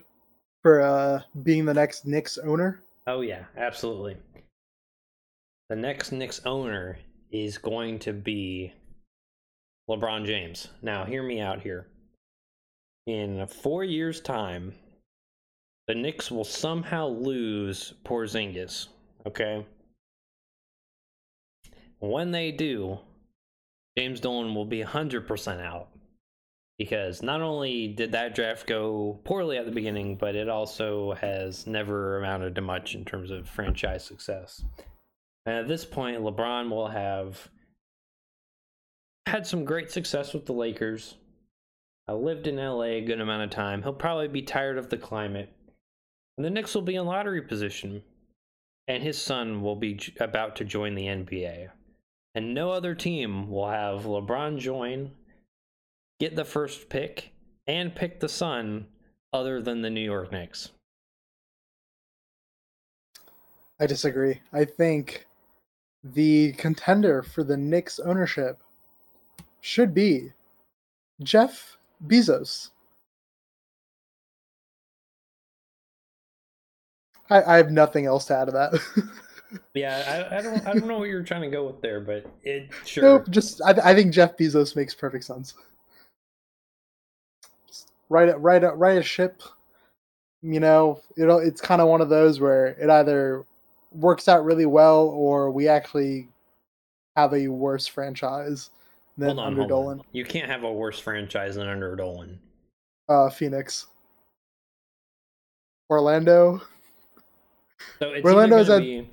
for 0.62 0.82
uh, 0.82 1.22
being 1.42 1.66
the 1.66 1.74
next 1.74 2.06
Knicks 2.06 2.38
owner? 2.38 2.82
Oh 3.08 3.22
yeah, 3.22 3.46
absolutely. 3.58 4.16
The 5.70 5.76
next 5.76 6.12
Knicks 6.12 6.42
owner 6.46 6.98
is 7.32 7.58
going 7.58 8.00
to 8.00 8.14
be 8.14 8.74
LeBron 9.90 10.26
James. 10.26 10.68
Now, 10.82 11.06
hear 11.06 11.24
me 11.24 11.40
out 11.40 11.62
here. 11.62 11.88
In 13.08 13.46
four 13.48 13.84
years' 13.84 14.22
time, 14.22 14.74
the 15.88 15.96
Knicks 15.96 16.32
will 16.32 16.44
somehow 16.44 17.08
lose 17.08 17.94
Porzingis. 18.06 18.88
Okay. 19.26 19.66
When 22.00 22.32
they 22.32 22.52
do, 22.52 23.00
James 23.98 24.20
Dolan 24.20 24.56
will 24.56 24.66
be 24.66 24.84
100% 24.84 25.62
out 25.62 25.90
because 26.78 27.22
not 27.22 27.42
only 27.42 27.88
did 27.88 28.12
that 28.12 28.36
draft 28.36 28.68
go 28.68 29.20
poorly 29.24 29.58
at 29.58 29.66
the 29.66 29.72
beginning, 29.72 30.16
but 30.16 30.36
it 30.36 30.50
also 30.50 31.14
has 31.14 31.68
never 31.68 32.18
amounted 32.18 32.56
to 32.56 32.62
much 32.62 32.96
in 32.96 33.06
terms 33.06 33.32
of 33.32 33.48
franchise 33.48 34.04
success. 34.04 34.64
And 35.46 35.56
at 35.56 35.68
this 35.68 35.86
point, 35.86 36.22
LeBron 36.22 36.70
will 36.70 36.88
have 36.88 37.50
had 39.26 39.46
some 39.46 39.66
great 39.66 39.92
success 39.92 40.34
with 40.34 40.46
the 40.46 40.54
Lakers. 40.54 41.16
I 42.08 42.14
lived 42.14 42.48
in 42.48 42.58
LA 42.58 42.84
a 42.84 43.02
good 43.02 43.22
amount 43.22 43.44
of 43.44 43.50
time. 43.50 43.82
He'll 43.84 43.94
probably 43.94 44.28
be 44.28 44.42
tired 44.42 44.78
of 44.78 44.90
the 44.90 44.98
climate. 44.98 45.50
And 46.38 46.46
the 46.46 46.50
Knicks 46.50 46.76
will 46.76 46.82
be 46.82 46.96
in 46.96 47.06
lottery 47.06 47.42
position. 47.42 48.04
And 48.88 49.02
his 49.02 49.18
son 49.18 49.62
will 49.62 49.76
be 49.76 50.00
about 50.20 50.56
to 50.58 50.66
join 50.66 50.96
the 50.96 51.06
NBA. 51.06 51.70
And 52.36 52.54
no 52.54 52.72
other 52.72 52.96
team 52.96 53.50
will 53.50 53.70
have 53.70 54.04
LeBron 54.04 54.58
join 54.58 55.12
get 56.20 56.36
the 56.36 56.46
first 56.46 56.90
pick 56.90 57.32
and 57.68 57.96
pick 57.96 58.20
the 58.20 58.30
son 58.30 58.88
other 59.32 59.62
than 59.62 59.82
the 59.82 59.90
New 59.90 60.02
York 60.02 60.32
Knicks? 60.32 60.70
I 63.80 63.88
disagree. 63.88 64.40
I 64.54 64.66
think 64.66 65.26
the 66.04 66.54
contender 66.54 67.24
for 67.24 67.44
the 67.44 67.58
Knicks 67.58 68.00
ownership 68.00 68.62
should 69.62 69.94
be 69.94 70.32
Jeff 71.22 71.78
Bezos. 72.06 72.72
I, 77.30 77.42
I 77.44 77.58
have 77.58 77.72
nothing 77.72 78.06
else 78.06 78.26
to 78.26 78.38
add 78.38 78.46
to 78.46 78.52
that. 78.52 79.60
yeah, 79.74 80.28
I, 80.32 80.38
I, 80.38 80.42
don't 80.42 80.68
I 80.68 80.74
don't 80.74 80.88
know 80.88 81.00
what 81.00 81.10
you're 81.10 81.24
trying 81.24 81.42
to 81.42 81.50
go 81.50 81.66
with 81.66 81.82
there, 81.82 82.02
but 82.02 82.26
it 82.44 82.70
sure. 82.86 83.04
Nope, 83.04 83.30
just 83.30 83.62
I, 83.62 83.72
I 83.84 83.96
think 83.96 84.14
Jeff 84.14 84.38
Bezos 84.38 84.76
makes 84.76 84.94
perfect 84.94 85.24
sense 85.24 85.54
write 88.14 88.30
a 88.30 88.38
write 88.38 88.64
a 88.64 88.72
write 88.72 88.98
a 88.98 89.04
ship. 89.04 89.42
You 90.42 90.60
know, 90.60 91.02
it 91.18 91.26
it's 91.48 91.62
kind 91.62 91.82
of 91.82 91.88
one 91.88 92.02
of 92.02 92.10
those 92.10 92.40
where 92.40 92.68
it 92.68 92.90
either 92.90 93.46
works 93.94 94.28
out 94.28 94.44
really 94.44 94.66
well 94.66 95.08
or 95.08 95.52
we 95.52 95.68
actually 95.68 96.30
have 97.16 97.34
a 97.34 97.48
worse 97.48 97.88
franchise 97.88 98.70
than 99.18 99.30
hold 99.30 99.40
on, 99.40 99.48
under 99.48 99.68
Dolan. 99.68 100.02
You 100.12 100.26
can't 100.26 100.50
have 100.50 100.64
a 100.64 100.72
worse 100.72 101.00
franchise 101.00 101.56
than 101.56 101.68
under 101.68 101.96
Dolan. 101.96 102.40
Uh, 103.08 103.30
Phoenix, 103.30 103.88
Orlando. 105.90 106.62
So 108.00 108.14
Orlando's 108.24 108.70
at 108.70 108.82
be, 108.82 109.06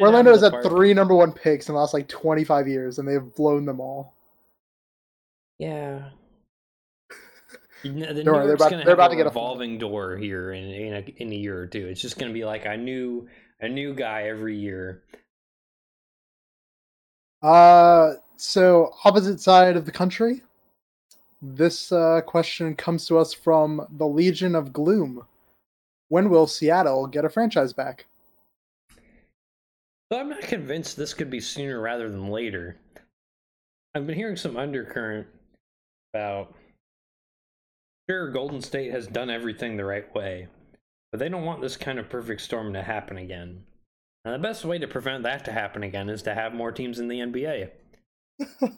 Orlando's 0.00 0.42
at 0.42 0.62
three 0.62 0.94
number 0.94 1.14
one 1.14 1.32
picks 1.32 1.68
in 1.68 1.74
the 1.74 1.80
last 1.80 1.92
like 1.92 2.08
twenty 2.08 2.44
five 2.44 2.68
years, 2.68 2.98
and 2.98 3.08
they've 3.08 3.34
blown 3.34 3.66
them 3.66 3.80
all. 3.80 4.14
Yeah, 5.58 6.10
the 7.82 7.90
New 7.90 8.22
they're 8.22 8.54
about, 8.54 8.70
gonna 8.70 8.84
they're 8.84 8.94
about 8.94 9.08
to 9.08 9.16
get 9.16 9.26
a 9.26 9.30
revolving 9.30 9.78
door 9.78 10.16
here 10.16 10.52
in 10.52 10.64
in 10.64 10.94
a, 10.94 11.22
in 11.22 11.32
a 11.32 11.36
year 11.36 11.60
or 11.60 11.66
two. 11.66 11.86
It's 11.86 12.00
just 12.00 12.18
gonna 12.18 12.32
be 12.32 12.44
like 12.44 12.64
a 12.64 12.76
new 12.76 13.28
a 13.62 13.68
new 13.68 13.94
guy 13.94 14.24
every 14.24 14.56
year. 14.56 15.02
Uh, 17.42 18.14
so 18.36 18.92
opposite 19.04 19.40
side 19.40 19.76
of 19.76 19.86
the 19.86 19.92
country. 19.92 20.42
This 21.40 21.90
uh, 21.90 22.20
question 22.20 22.76
comes 22.76 23.06
to 23.06 23.18
us 23.18 23.32
from 23.32 23.86
the 23.90 24.06
Legion 24.06 24.54
of 24.54 24.72
Gloom. 24.72 25.26
When 26.08 26.28
will 26.28 26.46
Seattle 26.46 27.06
get 27.06 27.24
a 27.24 27.30
franchise 27.30 27.72
back? 27.72 28.06
So 30.12 30.20
I'm 30.20 30.28
not 30.28 30.42
convinced 30.42 30.96
this 30.96 31.14
could 31.14 31.30
be 31.30 31.40
sooner 31.40 31.80
rather 31.80 32.10
than 32.10 32.28
later. 32.28 32.76
I've 33.94 34.06
been 34.06 34.16
hearing 34.16 34.36
some 34.36 34.56
undercurrent 34.56 35.26
about 36.12 36.54
Sure, 38.10 38.30
Golden 38.30 38.60
State 38.60 38.90
has 38.90 39.06
done 39.06 39.30
everything 39.30 39.76
the 39.76 39.84
right 39.84 40.12
way, 40.14 40.48
but 41.12 41.18
they 41.18 41.28
don't 41.28 41.44
want 41.44 41.60
this 41.60 41.76
kind 41.76 41.98
of 41.98 42.08
perfect 42.08 42.40
storm 42.40 42.72
to 42.72 42.82
happen 42.82 43.18
again. 43.18 43.64
And 44.24 44.34
the 44.34 44.38
best 44.38 44.64
way 44.64 44.78
to 44.78 44.88
prevent 44.88 45.22
that 45.24 45.44
to 45.44 45.52
happen 45.52 45.82
again 45.82 46.08
is 46.08 46.22
to 46.22 46.34
have 46.34 46.54
more 46.54 46.72
teams 46.72 46.98
in 46.98 47.08
the 47.08 47.20
NBA. 47.20 47.70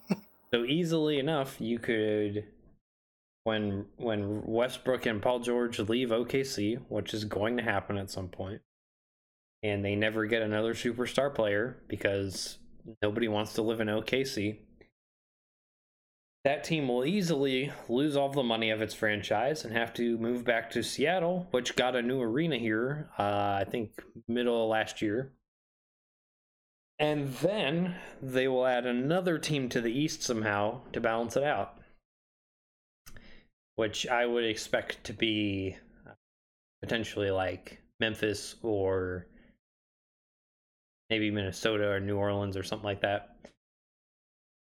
so 0.52 0.64
easily 0.64 1.18
enough, 1.18 1.60
you 1.60 1.78
could 1.78 2.44
when 3.44 3.86
when 3.96 4.42
Westbrook 4.44 5.06
and 5.06 5.22
Paul 5.22 5.40
George 5.40 5.78
leave 5.78 6.08
OKC, 6.08 6.80
which 6.88 7.14
is 7.14 7.24
going 7.24 7.56
to 7.58 7.62
happen 7.62 7.96
at 7.98 8.10
some 8.10 8.28
point, 8.28 8.62
and 9.62 9.84
they 9.84 9.94
never 9.94 10.26
get 10.26 10.42
another 10.42 10.74
superstar 10.74 11.32
player 11.32 11.82
because 11.88 12.58
nobody 13.02 13.28
wants 13.28 13.52
to 13.54 13.62
live 13.62 13.80
in 13.80 13.88
OKC 13.88 14.58
that 16.44 16.62
team 16.62 16.88
will 16.88 17.06
easily 17.06 17.72
lose 17.88 18.16
all 18.16 18.28
the 18.28 18.42
money 18.42 18.70
of 18.70 18.82
its 18.82 18.92
franchise 18.92 19.64
and 19.64 19.74
have 19.74 19.94
to 19.94 20.18
move 20.18 20.44
back 20.44 20.70
to 20.70 20.82
Seattle, 20.82 21.48
which 21.50 21.74
got 21.74 21.96
a 21.96 22.02
new 22.02 22.20
arena 22.20 22.58
here, 22.58 23.08
uh, 23.18 23.58
I 23.60 23.64
think, 23.68 24.02
middle 24.28 24.68
last 24.68 25.00
year. 25.00 25.32
And 26.98 27.32
then 27.34 27.96
they 28.20 28.46
will 28.46 28.66
add 28.66 28.86
another 28.86 29.38
team 29.38 29.70
to 29.70 29.80
the 29.80 29.90
East 29.90 30.22
somehow 30.22 30.82
to 30.92 31.00
balance 31.00 31.36
it 31.36 31.42
out, 31.42 31.78
which 33.76 34.06
I 34.06 34.26
would 34.26 34.44
expect 34.44 35.02
to 35.04 35.14
be 35.14 35.76
uh, 36.06 36.12
potentially 36.82 37.30
like 37.30 37.80
Memphis 38.00 38.56
or 38.62 39.26
maybe 41.08 41.30
Minnesota 41.30 41.88
or 41.88 42.00
New 42.00 42.16
Orleans 42.16 42.56
or 42.56 42.62
something 42.62 42.84
like 42.84 43.00
that. 43.00 43.33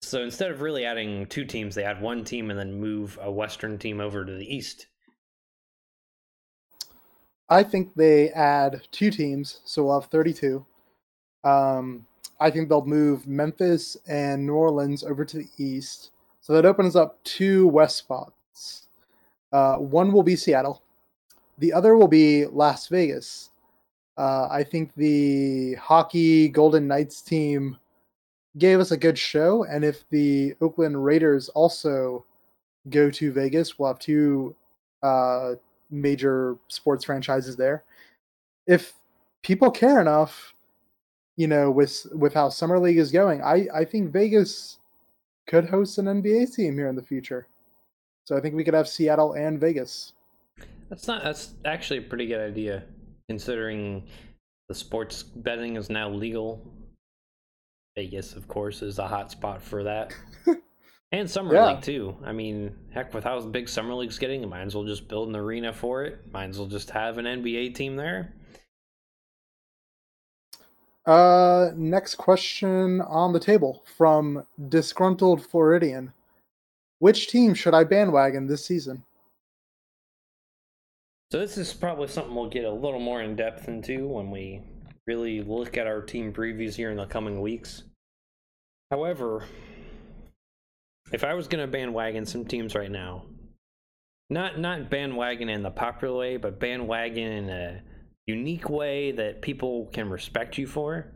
So 0.04 0.22
instead 0.22 0.50
of 0.50 0.60
really 0.60 0.84
adding 0.84 1.26
two 1.26 1.44
teams, 1.44 1.74
they 1.74 1.84
add 1.84 2.00
one 2.00 2.24
team 2.24 2.50
and 2.50 2.58
then 2.58 2.78
move 2.78 3.18
a 3.22 3.30
Western 3.30 3.78
team 3.78 4.00
over 4.00 4.24
to 4.24 4.32
the 4.32 4.54
East. 4.54 4.86
I 7.48 7.62
think 7.62 7.94
they 7.94 8.30
add 8.30 8.82
two 8.90 9.10
teams, 9.10 9.60
so 9.64 9.84
we'll 9.84 10.00
have 10.00 10.10
32. 10.10 10.64
Um, 11.44 12.06
I 12.40 12.50
think 12.50 12.68
they'll 12.68 12.84
move 12.84 13.26
Memphis 13.26 13.96
and 14.08 14.46
New 14.46 14.54
Orleans 14.54 15.04
over 15.04 15.24
to 15.24 15.38
the 15.38 15.48
East. 15.58 16.10
So 16.40 16.52
that 16.52 16.66
opens 16.66 16.96
up 16.96 17.22
two 17.24 17.68
West 17.68 17.96
spots. 17.96 18.88
Uh, 19.52 19.76
one 19.76 20.12
will 20.12 20.22
be 20.22 20.36
Seattle, 20.36 20.82
the 21.58 21.72
other 21.72 21.96
will 21.96 22.08
be 22.08 22.46
Las 22.46 22.88
Vegas. 22.88 23.50
Uh, 24.16 24.48
I 24.50 24.64
think 24.64 24.94
the 24.94 25.74
hockey 25.74 26.48
Golden 26.48 26.86
Knights 26.86 27.20
team 27.20 27.78
gave 28.56 28.80
us 28.80 28.90
a 28.90 28.96
good 28.96 29.18
show, 29.18 29.64
and 29.64 29.84
if 29.84 30.08
the 30.10 30.54
Oakland 30.60 31.04
Raiders 31.04 31.48
also 31.50 32.24
go 32.88 33.10
to 33.10 33.32
Vegas, 33.32 33.78
we'll 33.78 33.88
have 33.88 33.98
two 33.98 34.54
uh, 35.02 35.54
major 35.90 36.56
sports 36.68 37.04
franchises 37.04 37.56
there. 37.56 37.84
If 38.66 38.94
people 39.42 39.70
care 39.70 40.00
enough, 40.00 40.54
you 41.36 41.48
know, 41.48 41.70
with 41.70 42.06
with 42.12 42.34
how 42.34 42.48
summer 42.48 42.78
league 42.78 42.98
is 42.98 43.10
going, 43.10 43.42
I 43.42 43.66
I 43.74 43.84
think 43.84 44.12
Vegas 44.12 44.78
could 45.46 45.68
host 45.68 45.98
an 45.98 46.06
NBA 46.06 46.54
team 46.54 46.74
here 46.74 46.88
in 46.88 46.96
the 46.96 47.02
future. 47.02 47.46
So 48.24 48.36
I 48.36 48.40
think 48.40 48.54
we 48.54 48.64
could 48.64 48.74
have 48.74 48.88
Seattle 48.88 49.34
and 49.34 49.60
Vegas. 49.60 50.12
That's 50.88 51.06
not. 51.06 51.22
That's 51.22 51.52
actually 51.64 51.98
a 51.98 52.02
pretty 52.02 52.26
good 52.26 52.40
idea, 52.40 52.84
considering 53.28 54.04
the 54.68 54.74
sports 54.74 55.22
betting 55.22 55.76
is 55.76 55.90
now 55.90 56.08
legal. 56.08 56.72
Vegas, 57.96 58.35
of 58.35 58.48
course, 58.48 58.83
is 58.83 58.98
a 58.98 59.07
hot 59.07 59.30
spot 59.30 59.62
for 59.62 59.85
that. 59.85 60.12
and 61.12 61.30
summer 61.30 61.54
yeah. 61.54 61.72
league 61.72 61.83
too. 61.83 62.16
I 62.24 62.33
mean, 62.33 62.74
heck, 62.90 63.14
with 63.14 63.24
how 63.24 63.40
big 63.40 63.68
summer 63.68 63.94
league's 63.94 64.18
getting, 64.18 64.48
might 64.48 64.62
as 64.62 64.74
well 64.74 64.85
just 64.85 65.09
build 65.09 65.28
an 65.28 65.37
arena 65.37 65.72
for 65.72 66.04
it. 66.04 66.33
Might 66.33 66.50
as 66.50 66.59
well 66.59 66.68
just 66.68 66.90
have 66.90 67.18
an 67.18 67.24
NBA 67.24 67.74
team 67.74 67.96
there. 67.96 68.35
Uh, 71.07 71.70
next 71.76 72.16
question 72.16 73.00
on 73.02 73.33
the 73.33 73.40
table 73.40 73.83
from 73.96 74.44
disgruntled 74.68 75.44
Floridian: 75.44 76.12
Which 76.98 77.28
team 77.28 77.54
should 77.54 77.74
I 77.74 77.85
bandwagon 77.85 78.46
this 78.46 78.64
season? 78.64 79.04
So 81.30 81.40
this 81.40 81.59
is 81.59 81.72
probably 81.72 82.09
something 82.09 82.35
we'll 82.35 82.48
get 82.48 82.64
a 82.64 82.70
little 82.70 83.00
more 83.00 83.20
in 83.22 83.37
depth 83.37 83.68
into 83.68 84.07
when 84.07 84.30
we 84.30 84.62
really 85.06 85.42
look 85.42 85.76
at 85.76 85.86
our 85.86 86.00
team 86.00 86.32
previews 86.32 86.74
here 86.74 86.90
in 86.90 86.96
the 86.96 87.06
coming 87.06 87.40
weeks. 87.40 87.84
However, 88.90 89.44
if 91.12 91.24
I 91.24 91.34
was 91.34 91.48
going 91.48 91.64
to 91.64 91.70
bandwagon 91.70 92.26
some 92.26 92.44
teams 92.44 92.74
right 92.74 92.90
now, 92.90 93.24
not 94.30 94.58
not 94.58 94.90
bandwagon 94.90 95.48
in 95.48 95.62
the 95.62 95.70
popular 95.70 96.16
way, 96.16 96.36
but 96.36 96.58
bandwagon 96.58 97.30
in 97.30 97.50
a 97.50 97.82
unique 98.26 98.70
way 98.70 99.12
that 99.12 99.42
people 99.42 99.86
can 99.92 100.08
respect 100.08 100.56
you 100.56 100.66
for, 100.66 101.12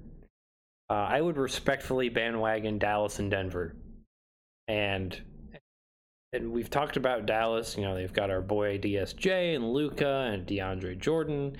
uh, 0.90 0.94
I 0.94 1.20
would 1.20 1.36
respectfully 1.36 2.08
bandwagon 2.08 2.78
Dallas 2.78 3.18
and 3.18 3.30
Denver. 3.30 3.74
And 4.66 5.18
and 6.32 6.52
we've 6.52 6.70
talked 6.70 6.98
about 6.98 7.26
Dallas. 7.26 7.76
You 7.76 7.84
know, 7.84 7.94
they've 7.94 8.12
got 8.12 8.30
our 8.30 8.42
boy 8.42 8.78
DSJ 8.78 9.56
and 9.56 9.72
Luka 9.72 10.30
and 10.32 10.46
DeAndre 10.46 10.98
Jordan, 10.98 11.56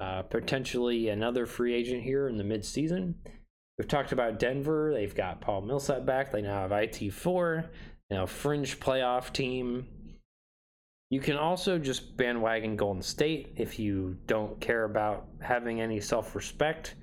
uh, 0.00 0.22
potentially 0.22 1.08
another 1.08 1.46
free 1.46 1.74
agent 1.74 2.02
here 2.02 2.28
in 2.28 2.36
the 2.36 2.44
midseason. 2.44 3.14
We've 3.78 3.88
talked 3.88 4.12
about 4.12 4.38
Denver. 4.38 4.92
They've 4.92 5.14
got 5.14 5.40
Paul 5.40 5.62
Millsap 5.62 6.06
back. 6.06 6.32
They 6.32 6.42
now 6.42 6.62
have 6.62 6.70
IT4, 6.70 7.68
you 8.10 8.16
know, 8.16 8.26
fringe 8.26 8.80
playoff 8.80 9.32
team. 9.32 9.86
You 11.10 11.20
can 11.20 11.36
also 11.36 11.78
just 11.78 12.16
bandwagon 12.16 12.76
Golden 12.76 13.02
State 13.02 13.52
if 13.56 13.78
you 13.78 14.16
don't 14.26 14.58
care 14.60 14.84
about 14.84 15.28
having 15.40 15.80
any 15.80 16.00
self 16.00 16.34
respect. 16.34 16.94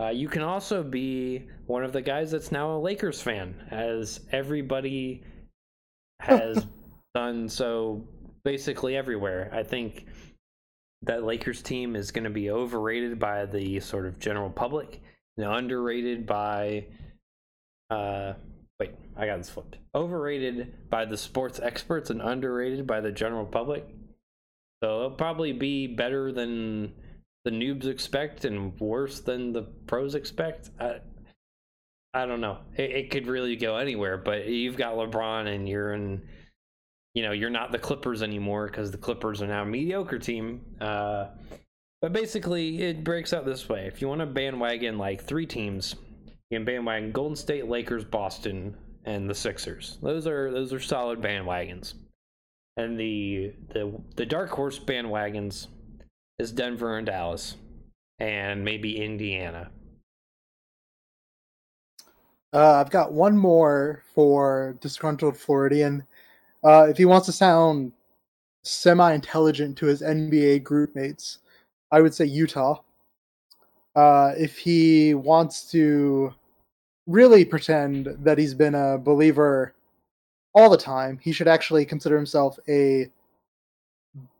Uh, 0.00 0.08
you 0.08 0.28
can 0.28 0.42
also 0.42 0.82
be 0.82 1.46
one 1.66 1.84
of 1.84 1.92
the 1.92 2.02
guys 2.02 2.30
that's 2.30 2.50
now 2.50 2.74
a 2.74 2.78
Lakers 2.78 3.20
fan, 3.20 3.54
as 3.70 4.20
everybody 4.32 5.22
has 6.20 6.66
done 7.14 7.48
so 7.48 8.02
basically 8.44 8.96
everywhere. 8.96 9.50
I 9.52 9.62
think 9.62 10.06
that 11.06 11.24
Lakers 11.24 11.62
team 11.62 11.96
is 11.96 12.10
going 12.10 12.24
to 12.24 12.30
be 12.30 12.50
overrated 12.50 13.18
by 13.18 13.46
the 13.46 13.80
sort 13.80 14.06
of 14.06 14.18
general 14.18 14.50
public, 14.50 15.00
and 15.36 15.46
underrated 15.46 16.26
by 16.26 16.86
uh 17.90 18.34
wait, 18.80 18.90
I 19.16 19.26
got 19.26 19.38
this 19.38 19.50
flipped. 19.50 19.78
Overrated 19.94 20.90
by 20.90 21.04
the 21.04 21.16
sports 21.16 21.60
experts 21.62 22.10
and 22.10 22.20
underrated 22.20 22.86
by 22.86 23.00
the 23.00 23.12
general 23.12 23.46
public. 23.46 23.86
So 24.82 24.96
it'll 24.96 25.10
probably 25.12 25.52
be 25.52 25.86
better 25.86 26.32
than 26.32 26.92
the 27.44 27.50
noobs 27.50 27.86
expect 27.86 28.44
and 28.44 28.78
worse 28.80 29.20
than 29.20 29.52
the 29.52 29.62
pros 29.62 30.14
expect. 30.14 30.70
I, 30.80 30.96
I 32.12 32.26
don't 32.26 32.40
know. 32.40 32.58
It, 32.76 32.90
it 32.90 33.10
could 33.10 33.26
really 33.26 33.56
go 33.56 33.76
anywhere, 33.76 34.18
but 34.18 34.46
you've 34.46 34.76
got 34.76 34.94
LeBron 34.96 35.54
and 35.54 35.68
you're 35.68 35.92
in, 35.94 36.22
you 37.14 37.22
know, 37.22 37.32
you're 37.32 37.50
not 37.50 37.72
the 37.72 37.78
Clippers 37.78 38.22
anymore 38.22 38.66
because 38.66 38.90
the 38.90 38.98
Clippers 38.98 39.40
are 39.40 39.46
now 39.46 39.62
a 39.62 39.66
mediocre 39.66 40.18
team. 40.18 40.60
Uh, 40.80 41.28
but 42.02 42.12
basically, 42.12 42.82
it 42.82 43.04
breaks 43.04 43.32
out 43.32 43.46
this 43.46 43.68
way. 43.68 43.86
If 43.86 44.02
you 44.02 44.08
want 44.08 44.20
to 44.20 44.26
bandwagon 44.26 44.98
like 44.98 45.22
three 45.22 45.46
teams, 45.46 45.94
you 46.50 46.58
can 46.58 46.64
bandwagon 46.64 47.12
Golden 47.12 47.36
State, 47.36 47.68
Lakers, 47.68 48.04
Boston, 48.04 48.76
and 49.04 49.30
the 49.30 49.34
Sixers. 49.34 49.98
Those 50.02 50.26
are 50.26 50.50
those 50.50 50.72
are 50.72 50.80
solid 50.80 51.20
bandwagons. 51.20 51.94
And 52.76 52.98
the 52.98 53.54
the 53.68 53.98
the 54.16 54.26
dark 54.26 54.50
horse 54.50 54.78
bandwagons 54.78 55.68
is 56.38 56.50
Denver 56.50 56.98
and 56.98 57.06
Dallas, 57.06 57.56
and 58.18 58.64
maybe 58.64 59.00
Indiana. 59.02 59.70
Uh, 62.52 62.74
I've 62.74 62.90
got 62.90 63.12
one 63.12 63.36
more 63.36 64.02
for 64.14 64.76
disgruntled 64.80 65.36
Floridian. 65.36 66.04
Uh, 66.64 66.86
if 66.88 66.96
he 66.96 67.04
wants 67.04 67.26
to 67.26 67.32
sound 67.32 67.92
semi-intelligent 68.62 69.76
to 69.76 69.86
his 69.86 70.00
NBA 70.00 70.62
group 70.62 70.94
mates, 70.96 71.38
I 71.90 72.00
would 72.00 72.14
say 72.14 72.24
Utah. 72.24 72.80
Uh, 73.94 74.32
if 74.36 74.56
he 74.58 75.14
wants 75.14 75.70
to 75.70 76.34
really 77.06 77.44
pretend 77.44 78.16
that 78.20 78.38
he's 78.38 78.54
been 78.54 78.74
a 78.74 78.98
believer 78.98 79.74
all 80.54 80.70
the 80.70 80.78
time, 80.78 81.18
he 81.22 81.32
should 81.32 81.46
actually 81.46 81.84
consider 81.84 82.16
himself 82.16 82.58
a 82.66 83.10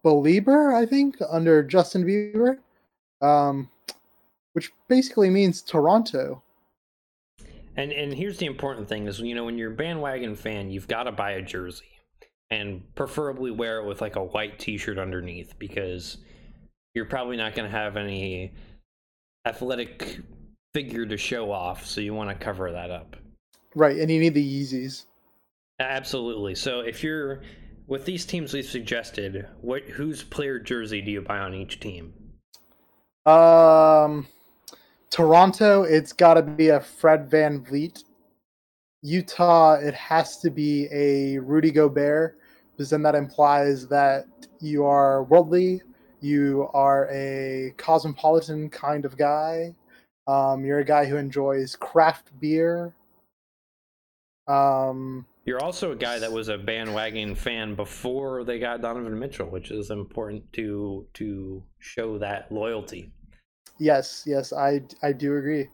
believer. 0.03 0.75
I 0.75 0.87
think 0.87 1.17
under 1.31 1.63
Justin 1.63 2.05
Bieber, 2.05 2.59
um, 3.21 3.69
which 4.55 4.73
basically 4.89 5.29
means 5.29 5.61
Toronto. 5.61 6.43
And 7.77 7.93
and 7.93 8.15
here's 8.15 8.39
the 8.39 8.47
important 8.47 8.89
thing 8.89 9.07
is 9.09 9.19
you 9.21 9.35
know 9.35 9.45
when 9.45 9.59
you're 9.59 9.73
a 9.73 9.77
bandwagon 9.77 10.37
fan, 10.37 10.71
you've 10.71 10.89
got 10.89 11.05
to 11.05 11.13
buy 11.13 11.33
a 11.33 11.43
jersey 11.43 11.95
and 12.55 12.83
preferably 12.95 13.51
wear 13.51 13.81
it 13.81 13.87
with 13.87 14.01
like 14.01 14.15
a 14.15 14.23
white 14.23 14.59
t-shirt 14.61 14.97
underneath 14.99 15.59
because 15.59 16.19
you're 16.95 17.05
probably 17.05 17.37
not 17.37 17.55
going 17.55 17.69
to 17.69 17.77
have 17.77 17.97
any 17.97 18.53
athletic 19.45 20.19
figure 20.73 21.05
to 21.05 21.17
show 21.17 21.51
off, 21.51 21.85
so 21.85 22.01
you 22.01 22.15
want 22.15 22.31
to 22.31 22.45
cover 22.45 22.71
that 22.71 22.91
up. 22.91 23.17
Right, 23.75 23.97
and 23.97 24.09
you 24.11 24.21
need 24.21 24.35
the 24.35 24.63
Yeezys. 24.63 25.07
Absolutely. 25.81 26.55
So 26.55 26.81
if 26.81 27.03
you're 27.03 27.43
with 27.89 28.05
these 28.05 28.25
teams 28.25 28.55
we've 28.55 28.65
suggested, 28.65 29.49
what 29.61 29.83
whose 29.83 30.23
player 30.23 30.61
jersey 30.61 31.03
do 31.03 31.11
you 31.11 31.23
buy 31.23 31.39
on 31.39 31.55
each 31.55 31.81
team? 31.81 32.15
Um 33.27 34.29
Toronto, 35.11 35.83
it's 35.83 36.13
got 36.13 36.35
to 36.35 36.43
be 36.43 36.69
a 36.69 36.81
Fred 36.81 37.31
van 37.31 37.65
VanVleet. 37.65 38.03
Utah, 39.03 39.75
it 39.75 39.95
has 39.95 40.39
to 40.39 40.51
be 40.51 40.89
a 40.91 41.39
Rudy 41.39 41.71
Gobert, 41.71 42.37
because 42.77 42.91
then 42.91 43.03
that 43.03 43.15
implies 43.15 43.87
that 43.89 44.27
you 44.61 44.85
are 44.85 45.25
worldly, 45.25 45.83
you 46.21 46.69
are 46.75 47.09
a 47.11 47.73
cosmopolitan 47.77 48.69
kind 48.71 49.05
of 49.05 49.17
guy, 49.17 49.75
um, 50.27 50.65
you're 50.65 50.79
a 50.79 50.85
guy 50.85 51.05
who 51.05 51.17
enjoys 51.17 51.77
craft 51.77 52.29
beer. 52.41 52.95
Um, 54.47 55.27
you're 55.45 55.63
also 55.63 55.93
a 55.93 55.97
guy 55.97 56.19
that 56.19 56.33
was 56.33 56.49
a 56.49 56.57
bandwagon 56.57 57.35
fan 57.35 57.75
before 57.75 58.45
they 58.45 58.59
got 58.59 58.81
Donovan 58.81 59.19
Mitchell, 59.19 59.49
which 59.49 59.71
is 59.71 59.91
important 59.91 60.51
to 60.55 61.07
to 61.15 61.63
show 61.79 62.19
that 62.19 62.51
loyalty. 62.51 63.13
Yes, 63.79 64.25
yes, 64.27 64.53
I 64.53 64.83
I 65.03 65.13
do 65.13 65.37
agree. 65.37 65.69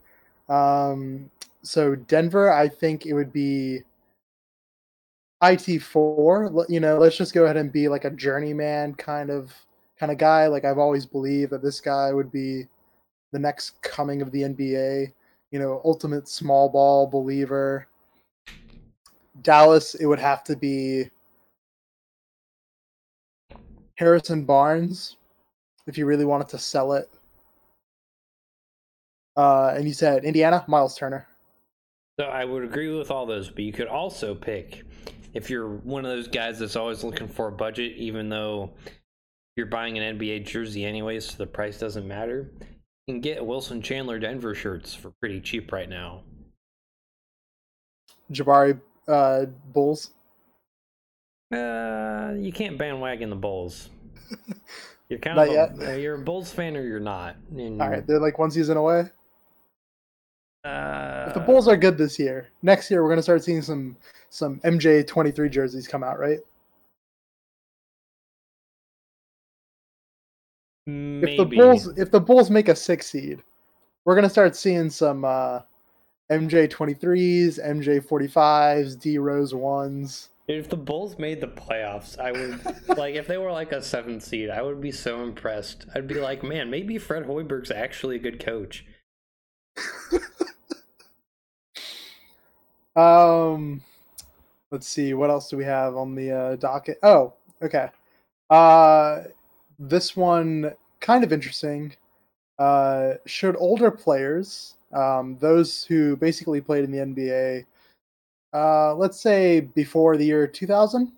Um, 0.49 1.31
so 1.63 1.95
Denver, 1.95 2.53
I 2.53 2.69
think 2.69 3.07
it 3.07 3.13
would 3.13 3.33
be 3.33 3.83
IT 5.43 5.81
four. 5.81 6.67
You 6.69 6.81
know, 6.81 6.99
let's 6.99 7.17
just 7.17 7.35
go 7.35 7.45
ahead 7.45 7.57
and 7.57 7.73
be 7.73 7.89
like 7.89 8.05
a 8.05 8.11
journeyman 8.11 8.95
kind 8.95 9.31
of 9.31 9.55
kind 9.99 10.13
of 10.13 10.19
guy. 10.19 10.47
Like 10.47 10.65
I've 10.65 10.79
always 10.79 11.07
believed 11.07 11.53
that 11.53 11.63
this 11.63 11.81
guy 11.81 12.13
would 12.13 12.31
be 12.31 12.65
the 13.33 13.39
next 13.39 13.81
coming 13.83 14.23
of 14.23 14.33
the 14.33 14.43
NBA. 14.43 15.13
You 15.51 15.59
know, 15.59 15.81
ultimate 15.85 16.29
small 16.29 16.69
ball 16.69 17.07
believer. 17.07 17.87
Dallas, 19.43 19.95
it 19.95 20.07
would 20.07 20.19
have 20.19 20.45
to 20.45 20.57
be 20.57 21.09
Harrison 23.97 24.45
Barnes 24.45 25.17
if 25.87 25.97
you 25.97 26.07
really 26.07 26.25
wanted 26.25 26.49
to 26.49 26.59
sell 26.59 26.93
it. 26.93 27.09
Uh, 29.37 29.73
and 29.77 29.87
you 29.87 29.95
said 29.95 30.25
Indiana, 30.25 30.65
Miles 30.69 30.97
Turner. 30.97 31.27
So 32.19 32.27
I 32.27 32.45
would 32.45 32.65
agree 32.65 32.95
with 32.95 33.11
all 33.11 33.25
those, 33.25 33.49
but 33.49 33.63
you 33.63 33.73
could 33.73 33.87
also 33.87 34.35
pick 34.35 34.85
if 35.35 35.51
you're 35.51 35.69
one 35.69 36.05
of 36.05 36.11
those 36.11 36.29
guys 36.29 36.59
that's 36.59 36.77
always 36.77 37.05
looking 37.05 37.29
for 37.29 37.49
a 37.49 37.53
budget, 37.53 37.97
even 37.97 38.29
though 38.29 38.71
you're 39.57 39.67
buying 39.67 39.99
an 39.99 40.19
NBA 40.19 40.47
jersey 40.47 40.85
anyways, 40.85 41.31
so 41.31 41.37
the 41.37 41.47
price 41.47 41.79
doesn't 41.79 42.07
matter. 42.07 42.51
You 43.07 43.15
can 43.15 43.21
get 43.21 43.45
Wilson 43.45 43.83
Chandler 43.83 44.19
Denver 44.19 44.55
shirts 44.55 44.95
for 44.95 45.11
pretty 45.21 45.41
cheap 45.41 45.73
right 45.73 45.89
now. 45.89 46.23
Jabari 48.33 48.81
uh, 49.09 49.47
Bulls. 49.73 50.11
Uh, 51.53 52.35
you 52.37 52.53
can't 52.53 52.79
bandwagon 52.79 53.31
the 53.31 53.37
Bulls. 53.37 53.91
You're 55.09 55.19
kind 55.19 55.37
not 55.37 55.49
of 55.49 55.81
a, 55.81 56.01
you're 56.01 56.15
a 56.15 56.19
Bulls 56.19 56.53
fan 56.53 56.77
or 56.77 56.83
you're 56.83 57.01
not. 57.01 57.35
And, 57.51 57.83
All 57.83 57.91
right, 57.91 58.07
they're 58.07 58.21
like 58.21 58.39
one 58.39 58.53
season 58.53 58.77
away. 58.77 59.11
Uh, 60.65 61.25
if 61.27 61.35
the 61.35 61.41
Bulls 61.41 61.67
are 61.67 61.77
good 61.77 61.99
this 61.99 62.17
year, 62.17 62.51
next 62.63 62.93
year 62.93 63.03
we're 63.03 63.09
gonna 63.09 63.23
start 63.23 63.43
seeing 63.43 63.61
some 63.61 63.97
some 64.31 64.59
MJ 64.61 65.07
twenty 65.07 65.31
three 65.31 65.51
jerseys 65.51 65.87
come 65.87 66.03
out, 66.03 66.19
right? 66.19 66.39
Maybe. 70.87 71.33
If 71.33 71.37
the 71.37 71.45
Bulls 71.45 71.99
if 71.99 72.11
the 72.11 72.21
Bulls 72.21 72.51
make 72.51 72.69
a 72.69 72.75
six 72.75 73.09
seed, 73.09 73.43
we're 74.05 74.15
gonna 74.15 74.31
start 74.31 74.57
seeing 74.57 74.91
some 74.91 75.25
uh, 75.25 75.61
MJ 76.31 76.69
twenty 76.71 76.95
threes, 76.95 77.61
MJ 77.63 78.05
forty 78.05 78.27
fives, 78.27 78.97
D 78.97 79.19
Rose 79.19 79.55
ones. 79.55 80.31
If 80.49 80.69
the 80.69 80.77
Bulls 80.77 81.19
made 81.19 81.41
the 81.41 81.47
playoffs, 81.47 82.19
I 82.19 82.33
would 82.33 82.61
like 82.99 83.15
if 83.15 83.27
they 83.27 83.39
were 83.39 83.53
like 83.53 83.73
a 83.73 83.83
seventh 83.83 84.25
seed, 84.25 84.51
I 84.51 84.63
would 84.63 84.81
be 84.81 84.93
so 84.93 85.23
impressed. 85.23 85.87
I'd 85.95 86.09
be 86.09 86.15
like, 86.15 86.43
man, 86.43 86.71
maybe 86.71 86.99
Fred 86.99 87.25
Hoiberg's 87.25 87.71
actually 87.71 88.17
a 88.17 88.21
good 88.21 88.45
coach. 88.45 88.85
um, 92.97 93.83
let's 94.71 94.87
see, 94.87 95.15
what 95.15 95.31
else 95.31 95.49
do 95.49 95.57
we 95.57 95.65
have 95.65 95.97
on 95.97 96.15
the 96.15 96.31
uh, 96.31 96.57
docket? 96.57 96.99
Oh, 97.03 97.35
okay. 97.63 97.89
Uh, 98.49 99.25
this 99.79 100.17
one 100.17 100.73
kind 101.01 101.25
of 101.25 101.33
interesting. 101.33 101.95
Uh, 102.59 103.15
should 103.27 103.57
older 103.57 103.91
players, 103.91 104.77
um, 104.93 105.37
those 105.41 105.85
who 105.85 106.17
basically 106.17 106.61
played 106.61 106.85
in 106.85 106.91
the 106.91 106.99
NBA, 106.99 107.65
uh, 108.53 108.95
let's 108.95 109.21
say 109.21 109.61
before 109.61 110.17
the 110.17 110.25
year 110.25 110.47
2000, 110.47 111.13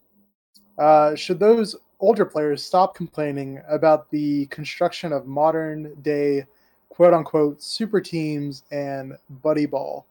uh, 0.78 1.14
should 1.14 1.38
those 1.38 1.76
older 2.00 2.24
players 2.24 2.64
stop 2.64 2.94
complaining 2.94 3.60
about 3.68 4.10
the 4.10 4.46
construction 4.46 5.12
of 5.12 5.26
modern 5.26 5.94
day 6.02 6.44
quote 6.90 7.14
unquote 7.14 7.62
super 7.62 8.00
teams 8.00 8.64
and 8.70 9.16
buddy 9.42 9.66
ball. 9.66 10.06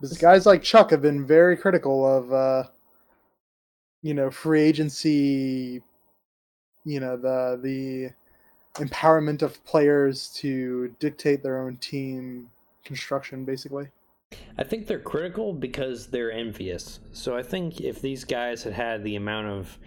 Because 0.00 0.16
guys 0.16 0.46
like 0.46 0.62
Chuck 0.62 0.90
have 0.90 1.02
been 1.02 1.26
very 1.26 1.56
critical 1.56 2.06
of, 2.06 2.32
uh, 2.32 2.64
you 4.02 4.14
know, 4.14 4.30
free 4.30 4.62
agency, 4.62 5.82
you 6.84 7.00
know, 7.00 7.16
the 7.16 7.60
the 7.62 8.10
empowerment 8.82 9.42
of 9.42 9.62
players 9.64 10.28
to 10.36 10.94
dictate 11.00 11.42
their 11.42 11.58
own 11.58 11.76
team 11.76 12.50
construction, 12.84 13.44
basically. 13.44 13.88
I 14.56 14.64
think 14.64 14.86
they're 14.86 15.00
critical 15.00 15.52
because 15.52 16.06
they're 16.06 16.32
envious. 16.32 17.00
So 17.12 17.36
I 17.36 17.42
think 17.42 17.80
if 17.80 18.00
these 18.00 18.24
guys 18.24 18.62
had 18.62 18.72
had 18.72 19.04
the 19.04 19.16
amount 19.16 19.48
of 19.48 19.78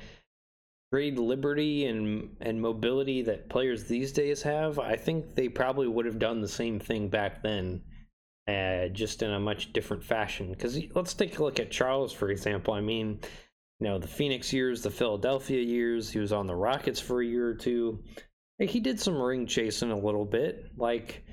trade 0.92 1.18
liberty 1.18 1.86
and 1.86 2.36
and 2.42 2.62
mobility 2.62 3.22
that 3.24 3.50
players 3.50 3.86
these 3.86 4.12
days 4.12 4.44
have, 4.44 4.80
I 4.80 4.96
think 4.96 5.36
they 5.36 5.50
probably 5.50 5.88
would 5.88 6.06
have 6.06 6.20
done 6.20 6.42
the 6.42 6.48
same 6.48 6.80
thing 6.80 7.10
back 7.10 7.42
then, 7.42 7.82
uh, 8.48 8.88
just 8.90 9.22
in 9.22 9.32
a 9.32 9.40
much 9.40 9.74
different 9.74 10.04
fashion. 10.04 10.52
Because 10.52 10.80
let's 10.96 11.14
take 11.14 11.38
a 11.40 11.44
look 11.44 11.60
at 11.60 11.72
Charles, 11.72 12.14
for 12.14 12.30
example. 12.30 12.74
I 12.74 12.82
mean, 12.82 13.20
you 13.80 13.88
know, 13.88 14.00
the 14.00 14.08
Phoenix 14.08 14.54
years, 14.54 14.82
the 14.82 14.92
Philadelphia 14.92 15.62
years. 15.62 16.10
He 16.10 16.20
was 16.20 16.32
on 16.32 16.48
the 16.48 16.56
Rockets 16.56 17.00
for 17.00 17.22
a 17.22 17.26
year 17.26 17.48
or 17.48 17.56
two. 17.56 18.04
He 18.60 18.80
did 18.80 19.00
some 19.00 19.22
ring 19.22 19.48
chasing 19.48 19.92
a 19.92 19.98
little 19.98 20.26
bit. 20.26 20.72
Like, 20.78 21.26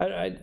I, 0.00 0.06
I 0.06 0.36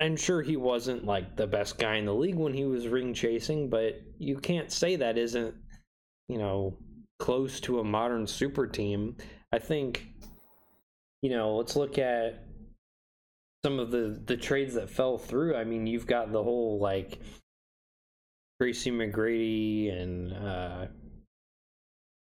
I'm 0.00 0.16
sure 0.16 0.42
he 0.42 0.56
wasn't 0.56 1.04
like 1.04 1.36
the 1.36 1.46
best 1.46 1.78
guy 1.78 1.94
in 1.94 2.06
the 2.06 2.14
league 2.14 2.34
when 2.34 2.52
he 2.52 2.64
was 2.64 2.88
ring 2.88 3.14
chasing, 3.14 3.70
but 3.70 4.02
you 4.18 4.36
can't 4.36 4.72
say 4.72 4.96
that 4.96 5.16
isn't, 5.16 5.54
you 6.28 6.38
know, 6.38 6.76
close 7.20 7.60
to 7.60 7.78
a 7.78 7.84
modern 7.84 8.26
super 8.26 8.66
team. 8.66 9.16
I 9.52 9.60
think, 9.60 10.08
you 11.22 11.30
know, 11.30 11.54
let's 11.54 11.76
look 11.76 11.98
at 11.98 12.44
some 13.64 13.78
of 13.78 13.90
the 13.90 14.20
the 14.26 14.36
trades 14.36 14.74
that 14.74 14.90
fell 14.90 15.18
through. 15.18 15.56
I 15.56 15.64
mean, 15.64 15.86
you've 15.86 16.06
got 16.06 16.32
the 16.32 16.42
whole 16.42 16.78
like 16.78 17.18
Tracy 18.60 18.90
McGrady 18.90 19.92
and 19.92 20.32
uh 20.32 20.86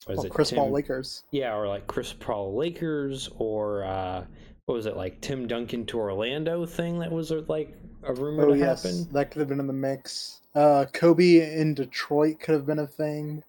what 0.06 0.17
is 0.17 0.25
it? 0.25 0.32
Chris 0.32 0.49
Tim, 0.49 0.58
Paul 0.58 0.71
Lakers. 0.71 1.23
Yeah, 1.32 1.56
or 1.56 1.67
like 1.67 1.88
Chris 1.88 2.13
Paul 2.13 2.56
Lakers 2.56 3.30
or 3.38 3.84
uh 3.84 4.25
what 4.65 4.75
was 4.75 4.86
it 4.86 4.95
like 4.95 5.21
Tim 5.21 5.47
Duncan 5.47 5.86
to 5.88 5.99
Orlando 5.99 6.65
thing 6.65 6.99
that 6.99 7.12
was 7.12 7.32
like 7.32 7.75
a 8.04 8.13
rumor 8.13 8.43
oh, 8.43 8.54
to 8.54 8.58
yes. 8.58 8.84
happen? 8.84 9.08
That 9.12 9.32
could 9.32 9.39
have 9.39 9.49
been 9.49 9.60
in 9.60 9.67
the 9.67 9.73
mix. 9.73 10.41
Uh 10.56 10.86
Kobe 10.93 11.60
in 11.60 11.73
Detroit 11.73 12.39
could 12.39 12.54
have 12.54 12.65
been 12.65 12.80
a 12.80 12.88
thing. 12.88 13.43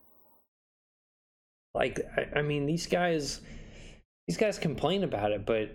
Like, 1.74 2.00
I, 2.16 2.40
I 2.40 2.42
mean, 2.42 2.66
these 2.66 2.86
guys, 2.86 3.40
these 4.28 4.36
guys 4.36 4.58
complain 4.58 5.04
about 5.04 5.32
it, 5.32 5.46
but 5.46 5.70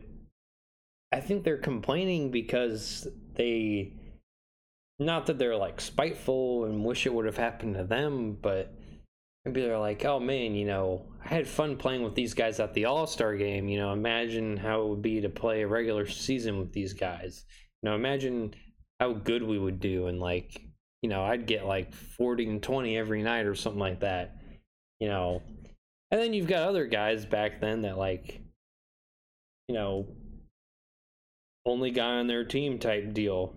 I 1.11 1.19
think 1.19 1.43
they're 1.43 1.57
complaining 1.57 2.31
because 2.31 3.07
they, 3.35 3.93
not 4.99 5.27
that 5.27 5.37
they're 5.37 5.55
like 5.55 5.79
spiteful 5.79 6.65
and 6.65 6.83
wish 6.83 7.05
it 7.05 7.13
would 7.13 7.25
have 7.25 7.37
happened 7.37 7.75
to 7.75 7.83
them, 7.83 8.37
but 8.41 8.73
maybe 9.45 9.61
they're 9.61 9.79
like, 9.79 10.03
oh 10.03 10.19
man, 10.19 10.55
you 10.55 10.65
know, 10.65 11.05
I 11.23 11.29
had 11.29 11.47
fun 11.47 11.77
playing 11.77 12.03
with 12.03 12.15
these 12.15 12.33
guys 12.33 12.59
at 12.59 12.73
the 12.73 12.85
All 12.85 13.07
Star 13.07 13.35
game. 13.35 13.69
You 13.69 13.77
know, 13.77 13.93
imagine 13.93 14.57
how 14.57 14.81
it 14.81 14.87
would 14.89 15.01
be 15.01 15.21
to 15.21 15.29
play 15.29 15.61
a 15.61 15.67
regular 15.67 16.05
season 16.07 16.59
with 16.59 16.73
these 16.73 16.93
guys. 16.93 17.45
You 17.81 17.89
know, 17.89 17.95
imagine 17.95 18.53
how 18.99 19.13
good 19.13 19.43
we 19.43 19.59
would 19.59 19.79
do, 19.79 20.07
and 20.07 20.19
like, 20.19 20.61
you 21.01 21.09
know, 21.09 21.23
I'd 21.23 21.45
get 21.45 21.65
like 21.65 21.93
40 21.93 22.49
and 22.49 22.63
20 22.63 22.97
every 22.97 23.21
night 23.21 23.45
or 23.45 23.55
something 23.55 23.79
like 23.79 24.01
that. 24.01 24.35
You 24.99 25.07
know, 25.07 25.41
and 26.11 26.19
then 26.19 26.33
you've 26.33 26.47
got 26.47 26.63
other 26.67 26.85
guys 26.85 27.25
back 27.25 27.61
then 27.61 27.83
that 27.83 27.97
like, 27.97 28.41
you 29.67 29.75
know, 29.75 30.07
only 31.67 31.91
guy 31.91 32.15
on 32.15 32.27
their 32.27 32.43
team 32.43 32.79
type 32.79 33.13
deal. 33.13 33.53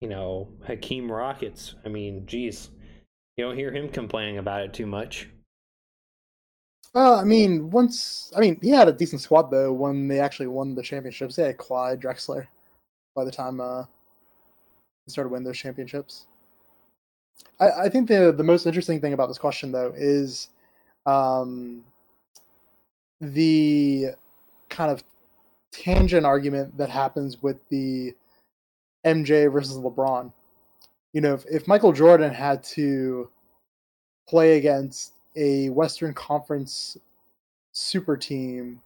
You 0.00 0.08
know, 0.08 0.48
Hakeem 0.66 1.10
Rockets. 1.10 1.74
I 1.84 1.88
mean, 1.88 2.24
geez, 2.26 2.70
you 3.36 3.44
don't 3.44 3.56
hear 3.56 3.72
him 3.72 3.88
complaining 3.88 4.38
about 4.38 4.62
it 4.62 4.72
too 4.72 4.86
much. 4.86 5.28
Uh, 6.94 7.16
I 7.16 7.24
mean, 7.24 7.70
once 7.70 8.32
I 8.36 8.40
mean 8.40 8.58
he 8.62 8.70
had 8.70 8.88
a 8.88 8.92
decent 8.92 9.20
squad 9.20 9.50
though 9.50 9.72
when 9.72 10.08
they 10.08 10.20
actually 10.20 10.46
won 10.46 10.74
the 10.74 10.82
championships. 10.82 11.36
They 11.36 11.44
had 11.44 11.58
Clyde 11.58 12.00
Drexler 12.00 12.46
by 13.14 13.24
the 13.24 13.30
time 13.30 13.60
uh 13.60 13.82
they 13.82 15.10
started 15.10 15.30
winning 15.30 15.44
those 15.44 15.58
championships. 15.58 16.26
I, 17.60 17.70
I 17.70 17.88
think 17.88 18.08
the 18.08 18.32
the 18.36 18.44
most 18.44 18.66
interesting 18.66 19.00
thing 19.00 19.12
about 19.12 19.26
this 19.26 19.38
question 19.38 19.72
though 19.72 19.92
is 19.96 20.48
um, 21.06 21.84
the 23.20 24.08
kind 24.68 24.90
of 24.90 25.02
tangent 25.72 26.26
argument 26.26 26.76
that 26.76 26.90
happens 26.90 27.42
with 27.42 27.66
the 27.68 28.14
MJ 29.04 29.50
versus 29.52 29.78
LeBron. 29.78 30.32
You 31.12 31.20
know, 31.20 31.34
if, 31.34 31.44
if 31.46 31.68
Michael 31.68 31.92
Jordan 31.92 32.32
had 32.32 32.62
to 32.64 33.30
play 34.28 34.58
against 34.58 35.14
a 35.36 35.70
Western 35.70 36.12
Conference 36.14 36.96
super 37.72 38.16
team, 38.16 38.80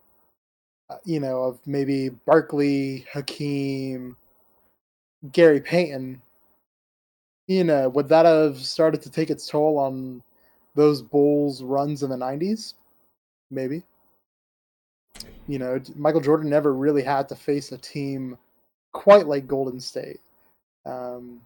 uh, 0.90 0.96
you 1.04 1.20
know, 1.20 1.42
of 1.42 1.58
maybe 1.66 2.10
Barkley, 2.10 3.06
Hakeem, 3.12 4.16
Gary 5.32 5.60
Payton, 5.60 6.20
you 7.46 7.64
know, 7.64 7.88
would 7.88 8.08
that 8.08 8.24
have 8.26 8.58
started 8.58 9.02
to 9.02 9.10
take 9.10 9.30
its 9.30 9.48
toll 9.48 9.78
on 9.78 10.22
those 10.74 11.02
Bulls 11.02 11.62
runs 11.62 12.02
in 12.02 12.10
the 12.10 12.16
90s? 12.16 12.74
Maybe. 13.50 13.82
You 15.48 15.58
know, 15.58 15.80
Michael 15.96 16.20
Jordan 16.20 16.48
never 16.48 16.72
really 16.72 17.02
had 17.02 17.28
to 17.28 17.36
face 17.36 17.72
a 17.72 17.78
team 17.78 18.38
quite 18.92 19.26
like 19.26 19.46
Golden 19.46 19.80
State. 19.80 20.20
Um, 20.86 21.40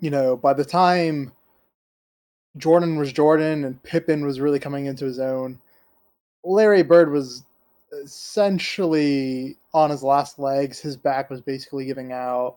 you 0.00 0.10
know, 0.10 0.36
by 0.36 0.52
the 0.52 0.64
time 0.64 1.32
Jordan 2.56 2.96
was 2.96 3.12
Jordan 3.12 3.64
and 3.64 3.82
Pippen 3.82 4.24
was 4.24 4.40
really 4.40 4.58
coming 4.60 4.86
into 4.86 5.04
his 5.04 5.18
own, 5.18 5.58
Larry 6.44 6.82
Bird 6.82 7.10
was 7.10 7.44
essentially 8.04 9.56
on 9.74 9.90
his 9.90 10.02
last 10.02 10.38
legs. 10.38 10.78
His 10.78 10.96
back 10.96 11.30
was 11.30 11.40
basically 11.40 11.86
giving 11.86 12.12
out. 12.12 12.56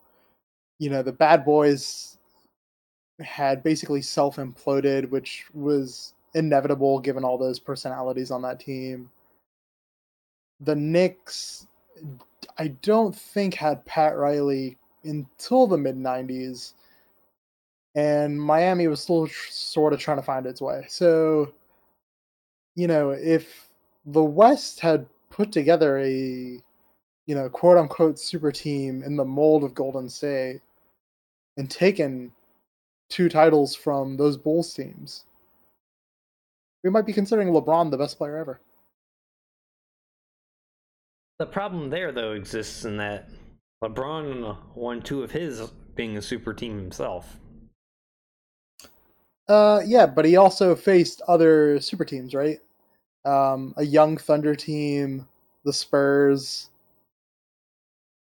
You 0.80 0.90
know, 0.90 1.04
the 1.04 1.12
bad 1.12 1.46
boys 1.46 2.18
had 3.20 3.64
basically 3.64 4.02
self 4.02 4.38
imploded, 4.38 5.10
which 5.10 5.46
was 5.54 6.14
inevitable 6.34 7.00
given 7.00 7.24
all 7.24 7.38
those 7.38 7.60
personalities 7.60 8.32
on 8.32 8.42
that 8.44 8.60
team. 8.60 9.10
The 10.62 10.76
Knicks, 10.76 11.68
I 12.58 12.70
don't 12.70 13.16
think, 13.16 13.56
had 13.56 13.84
Pat 13.86 14.16
Riley 14.16 14.78
until 15.04 15.68
the 15.68 15.78
mid 15.78 15.96
90s, 15.98 16.74
and 17.96 18.40
Miami 18.40 18.88
was 18.88 19.02
still 19.02 19.28
sort 19.50 19.94
of 19.94 20.00
trying 20.00 20.18
to 20.18 20.24
find 20.24 20.46
its 20.46 20.62
way. 20.62 20.86
So, 20.88 21.54
you 22.76 22.88
know, 22.88 23.10
if 23.12 23.70
the 24.06 24.24
West 24.24 24.80
had 24.80 25.06
put 25.30 25.52
together 25.52 25.98
a, 26.00 26.60
you 27.26 27.36
know, 27.36 27.50
quote 27.50 27.78
unquote 27.78 28.20
super 28.20 28.52
team 28.52 29.04
in 29.04 29.16
the 29.16 29.26
mold 29.26 29.64
of 29.64 29.74
Golden 29.74 30.10
State 30.10 30.62
and 31.58 31.70
taken 31.70 32.32
two 33.10 33.30
titles 33.30 33.76
from 33.76 34.16
those 34.16 34.38
Bulls 34.38 34.74
teams, 34.74 35.26
we 36.84 36.90
might 36.90 37.06
be 37.06 37.14
considering 37.14 37.50
LeBron 37.50 37.92
the 37.92 37.98
best 37.98 38.18
player 38.18 38.38
ever. 38.38 38.60
The 41.42 41.48
problem 41.48 41.90
there, 41.90 42.12
though, 42.12 42.34
exists 42.34 42.86
in 42.86 42.98
that 42.98 43.28
LeBron 43.84 44.76
won 44.76 45.02
two 45.02 45.24
of 45.24 45.32
his 45.32 45.72
being 45.96 46.16
a 46.18 46.22
super 46.22 46.54
team 46.54 46.78
himself. 46.78 47.40
Uh, 49.48 49.82
yeah, 49.84 50.06
but 50.06 50.24
he 50.24 50.36
also 50.36 50.76
faced 50.76 51.20
other 51.28 51.80
super 51.80 52.06
teams, 52.06 52.36
right? 52.36 52.60
Um, 53.26 53.74
a 53.78 53.84
young 53.84 54.18
Thunder 54.18 54.54
team, 54.54 55.28
the 55.66 55.74
Spurs, 55.74 56.70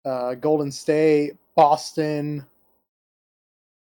uh, 0.03 0.33
Golden 0.33 0.71
State, 0.71 1.33
Boston. 1.55 2.43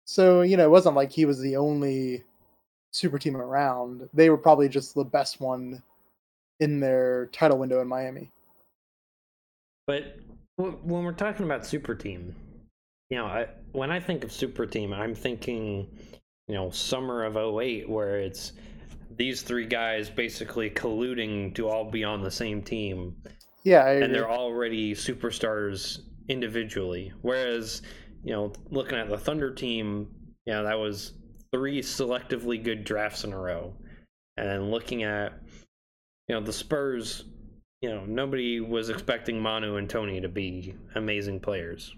So 0.05 0.43
you 0.43 0.55
know, 0.55 0.65
it 0.65 0.69
wasn't 0.69 0.95
like 0.95 1.11
he 1.11 1.25
was 1.25 1.39
the 1.39 1.55
only 1.55 2.23
super 2.91 3.17
team 3.17 3.35
around. 3.35 4.07
They 4.13 4.29
were 4.29 4.37
probably 4.37 4.69
just 4.69 4.93
the 4.93 5.03
best 5.03 5.41
one 5.41 5.81
in 6.59 6.79
their 6.79 7.25
title 7.31 7.57
window 7.57 7.81
in 7.81 7.87
Miami. 7.87 8.29
But 9.91 10.15
when 10.55 11.03
we're 11.03 11.11
talking 11.11 11.45
about 11.45 11.65
super 11.65 11.93
team, 11.95 12.33
you 13.09 13.17
know, 13.17 13.25
I, 13.25 13.47
when 13.73 13.91
I 13.91 13.99
think 13.99 14.23
of 14.23 14.31
super 14.31 14.65
team, 14.65 14.93
I'm 14.93 15.13
thinking, 15.13 15.89
you 16.47 16.55
know, 16.55 16.69
summer 16.69 17.25
of 17.25 17.35
08 17.35 17.89
where 17.89 18.17
it's 18.17 18.53
these 19.17 19.41
three 19.41 19.65
guys 19.65 20.09
basically 20.09 20.69
colluding 20.69 21.53
to 21.55 21.67
all 21.67 21.91
be 21.91 22.05
on 22.05 22.23
the 22.23 22.31
same 22.31 22.61
team. 22.61 23.17
Yeah, 23.65 23.85
and 23.85 24.15
they're 24.15 24.31
already 24.31 24.93
superstars 24.93 25.99
individually. 26.29 27.11
Whereas, 27.21 27.81
you 28.23 28.31
know, 28.31 28.53
looking 28.69 28.97
at 28.97 29.09
the 29.09 29.17
Thunder 29.17 29.53
team, 29.53 30.07
yeah, 30.45 30.53
you 30.53 30.63
know, 30.63 30.69
that 30.69 30.79
was 30.79 31.15
three 31.51 31.81
selectively 31.81 32.63
good 32.63 32.85
drafts 32.85 33.25
in 33.25 33.33
a 33.33 33.37
row. 33.37 33.75
And 34.37 34.71
looking 34.71 35.03
at, 35.03 35.33
you 36.29 36.35
know, 36.35 36.41
the 36.41 36.53
Spurs, 36.53 37.25
you 37.81 37.89
know, 37.89 38.05
nobody 38.05 38.59
was 38.59 38.89
expecting 38.89 39.39
Manu 39.39 39.75
and 39.75 39.89
Tony 39.89 40.21
to 40.21 40.29
be 40.29 40.75
amazing 40.95 41.39
players. 41.39 41.93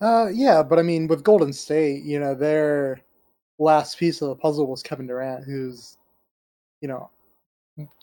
Uh, 0.00 0.28
yeah, 0.32 0.62
but 0.62 0.78
I 0.78 0.82
mean, 0.82 1.08
with 1.08 1.24
Golden 1.24 1.52
State, 1.52 2.04
you 2.04 2.20
know, 2.20 2.34
their 2.34 3.00
last 3.58 3.98
piece 3.98 4.22
of 4.22 4.28
the 4.28 4.36
puzzle 4.36 4.66
was 4.66 4.82
Kevin 4.82 5.06
Durant, 5.06 5.44
who's, 5.44 5.96
you 6.80 6.88
know, 6.88 7.10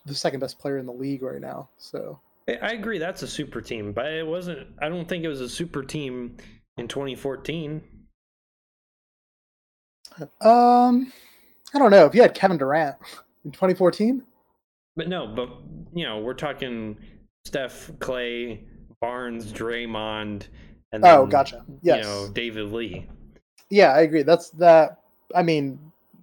the 0.05 0.15
second 0.15 0.39
best 0.39 0.59
player 0.59 0.77
in 0.77 0.85
the 0.85 0.93
league 0.93 1.23
right 1.23 1.39
now. 1.39 1.69
So 1.77 2.19
I 2.47 2.73
agree 2.73 2.97
that's 2.97 3.23
a 3.23 3.27
super 3.27 3.61
team, 3.61 3.93
but 3.93 4.07
it 4.07 4.27
wasn't. 4.27 4.67
I 4.81 4.89
don't 4.89 5.07
think 5.07 5.23
it 5.23 5.29
was 5.29 5.41
a 5.41 5.49
super 5.49 5.83
team 5.83 6.37
in 6.77 6.87
2014. 6.87 7.81
Um, 10.41 11.13
I 11.73 11.79
don't 11.79 11.91
know 11.91 12.05
if 12.05 12.13
you 12.13 12.21
had 12.21 12.33
Kevin 12.33 12.57
Durant 12.57 12.97
in 13.45 13.51
2014. 13.51 14.23
But 14.95 15.07
no, 15.07 15.27
but 15.27 15.49
you 15.93 16.05
know, 16.05 16.19
we're 16.19 16.33
talking 16.33 16.97
Steph, 17.45 17.91
Clay, 17.99 18.65
Barnes, 19.01 19.51
Draymond, 19.51 20.47
and 20.91 21.03
oh, 21.03 21.21
then, 21.21 21.29
gotcha. 21.29 21.65
Yes, 21.81 21.97
you 21.97 22.03
know, 22.03 22.29
David 22.33 22.71
Lee. 22.71 23.07
Yeah, 23.69 23.91
I 23.91 24.01
agree. 24.01 24.23
That's 24.23 24.49
that. 24.51 25.01
I 25.35 25.41
mean, 25.41 25.79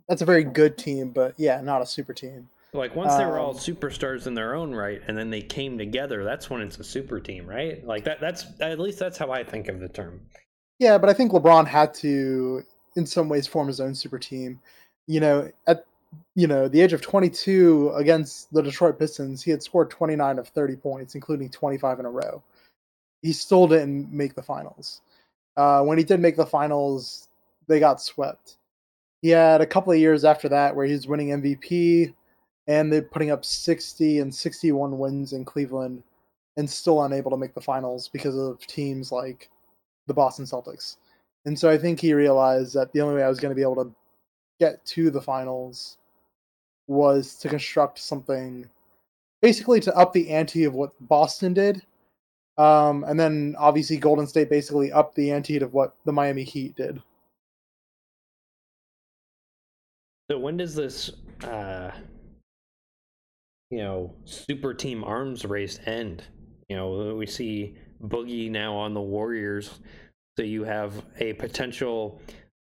that's 0.08 0.22
a 0.22 0.24
very 0.26 0.44
good 0.44 0.78
team, 0.78 1.10
but 1.10 1.34
yeah, 1.36 1.60
not 1.60 1.82
a 1.82 1.86
super 1.86 2.12
team. 2.12 2.48
Like 2.72 2.94
once 2.94 3.16
they 3.16 3.24
were 3.24 3.38
all 3.38 3.50
um, 3.50 3.56
superstars 3.56 4.28
in 4.28 4.34
their 4.34 4.54
own 4.54 4.72
right, 4.72 5.00
and 5.08 5.18
then 5.18 5.30
they 5.30 5.42
came 5.42 5.76
together, 5.76 6.22
that's 6.22 6.48
when 6.48 6.60
it's 6.60 6.78
a 6.78 6.84
super 6.84 7.18
team, 7.18 7.46
right? 7.46 7.84
Like 7.84 8.04
that. 8.04 8.20
That's 8.20 8.46
at 8.60 8.78
least 8.78 8.98
that's 8.98 9.18
how 9.18 9.32
I 9.32 9.42
think 9.42 9.68
of 9.68 9.80
the 9.80 9.88
term. 9.88 10.20
Yeah, 10.78 10.96
but 10.96 11.10
I 11.10 11.12
think 11.12 11.32
LeBron 11.32 11.66
had 11.66 11.92
to 11.94 12.62
in 12.96 13.06
some 13.06 13.28
ways 13.28 13.46
form 13.46 13.66
his 13.66 13.80
own 13.80 13.94
super 13.94 14.18
team. 14.18 14.60
You 15.08 15.18
know, 15.18 15.50
at 15.66 15.84
you 16.34 16.46
know 16.46 16.68
the 16.68 16.80
age 16.80 16.92
of 16.92 17.02
22 17.02 17.92
against 17.96 18.52
the 18.52 18.62
Detroit 18.62 18.98
Pistons, 18.98 19.42
he 19.42 19.50
had 19.50 19.62
scored 19.62 19.90
29 19.90 20.38
of 20.38 20.48
30 20.48 20.76
points, 20.76 21.14
including 21.14 21.48
25 21.50 22.00
in 22.00 22.06
a 22.06 22.10
row. 22.10 22.42
He 23.22 23.32
still 23.32 23.66
didn't 23.66 24.12
make 24.12 24.34
the 24.34 24.42
finals. 24.42 25.02
Uh, 25.56 25.82
when 25.82 25.98
he 25.98 26.04
did 26.04 26.20
make 26.20 26.36
the 26.36 26.46
finals, 26.46 27.28
they 27.66 27.80
got 27.80 28.00
swept. 28.00 28.56
He 29.22 29.28
had 29.28 29.60
a 29.60 29.66
couple 29.66 29.92
of 29.92 29.98
years 29.98 30.24
after 30.24 30.48
that 30.48 30.74
where 30.74 30.86
he 30.86 30.92
was 30.92 31.06
winning 31.06 31.28
MVP 31.28 32.14
and 32.66 32.90
they're 32.90 33.02
putting 33.02 33.30
up 33.30 33.44
60 33.44 34.20
and 34.20 34.34
61 34.34 34.98
wins 34.98 35.32
in 35.32 35.44
Cleveland 35.44 36.02
and 36.56 36.68
still 36.68 37.04
unable 37.04 37.30
to 37.30 37.36
make 37.36 37.54
the 37.54 37.60
finals 37.60 38.08
because 38.08 38.36
of 38.36 38.66
teams 38.66 39.12
like 39.12 39.50
the 40.06 40.14
Boston 40.14 40.46
Celtics. 40.46 40.96
And 41.44 41.58
so 41.58 41.68
I 41.68 41.76
think 41.76 42.00
he 42.00 42.14
realized 42.14 42.74
that 42.74 42.92
the 42.92 43.00
only 43.00 43.16
way 43.16 43.22
I 43.22 43.28
was 43.28 43.40
going 43.40 43.50
to 43.50 43.56
be 43.56 43.62
able 43.62 43.84
to 43.84 43.92
get 44.58 44.84
to 44.86 45.10
the 45.10 45.20
finals 45.20 45.98
was 46.90 47.36
to 47.36 47.48
construct 47.48 47.98
something 47.98 48.68
basically 49.40 49.80
to 49.80 49.96
up 49.96 50.12
the 50.12 50.28
ante 50.30 50.64
of 50.64 50.74
what 50.74 50.92
Boston 51.00 51.54
did. 51.54 51.82
Um, 52.58 53.04
and 53.04 53.18
then 53.18 53.54
obviously 53.58 53.96
Golden 53.96 54.26
State 54.26 54.50
basically 54.50 54.92
upped 54.92 55.14
the 55.14 55.30
ante 55.30 55.56
of 55.58 55.72
what 55.72 55.94
the 56.04 56.12
Miami 56.12 56.44
Heat 56.44 56.74
did. 56.76 57.00
So 60.30 60.38
when 60.38 60.56
does 60.56 60.74
this 60.74 61.10
uh 61.44 61.90
you 63.70 63.78
know 63.78 64.14
super 64.24 64.74
team 64.74 65.04
arms 65.04 65.44
race 65.44 65.78
end? 65.86 66.24
You 66.68 66.76
know, 66.76 67.14
we 67.14 67.26
see 67.26 67.76
Boogie 68.02 68.50
now 68.50 68.74
on 68.76 68.94
the 68.94 69.00
Warriors 69.00 69.80
so 70.36 70.44
you 70.44 70.64
have 70.64 71.04
a 71.18 71.34
potential 71.34 72.20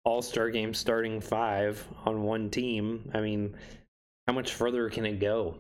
All 0.05 0.23
Star 0.23 0.51
game 0.51 0.75
starting 0.75 1.21
five 1.21 1.87
on 2.05 2.23
one 2.23 2.51
team. 2.51 3.11
I 3.15 3.21
mean, 3.21 3.57
how 4.27 4.33
much 4.33 4.55
further 4.55 4.89
can 4.89 5.07
it 5.07 5.21
go? 5.21 5.57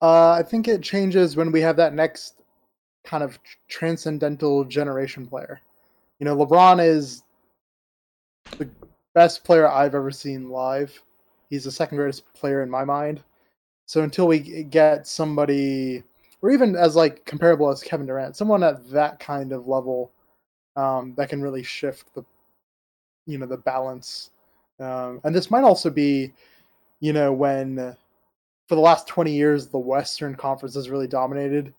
Uh, 0.00 0.32
I 0.32 0.42
think 0.42 0.66
it 0.66 0.82
changes 0.82 1.36
when 1.36 1.52
we 1.52 1.60
have 1.60 1.76
that 1.76 1.94
next 1.94 2.42
kind 3.04 3.22
of 3.22 3.38
transcendental 3.68 4.64
generation 4.64 5.26
player. 5.26 5.60
You 6.18 6.24
know, 6.24 6.36
LeBron 6.36 6.84
is 6.84 7.22
the 8.58 8.68
best 9.14 9.44
player 9.44 9.68
I've 9.68 9.94
ever 9.94 10.10
seen 10.10 10.50
live. 10.50 11.00
He's 11.50 11.64
the 11.64 11.70
second 11.70 11.98
greatest 11.98 12.32
player 12.34 12.62
in 12.62 12.70
my 12.70 12.84
mind. 12.84 13.22
So 13.86 14.02
until 14.02 14.26
we 14.26 14.38
get 14.64 15.06
somebody 15.06 16.02
or 16.42 16.50
even 16.50 16.74
as 16.74 16.96
like 16.96 17.24
comparable 17.24 17.70
as 17.70 17.82
Kevin 17.82 18.06
Durant, 18.06 18.36
someone 18.36 18.62
at 18.62 18.88
that 18.90 19.20
kind 19.20 19.52
of 19.52 19.68
level 19.68 20.10
um, 20.76 21.14
that 21.16 21.28
can 21.28 21.40
really 21.40 21.62
shift 21.62 22.12
the 22.14 22.24
you 23.26 23.38
know 23.38 23.46
the 23.46 23.56
balance. 23.56 24.30
Um, 24.80 25.20
and 25.22 25.34
this 25.34 25.50
might 25.50 25.62
also 25.62 25.90
be, 25.90 26.32
you 27.02 27.12
know, 27.12 27.32
when 27.32 27.96
for 28.68 28.76
the 28.76 28.80
last 28.80 29.08
twenty 29.08 29.32
years 29.32 29.66
the 29.66 29.76
Western 29.76 30.36
Conference 30.36 30.76
has 30.76 30.88
really 30.88 31.08
dominated, 31.08 31.74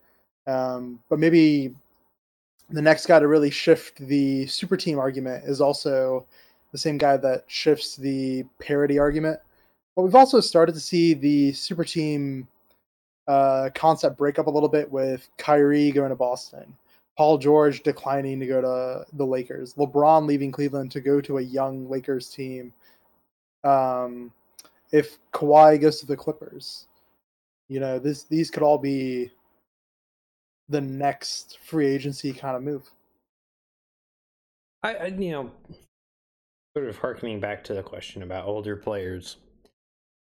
um, 0.47 0.99
but 1.09 1.17
maybe 1.17 1.73
the 2.69 2.81
next 2.81 3.05
guy 3.05 3.19
to 3.19 3.27
really 3.27 3.49
shift 3.49 3.97
the 3.99 4.45
super 4.47 4.75
team 4.75 4.99
argument 4.99 5.45
is 5.45 5.61
also 5.61 6.25
the 6.73 6.77
same 6.77 6.97
guy 6.97 7.15
that 7.15 7.45
shifts 7.47 7.95
the 7.95 8.43
parity 8.59 8.99
argument. 8.99 9.39
But 9.95 10.03
we've 10.03 10.15
also 10.15 10.41
started 10.41 10.73
to 10.73 10.81
see 10.81 11.13
the 11.13 11.53
super 11.53 11.85
team 11.85 12.45
uh, 13.27 13.69
concept 13.73 14.17
break 14.17 14.39
up 14.39 14.47
a 14.47 14.51
little 14.51 14.67
bit 14.67 14.91
with 14.91 15.29
Kyrie 15.37 15.91
going 15.91 16.09
to 16.09 16.15
Boston, 16.15 16.75
Paul 17.17 17.37
George 17.37 17.81
declining 17.83 18.41
to 18.41 18.47
go 18.47 18.59
to 18.59 19.05
the 19.13 19.25
Lakers, 19.25 19.75
LeBron 19.75 20.27
leaving 20.27 20.51
Cleveland 20.51 20.91
to 20.91 20.99
go 20.99 21.21
to 21.21 21.37
a 21.37 21.41
young 21.41 21.87
Lakers 21.89 22.29
team. 22.29 22.73
Um, 23.63 24.33
if 24.93 25.17
Kawhi 25.33 25.81
goes 25.81 25.99
to 25.99 26.05
the 26.05 26.15
Clippers, 26.15 26.87
you 27.67 27.81
know 27.81 27.99
this 27.99 28.23
these 28.23 28.49
could 28.49 28.63
all 28.63 28.77
be 28.77 29.31
the 30.69 30.79
next 30.79 31.57
free 31.65 31.87
agency 31.87 32.31
kind 32.31 32.55
of 32.55 32.63
move. 32.63 32.89
I, 34.83 34.93
I 34.95 35.05
you 35.07 35.31
know, 35.31 35.51
sort 36.77 36.87
of 36.87 36.97
harkening 36.97 37.39
back 37.39 37.63
to 37.65 37.73
the 37.73 37.83
question 37.83 38.23
about 38.23 38.47
older 38.47 38.77
players. 38.77 39.37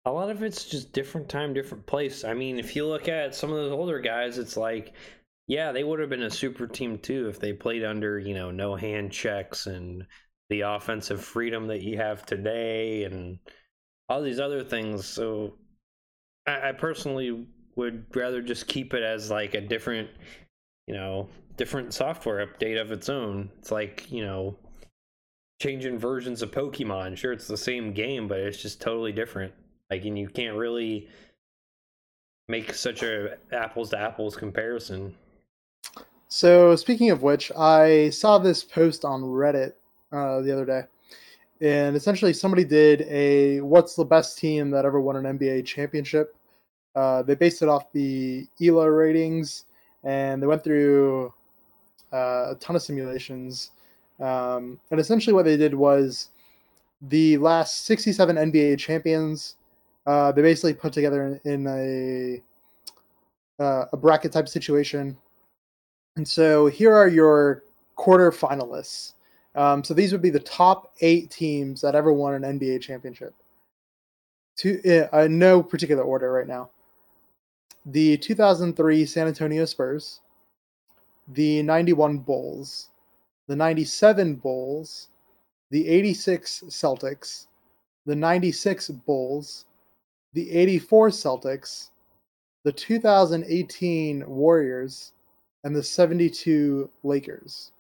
A 0.06 0.12
lot 0.12 0.32
of 0.32 0.42
it's 0.42 0.66
just 0.66 0.94
different 0.94 1.30
time, 1.30 1.54
different 1.54 1.86
place. 1.86 2.24
I 2.24 2.34
mean, 2.34 2.58
if 2.58 2.76
you 2.76 2.88
look 2.88 3.08
at 3.08 3.36
some 3.36 3.52
of 3.52 3.58
those 3.58 3.72
older 3.72 4.00
guys, 4.00 4.40
it's 4.40 4.58
like, 4.58 4.94
yeah, 5.48 5.72
they 5.72 5.84
would 5.84 6.00
have 6.00 6.10
been 6.10 6.24
a 6.24 6.32
super 6.32 6.66
team 6.66 6.98
too 6.98 7.28
if 7.28 7.40
they 7.40 7.54
played 7.54 7.84
under, 7.84 8.18
you 8.18 8.34
know, 8.34 8.50
no 8.50 8.76
hand 8.76 9.12
checks 9.12 9.68
and 9.68 10.08
the 10.50 10.62
offensive 10.62 11.24
freedom 11.24 11.68
that 11.68 11.84
you 11.84 11.98
have 11.98 12.26
today 12.26 13.04
and 13.04 13.38
all 14.12 14.22
these 14.22 14.40
other 14.40 14.64
things. 14.64 15.06
So 15.06 15.54
I, 16.46 16.70
I 16.70 16.72
personally 16.74 17.48
would 17.76 18.06
rather 18.14 18.42
just 18.42 18.68
keep 18.68 18.94
it 18.94 19.04
as 19.04 19.32
like 19.32 19.54
a 19.54 19.62
different, 19.62 20.10
you 20.86 20.94
know, 20.94 21.30
different 21.56 21.94
software 21.94 22.46
update 22.46 22.80
of 22.80 22.92
its 22.92 23.08
own. 23.08 23.50
It's 23.60 23.72
like, 23.72 24.12
you 24.12 24.24
know, 24.26 24.58
changing 25.62 25.98
versions 25.98 26.42
of 26.42 26.52
Pokemon. 26.52 27.16
Sure, 27.16 27.32
it's 27.32 27.48
the 27.48 27.58
same 27.58 27.94
game, 27.94 28.28
but 28.28 28.40
it's 28.40 28.62
just 28.62 28.82
totally 28.82 29.14
different. 29.14 29.54
Like, 29.90 30.04
and 30.04 30.20
you 30.20 30.28
can't 30.28 30.58
really 30.58 31.08
make 32.50 32.74
such 32.74 33.04
a 33.04 33.38
apples 33.54 33.92
to 33.92 34.00
apples 34.00 34.36
comparison. 34.36 35.16
So, 36.28 36.76
speaking 36.76 37.12
of 37.12 37.24
which, 37.24 37.52
I 37.58 38.10
saw 38.10 38.38
this 38.38 38.64
post 38.64 39.06
on 39.06 39.22
Reddit 39.22 39.74
uh, 40.12 40.42
the 40.42 40.52
other 40.52 40.66
day, 40.66 40.84
and 41.62 41.96
essentially 41.96 42.34
somebody 42.34 42.64
did 42.64 43.02
a 43.04 43.62
"What's 43.62 43.96
the 43.96 44.06
best 44.06 44.38
team 44.38 44.72
that 44.72 44.86
ever 44.86 45.00
won 45.00 45.16
an 45.24 45.38
NBA 45.38 45.66
championship?" 45.66 46.36
Uh, 46.96 47.24
they 47.24 47.36
based 47.36 47.62
it 47.62 47.70
off 47.70 47.92
the 47.94 48.48
ELO 48.62 48.86
ratings, 48.86 49.66
and 50.04 50.42
they 50.42 50.48
went 50.48 50.64
through 50.64 51.34
uh, 52.12 52.52
a 52.52 52.58
ton 52.60 52.76
of 52.76 52.82
simulations. 52.82 53.72
Um, 54.20 54.80
and 54.92 55.00
essentially, 55.00 55.34
what 55.34 55.46
they 55.46 55.58
did 55.58 55.74
was 55.74 56.30
the 57.02 57.38
last 57.38 57.86
67 57.86 58.36
NBA 58.36 58.78
champions 58.78 59.56
uh, 60.06 60.32
they 60.32 60.42
basically 60.42 60.74
put 60.74 60.94
together 60.94 61.40
in, 61.46 61.68
a 61.68 62.42
uh, 63.64 63.86
a 63.94 63.98
bracket 63.98 64.32
type 64.32 64.48
situation. 64.48 65.16
And 66.16 66.28
so 66.28 66.66
here 66.66 66.94
are 66.94 67.08
your 67.08 67.64
quarter 67.96 68.32
finalists. 68.32 69.14
Um, 69.56 69.84
so 69.84 69.94
these 69.94 70.12
would 70.12 70.22
be 70.22 70.30
the 70.30 70.40
top 70.40 70.94
eight 71.02 71.30
teams 71.30 71.82
that 71.82 71.96
ever 71.96 72.14
won 72.14 72.42
an 72.44 72.60
NBA 72.60 72.82
championship. 72.82 73.34
To 74.58 75.10
uh, 75.12 75.28
no 75.30 75.64
particular 75.64 76.04
order 76.04 76.32
right 76.32 76.48
now. 76.48 76.70
The 77.86 78.18
2003 78.18 79.06
San 79.06 79.28
Antonio 79.28 79.66
Spurs, 79.66 80.20
the 81.28 81.64
91 81.64 82.20
Bulls, 82.20 82.90
the 83.48 83.56
97 83.56 84.36
Bulls, 84.36 85.08
the 85.72 85.88
86 85.88 86.64
Celtics, 86.68 87.48
the 88.06 88.16
96 88.16 88.90
Bulls, 88.90 89.66
the 90.34 90.52
84 90.52 91.10
Celtics, 91.10 91.90
the 92.64 92.72
2018 92.72 94.28
Warriors, 94.28 95.14
and 95.64 95.76
the 95.76 95.84
72 95.84 96.90
Lakers. 97.04 97.72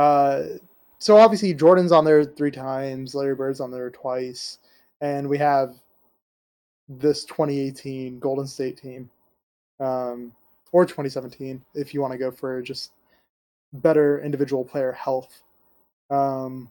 Uh, 0.00 0.56
so 0.98 1.18
obviously 1.18 1.52
Jordan's 1.52 1.92
on 1.92 2.06
there 2.06 2.24
three 2.24 2.50
times, 2.50 3.14
Larry 3.14 3.34
Bird's 3.34 3.60
on 3.60 3.70
there 3.70 3.90
twice, 3.90 4.56
and 5.02 5.28
we 5.28 5.36
have 5.36 5.74
this 6.88 7.26
2018 7.26 8.18
Golden 8.18 8.46
State 8.46 8.78
team, 8.78 9.10
um, 9.78 10.32
or 10.72 10.86
2017 10.86 11.62
if 11.74 11.92
you 11.92 12.00
want 12.00 12.12
to 12.12 12.18
go 12.18 12.30
for 12.30 12.62
just 12.62 12.92
better 13.74 14.22
individual 14.22 14.64
player 14.64 14.92
health. 14.92 15.42
Um, 16.08 16.70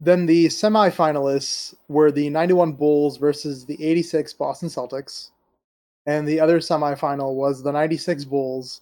then 0.00 0.26
the 0.26 0.46
semifinalists 0.46 1.76
were 1.86 2.10
the 2.10 2.28
91 2.28 2.72
Bulls 2.72 3.18
versus 3.18 3.64
the 3.66 3.80
86 3.80 4.32
Boston 4.32 4.68
Celtics. 4.68 5.30
And 6.06 6.26
the 6.26 6.40
other 6.40 6.58
semifinal 6.58 7.34
was 7.34 7.62
the 7.62 7.70
96 7.70 8.24
Bulls 8.24 8.80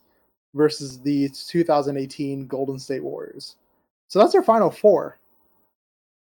versus 0.54 1.00
the 1.00 1.28
2018 1.28 2.46
Golden 2.46 2.78
State 2.78 3.02
Warriors. 3.02 3.56
So 4.08 4.18
that's 4.18 4.34
our 4.34 4.42
final 4.42 4.70
four. 4.70 5.18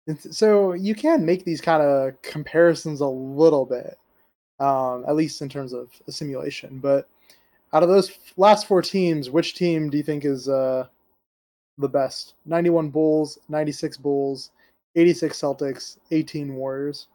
And 0.07 0.21
so 0.35 0.73
you 0.73 0.95
can 0.95 1.25
make 1.25 1.45
these 1.45 1.61
kind 1.61 1.83
of 1.83 2.21
comparisons 2.23 3.01
a 3.01 3.07
little 3.07 3.65
bit, 3.65 3.99
um, 4.59 5.05
at 5.09 5.17
least 5.17 5.41
in 5.43 5.49
terms 5.49 5.73
of 5.73 5.89
a 6.09 6.13
simulation. 6.13 6.79
But 6.79 7.09
out 7.73 7.83
of 7.83 7.89
those 7.89 8.19
last 8.37 8.67
four 8.67 8.83
teams, 8.83 9.31
which 9.31 9.55
team 9.55 9.91
do 9.91 9.97
you 9.97 10.03
think 10.03 10.25
is 10.25 10.49
uh, 10.49 10.87
the 11.79 11.89
best? 11.89 12.35
91 12.47 12.91
Bulls, 12.91 13.39
96 13.49 13.97
Bulls, 13.99 14.51
86 14.97 15.41
Celtics, 15.41 15.99
18 16.11 16.55
Warriors. 16.55 17.07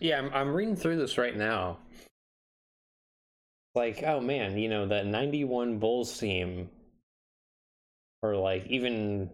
Yeah, 0.00 0.18
I'm, 0.18 0.32
I'm 0.32 0.54
reading 0.54 0.76
through 0.76 0.96
this 0.96 1.18
right 1.18 1.36
now. 1.36 1.78
Like, 3.74 4.02
oh 4.04 4.20
man, 4.20 4.56
you 4.56 4.68
know, 4.68 4.86
that 4.86 5.06
91 5.06 5.78
Bulls 5.78 6.16
team, 6.18 6.70
or 8.22 8.36
like 8.36 8.66
even, 8.68 9.30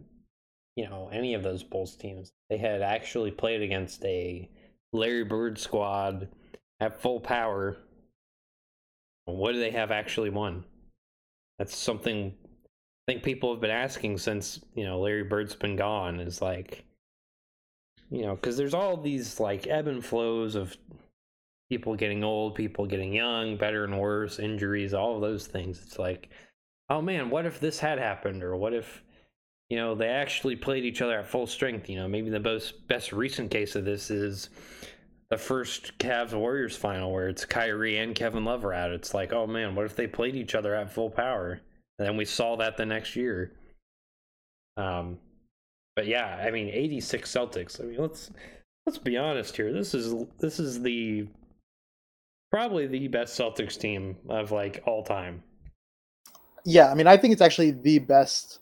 you 0.76 0.88
know, 0.88 1.10
any 1.12 1.34
of 1.34 1.42
those 1.42 1.62
Bulls 1.62 1.94
teams, 1.94 2.32
they 2.48 2.56
had 2.56 2.80
actually 2.80 3.30
played 3.30 3.60
against 3.62 4.02
a 4.04 4.48
Larry 4.92 5.24
Bird 5.24 5.58
squad 5.58 6.28
at 6.80 7.00
full 7.00 7.20
power. 7.20 7.76
What 9.26 9.52
do 9.52 9.60
they 9.60 9.70
have 9.70 9.90
actually 9.90 10.30
won? 10.30 10.64
That's 11.58 11.76
something 11.76 12.34
I 13.10 13.12
think 13.12 13.22
people 13.22 13.52
have 13.52 13.60
been 13.60 13.70
asking 13.70 14.18
since 14.18 14.60
you 14.74 14.84
know 14.84 15.00
Larry 15.00 15.24
Bird's 15.24 15.54
been 15.54 15.76
gone 15.76 16.20
is 16.20 16.40
like, 16.40 16.84
you 18.10 18.22
know, 18.22 18.34
because 18.34 18.56
there's 18.56 18.74
all 18.74 18.96
these 18.96 19.38
like 19.38 19.66
ebb 19.66 19.86
and 19.86 20.04
flows 20.04 20.54
of 20.54 20.76
people 21.70 21.94
getting 21.94 22.22
old, 22.22 22.54
people 22.56 22.84
getting 22.84 23.14
young, 23.14 23.56
better 23.56 23.84
and 23.84 23.98
worse, 23.98 24.38
injuries, 24.38 24.92
all 24.92 25.14
of 25.14 25.22
those 25.22 25.46
things. 25.46 25.80
It's 25.86 25.98
like, 25.98 26.28
oh 26.90 27.00
man, 27.00 27.30
what 27.30 27.46
if 27.46 27.60
this 27.60 27.78
had 27.78 27.98
happened, 27.98 28.42
or 28.42 28.56
what 28.56 28.74
if 28.74 29.02
you 29.70 29.78
know 29.78 29.94
they 29.94 30.08
actually 30.08 30.56
played 30.56 30.84
each 30.84 31.00
other 31.00 31.18
at 31.18 31.26
full 31.26 31.46
strength? 31.46 31.88
You 31.88 31.96
know, 31.96 32.08
maybe 32.08 32.28
the 32.28 32.40
most 32.40 32.86
best 32.88 33.12
recent 33.12 33.50
case 33.50 33.76
of 33.76 33.84
this 33.84 34.10
is 34.10 34.50
the 35.30 35.38
first 35.38 35.96
Cavs 35.98 36.34
Warriors 36.34 36.76
final 36.76 37.12
where 37.12 37.28
it's 37.28 37.44
Kyrie 37.44 37.98
and 37.98 38.16
Kevin 38.16 38.44
Love 38.44 38.64
are 38.64 38.74
out. 38.74 38.90
It's 38.90 39.14
like, 39.14 39.32
oh 39.32 39.46
man, 39.46 39.76
what 39.76 39.86
if 39.86 39.94
they 39.94 40.08
played 40.08 40.34
each 40.34 40.56
other 40.56 40.74
at 40.74 40.92
full 40.92 41.08
power? 41.08 41.60
And 41.98 42.08
then 42.08 42.16
we 42.16 42.24
saw 42.24 42.56
that 42.56 42.76
the 42.76 42.86
next 42.86 43.14
year. 43.14 43.52
Um, 44.76 45.18
but 45.94 46.06
yeah, 46.06 46.42
I 46.44 46.50
mean, 46.50 46.68
86 46.68 47.30
Celtics. 47.30 47.80
I 47.80 47.84
mean, 47.84 48.00
let's 48.00 48.30
let's 48.86 48.98
be 48.98 49.16
honest 49.16 49.56
here. 49.56 49.72
This 49.72 49.94
is 49.94 50.14
this 50.40 50.58
is 50.58 50.82
the 50.82 51.28
probably 52.50 52.86
the 52.86 53.08
best 53.08 53.38
Celtics 53.38 53.78
team 53.78 54.16
of 54.28 54.52
like 54.52 54.82
all 54.86 55.02
time. 55.02 55.42
Yeah, 56.64 56.90
I 56.90 56.94
mean, 56.94 57.06
I 57.06 57.16
think 57.16 57.32
it's 57.32 57.42
actually 57.42 57.70
the 57.70 58.00
best 58.00 58.58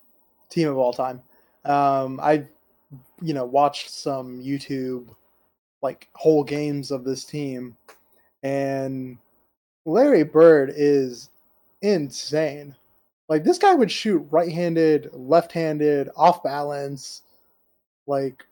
team 0.50 0.68
of 0.68 0.78
all 0.78 0.92
time. 0.92 1.22
Um, 1.64 2.20
I've 2.22 2.48
you 3.20 3.34
know 3.34 3.44
watched 3.44 3.90
some 3.90 4.40
YouTube 4.40 5.08
like 5.82 6.08
whole 6.14 6.44
games 6.44 6.90
of 6.90 7.04
this 7.04 7.24
team, 7.24 7.76
and 8.42 9.18
Larry 9.84 10.24
Bird 10.24 10.72
is 10.76 11.30
insane. 11.82 12.74
Like 13.28 13.44
this 13.44 13.58
guy 13.58 13.74
would 13.74 13.90
shoot 13.90 14.26
right-handed, 14.30 15.10
left-handed, 15.12 16.08
off 16.16 16.42
balance, 16.42 17.22
like 18.06 18.44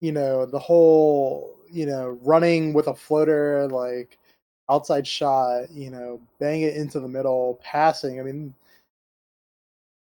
you 0.00 0.12
know 0.12 0.46
the 0.46 0.58
whole 0.58 1.56
you 1.70 1.86
know 1.86 2.18
running 2.22 2.72
with 2.72 2.86
a 2.86 2.94
floater, 2.94 3.68
like 3.68 4.18
outside 4.72 5.06
shot, 5.06 5.70
you 5.70 5.90
know, 5.90 6.20
bang 6.38 6.62
it 6.62 6.76
into 6.76 7.00
the 7.00 7.08
middle, 7.08 7.60
passing. 7.62 8.18
I 8.18 8.22
mean, 8.22 8.54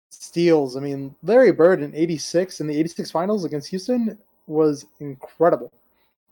steals. 0.10 0.76
I 0.76 0.82
mean, 0.82 1.16
Larry 1.24 1.52
Bird 1.52 1.82
in 1.82 1.96
'86 1.96 2.62
in 2.62 2.68
the 2.68 2.78
'86 2.78 3.12
finals 3.12 3.46
against 3.46 3.70
Houston 3.70 4.18
was 4.48 4.86
incredible. 5.00 5.72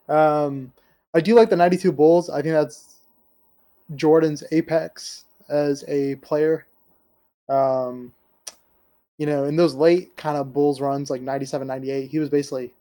Um, 0.09 0.73
I 1.13 1.21
do 1.21 1.35
like 1.35 1.49
the 1.49 1.55
'92 1.55 1.91
Bulls. 1.91 2.29
I 2.29 2.41
think 2.41 2.53
that's 2.53 2.97
Jordan's 3.95 4.43
apex 4.51 5.25
as 5.49 5.83
a 5.87 6.15
player. 6.15 6.65
Um, 7.49 8.13
you 9.17 9.25
know, 9.25 9.45
in 9.45 9.55
those 9.55 9.73
late 9.73 10.15
kind 10.17 10.37
of 10.37 10.53
Bulls 10.53 10.81
runs, 10.81 11.09
like 11.09 11.21
97, 11.21 11.67
98, 11.67 12.09
he 12.09 12.19
was 12.19 12.29
basically 12.29 12.73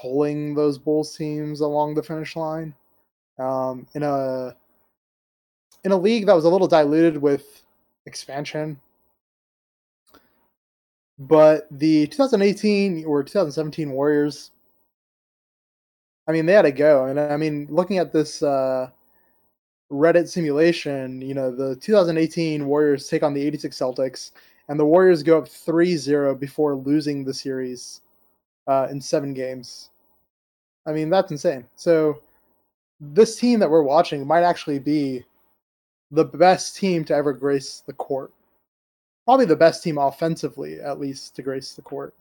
pulling 0.00 0.54
those 0.54 0.78
Bulls 0.78 1.16
teams 1.16 1.60
along 1.60 1.94
the 1.94 2.02
finish 2.02 2.36
line. 2.36 2.74
Um, 3.38 3.86
in 3.94 4.02
a 4.02 4.56
in 5.84 5.92
a 5.92 5.96
league 5.96 6.26
that 6.26 6.34
was 6.34 6.44
a 6.44 6.48
little 6.48 6.68
diluted 6.68 7.16
with 7.16 7.62
expansion. 8.06 8.80
But 11.18 11.66
the 11.70 12.06
2018 12.08 13.04
or 13.04 13.22
2017 13.24 13.90
Warriors, 13.90 14.52
I 16.28 16.32
mean, 16.32 16.46
they 16.46 16.52
had 16.52 16.62
to 16.62 16.72
go. 16.72 17.06
And 17.06 17.18
I 17.18 17.36
mean, 17.36 17.66
looking 17.70 17.98
at 17.98 18.12
this 18.12 18.42
uh, 18.42 18.90
Reddit 19.90 20.28
simulation, 20.28 21.20
you 21.20 21.34
know, 21.34 21.54
the 21.54 21.76
2018 21.76 22.66
Warriors 22.66 23.08
take 23.08 23.22
on 23.22 23.34
the 23.34 23.42
86 23.42 23.76
Celtics, 23.76 24.32
and 24.68 24.78
the 24.78 24.84
Warriors 24.84 25.22
go 25.22 25.38
up 25.38 25.48
3 25.48 25.96
0 25.96 26.34
before 26.34 26.76
losing 26.76 27.24
the 27.24 27.34
series 27.34 28.02
uh, 28.68 28.86
in 28.90 29.00
seven 29.00 29.34
games. 29.34 29.90
I 30.86 30.92
mean, 30.92 31.10
that's 31.10 31.32
insane. 31.32 31.66
So 31.74 32.20
this 33.00 33.36
team 33.36 33.60
that 33.60 33.70
we're 33.70 33.82
watching 33.82 34.26
might 34.26 34.42
actually 34.42 34.78
be 34.78 35.24
the 36.10 36.24
best 36.24 36.76
team 36.76 37.04
to 37.04 37.14
ever 37.14 37.32
grace 37.32 37.82
the 37.86 37.92
court. 37.92 38.32
Probably 39.26 39.46
the 39.46 39.56
best 39.56 39.82
team 39.82 39.98
offensively, 39.98 40.80
at 40.80 40.98
least, 40.98 41.36
to 41.36 41.42
grace 41.42 41.74
the 41.74 41.82
court. 41.82 42.14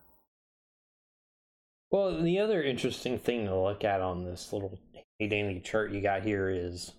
Well, 1.90 2.22
the 2.22 2.40
other 2.40 2.62
interesting 2.62 3.18
thing 3.18 3.46
to 3.46 3.58
look 3.58 3.86
at 3.86 4.02
on 4.02 4.26
this 4.26 4.52
little 4.52 4.78
dandy 5.20 5.62
chart 5.62 5.92
you 5.92 6.02
got 6.02 6.22
here 6.22 6.50
is 6.50 6.92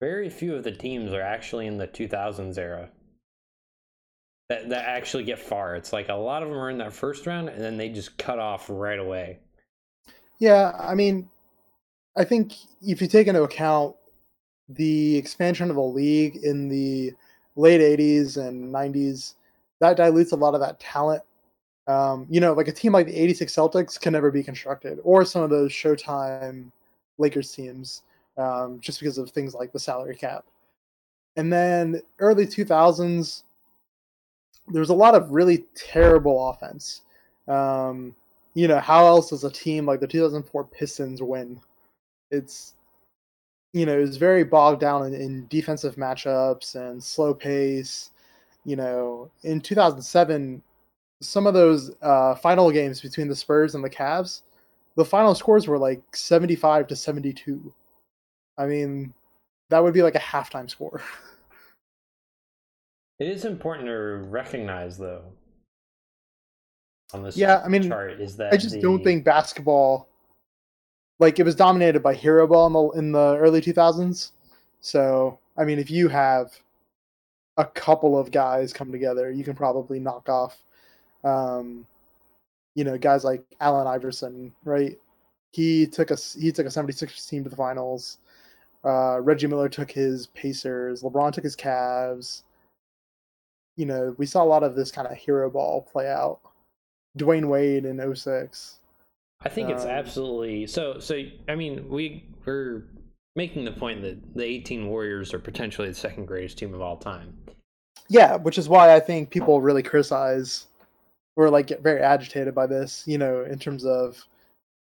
very 0.00 0.30
few 0.30 0.54
of 0.54 0.64
the 0.64 0.72
teams 0.72 1.12
are 1.12 1.20
actually 1.20 1.66
in 1.66 1.76
the 1.76 1.86
2000s 1.86 2.56
era 2.56 2.88
that, 4.48 4.68
that 4.70 4.86
actually 4.86 5.24
get 5.24 5.38
far. 5.38 5.76
It's 5.76 5.92
like 5.92 6.08
a 6.08 6.14
lot 6.14 6.42
of 6.42 6.48
them 6.48 6.58
are 6.58 6.70
in 6.70 6.78
that 6.78 6.92
first 6.92 7.26
round 7.26 7.48
and 7.48 7.62
then 7.62 7.76
they 7.76 7.90
just 7.90 8.16
cut 8.16 8.38
off 8.38 8.66
right 8.68 8.98
away. 8.98 9.38
Yeah, 10.38 10.72
I 10.78 10.94
mean, 10.94 11.28
I 12.16 12.24
think 12.24 12.54
if 12.82 13.00
you 13.02 13.08
take 13.08 13.26
into 13.26 13.42
account 13.42 13.94
the 14.68 15.16
expansion 15.16 15.68
of 15.70 15.76
the 15.76 15.82
league 15.82 16.36
in 16.36 16.68
the 16.68 17.12
late 17.56 17.80
80s 17.80 18.36
and 18.36 18.72
90s, 18.72 19.34
that 19.80 19.96
dilutes 19.96 20.32
a 20.32 20.36
lot 20.36 20.54
of 20.54 20.60
that 20.60 20.80
talent. 20.80 21.22
Um, 21.86 22.26
you 22.30 22.40
know, 22.40 22.54
like 22.54 22.68
a 22.68 22.72
team 22.72 22.92
like 22.92 23.06
the 23.06 23.16
86 23.16 23.54
Celtics 23.54 24.00
can 24.00 24.12
never 24.12 24.30
be 24.30 24.42
constructed, 24.42 24.98
or 25.02 25.24
some 25.24 25.42
of 25.42 25.50
those 25.50 25.70
Showtime 25.70 26.70
Lakers 27.18 27.52
teams, 27.52 28.02
um, 28.38 28.80
just 28.80 29.00
because 29.00 29.18
of 29.18 29.30
things 29.30 29.54
like 29.54 29.72
the 29.72 29.78
salary 29.78 30.16
cap. 30.16 30.44
And 31.36 31.52
then 31.52 32.00
early 32.20 32.46
2000s, 32.46 33.42
there 34.68 34.80
was 34.80 34.90
a 34.90 34.94
lot 34.94 35.14
of 35.14 35.30
really 35.30 35.66
terrible 35.74 36.48
offense. 36.48 37.02
Um, 37.48 38.16
you 38.54 38.68
know, 38.68 38.78
how 38.78 39.06
else 39.06 39.30
does 39.30 39.44
a 39.44 39.50
team 39.50 39.84
like 39.84 40.00
the 40.00 40.06
2004 40.06 40.64
Pistons 40.64 41.20
win? 41.20 41.60
It's 42.34 42.74
you 43.74 43.84
know, 43.84 43.98
it 43.98 44.00
was 44.00 44.16
very 44.16 44.44
bogged 44.44 44.80
down 44.80 45.04
in, 45.04 45.14
in 45.14 45.46
defensive 45.48 45.96
matchups 45.96 46.76
and 46.76 47.02
slow 47.02 47.34
pace. 47.34 48.10
You 48.64 48.76
know, 48.76 49.30
in 49.42 49.60
2007, 49.60 50.62
some 51.20 51.46
of 51.46 51.54
those 51.54 51.90
uh, 52.00 52.36
final 52.36 52.70
games 52.70 53.00
between 53.00 53.28
the 53.28 53.36
Spurs 53.36 53.74
and 53.74 53.84
the 53.84 53.90
Cavs, 53.90 54.42
the 54.96 55.04
final 55.04 55.34
scores 55.34 55.66
were 55.66 55.76
like 55.76 56.02
75 56.14 56.86
to 56.86 56.96
72. 56.96 57.74
I 58.56 58.66
mean, 58.66 59.12
that 59.70 59.82
would 59.82 59.92
be 59.92 60.02
like 60.02 60.14
a 60.14 60.20
halftime 60.20 60.70
score. 60.70 61.02
It 63.18 63.28
is 63.28 63.44
important 63.44 63.86
to 63.86 63.92
recognize, 63.92 64.98
though, 64.98 65.22
on 67.12 67.22
this 67.22 67.36
yeah, 67.36 67.62
I 67.64 67.68
mean, 67.68 67.88
chart 67.88 68.20
is 68.20 68.36
that 68.38 68.52
I 68.52 68.56
just 68.56 68.74
the... 68.74 68.80
don't 68.80 69.04
think 69.04 69.24
basketball 69.24 70.08
like 71.18 71.38
it 71.38 71.44
was 71.44 71.54
dominated 71.54 72.02
by 72.02 72.14
hero 72.14 72.46
ball 72.46 72.66
in 72.66 72.72
the 72.72 72.98
in 72.98 73.12
the 73.12 73.36
early 73.38 73.60
2000s. 73.60 74.32
So, 74.80 75.38
I 75.56 75.64
mean, 75.64 75.78
if 75.78 75.90
you 75.90 76.08
have 76.08 76.50
a 77.56 77.64
couple 77.64 78.18
of 78.18 78.30
guys 78.30 78.72
come 78.72 78.90
together, 78.92 79.30
you 79.30 79.44
can 79.44 79.54
probably 79.54 80.00
knock 80.00 80.28
off 80.28 80.58
um 81.24 81.86
you 82.74 82.84
know, 82.84 82.98
guys 82.98 83.24
like 83.24 83.44
Allen 83.60 83.86
Iverson, 83.86 84.52
right? 84.64 84.98
He 85.52 85.86
took 85.86 86.10
a 86.10 86.16
he 86.16 86.50
took 86.52 86.66
a 86.66 86.70
76ers 86.70 87.28
team 87.28 87.44
to 87.44 87.50
the 87.50 87.56
finals. 87.56 88.18
Uh, 88.84 89.20
Reggie 89.20 89.46
Miller 89.46 89.68
took 89.68 89.90
his 89.90 90.26
Pacers. 90.28 91.02
LeBron 91.02 91.32
took 91.32 91.44
his 91.44 91.56
Cavs. 91.56 92.42
You 93.76 93.86
know, 93.86 94.14
we 94.18 94.26
saw 94.26 94.42
a 94.42 94.44
lot 94.44 94.62
of 94.62 94.74
this 94.74 94.90
kind 94.90 95.08
of 95.08 95.16
hero 95.16 95.50
ball 95.50 95.82
play 95.82 96.08
out. 96.08 96.40
Dwyane 97.18 97.48
Wade 97.48 97.86
in 97.86 98.14
06. 98.14 98.78
I 99.44 99.48
think 99.48 99.68
it's 99.68 99.84
um, 99.84 99.90
absolutely 99.90 100.66
so. 100.66 100.98
So 100.98 101.22
I 101.48 101.54
mean, 101.54 101.88
we 101.88 102.26
we're 102.44 102.84
making 103.36 103.64
the 103.64 103.72
point 103.72 104.02
that 104.02 104.34
the 104.34 104.44
18 104.44 104.86
Warriors 104.86 105.34
are 105.34 105.38
potentially 105.38 105.88
the 105.88 105.94
second 105.94 106.26
greatest 106.26 106.58
team 106.58 106.72
of 106.72 106.80
all 106.80 106.96
time. 106.96 107.36
Yeah, 108.08 108.36
which 108.36 108.58
is 108.58 108.68
why 108.68 108.94
I 108.94 109.00
think 109.00 109.30
people 109.30 109.60
really 109.60 109.82
criticize 109.82 110.66
or 111.36 111.50
like 111.50 111.66
get 111.66 111.82
very 111.82 112.00
agitated 112.00 112.54
by 112.54 112.66
this. 112.66 113.04
You 113.06 113.18
know, 113.18 113.44
in 113.44 113.58
terms 113.58 113.84
of 113.84 114.24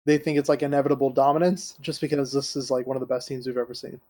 they 0.07 0.19
think 0.19 0.39
it's 0.39 0.49
like 0.49 0.63
inevitable 0.63 1.11
dominance, 1.11 1.77
just 1.81 2.01
because 2.01 2.33
this 2.33 2.57
is 2.57 2.71
like 2.71 2.87
one 2.87 2.97
of 2.97 3.01
the 3.01 3.07
best 3.07 3.27
teams 3.27 3.47
we've 3.47 3.57
ever 3.57 3.75
seen. 3.75 4.01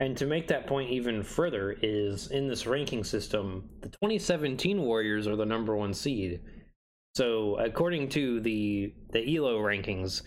And 0.00 0.16
to 0.16 0.26
make 0.26 0.46
that 0.48 0.66
point 0.66 0.90
even 0.90 1.22
further, 1.22 1.76
is 1.82 2.28
in 2.28 2.46
this 2.46 2.66
ranking 2.66 3.02
system, 3.02 3.68
the 3.80 3.88
2017 3.88 4.80
Warriors 4.80 5.26
are 5.26 5.34
the 5.34 5.46
number 5.46 5.76
one 5.76 5.92
seed 5.92 6.40
so 7.18 7.56
according 7.56 8.10
to 8.10 8.38
the 8.38 8.92
the 9.10 9.36
Elo 9.36 9.58
rankings, 9.58 10.22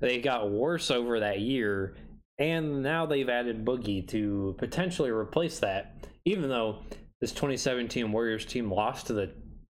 they 0.00 0.20
got 0.20 0.50
worse 0.50 0.90
over 0.90 1.20
that 1.20 1.38
year, 1.38 1.94
and 2.36 2.82
now 2.82 3.06
they've 3.06 3.28
added 3.28 3.64
Boogie 3.64 4.08
to 4.08 4.56
potentially 4.58 5.10
replace 5.10 5.60
that. 5.60 5.94
Even 6.24 6.48
though 6.48 6.80
this 7.20 7.30
2017 7.30 8.10
Warriors 8.10 8.44
team 8.44 8.72
lost 8.72 9.06
to 9.06 9.12
the 9.12 9.32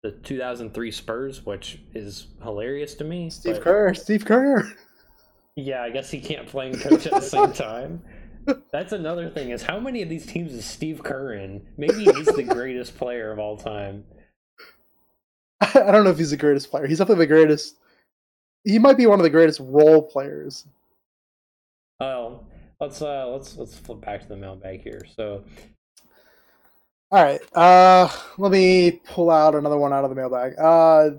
the 0.04 0.12
2003 0.12 0.92
Spurs, 0.92 1.44
which 1.44 1.80
is 1.94 2.28
hilarious 2.44 2.94
to 2.94 3.02
me. 3.02 3.28
Steve 3.28 3.54
but... 3.54 3.64
Kerr, 3.64 3.94
Steve 3.94 4.24
Kerr. 4.24 4.72
Yeah, 5.56 5.82
I 5.82 5.90
guess 5.90 6.12
he 6.12 6.20
can't 6.20 6.46
play 6.46 6.70
and 6.70 6.80
coach 6.80 7.08
at 7.08 7.14
the 7.14 7.20
same 7.20 7.52
time. 7.52 8.02
That's 8.72 8.92
another 8.92 9.28
thing 9.30 9.50
is 9.50 9.64
how 9.64 9.80
many 9.80 10.00
of 10.02 10.08
these 10.08 10.26
teams 10.26 10.52
is 10.52 10.64
Steve 10.64 11.02
Kerr 11.02 11.34
in? 11.34 11.66
Maybe 11.76 12.04
he's 12.04 12.26
the 12.26 12.44
greatest 12.44 12.96
player 12.96 13.32
of 13.32 13.40
all 13.40 13.56
time. 13.56 14.04
I 15.74 15.90
don't 15.90 16.04
know 16.04 16.10
if 16.10 16.18
he's 16.18 16.30
the 16.30 16.36
greatest 16.36 16.70
player. 16.70 16.86
He's 16.86 16.98
definitely 16.98 17.24
the 17.24 17.34
greatest. 17.34 17.76
He 18.64 18.78
might 18.78 18.96
be 18.96 19.06
one 19.06 19.18
of 19.18 19.24
the 19.24 19.30
greatest 19.30 19.60
role 19.60 20.02
players. 20.02 20.66
Oh, 22.00 22.40
let's 22.80 23.00
uh 23.00 23.28
let's 23.28 23.56
let's 23.56 23.76
flip 23.76 24.00
back 24.00 24.22
to 24.22 24.28
the 24.28 24.36
mailbag 24.36 24.82
here. 24.82 25.02
So, 25.16 25.44
all 27.10 27.22
right, 27.22 27.40
uh, 27.54 28.08
let 28.38 28.52
me 28.52 29.00
pull 29.04 29.30
out 29.30 29.54
another 29.54 29.78
one 29.78 29.92
out 29.92 30.04
of 30.04 30.10
the 30.10 30.16
mailbag. 30.16 30.54
Uh, 30.58 31.10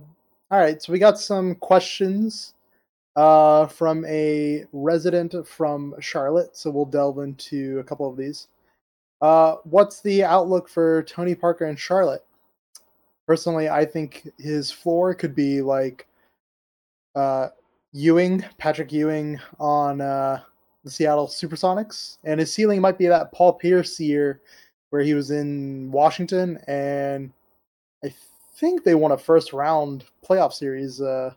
all 0.52 0.60
right, 0.60 0.82
so 0.82 0.92
we 0.92 1.00
got 1.00 1.20
some 1.20 1.56
questions 1.56 2.54
uh 3.16 3.68
from 3.68 4.04
a 4.06 4.66
resident 4.74 5.36
from 5.48 5.96
Charlotte. 6.00 6.56
So 6.58 6.70
we'll 6.70 6.86
delve 6.86 7.20
into 7.20 7.80
a 7.80 7.84
couple 7.84 8.10
of 8.10 8.18
these. 8.18 8.48
Uh, 9.22 9.56
what's 9.64 10.02
the 10.02 10.24
outlook 10.24 10.68
for 10.68 11.04
Tony 11.04 11.34
Parker 11.34 11.66
in 11.66 11.78
Charlotte? 11.78 12.26
Personally, 13.28 13.70
I 13.70 13.86
think 13.86 14.28
his 14.38 14.70
floor 14.70 15.14
could 15.14 15.34
be 15.34 15.62
like 15.62 16.08
uh, 17.16 17.50
Ewing, 17.94 18.44
Patrick 18.58 18.92
Ewing 18.92 19.40
on 19.60 20.02
uh, 20.02 20.42
the 20.84 20.92
Seattle 20.92 21.28
Supersonics, 21.28 22.18
and 22.24 22.40
his 22.40 22.52
ceiling 22.52 22.82
might 22.82 22.98
be 22.98 23.08
that 23.08 23.32
Paul 23.32 23.54
Pierce 23.54 24.00
year 24.00 24.42
where 24.90 25.02
he 25.02 25.14
was 25.14 25.32
in 25.32 25.92
Washington, 25.92 26.60
and 26.68 27.32
I 28.06 28.14
think 28.58 28.84
they 28.84 28.96
won 28.96 29.12
a 29.12 29.18
first 29.18 29.54
round 29.54 30.06
playoff 30.24 30.54
series 30.54 31.02
uh, 31.02 31.34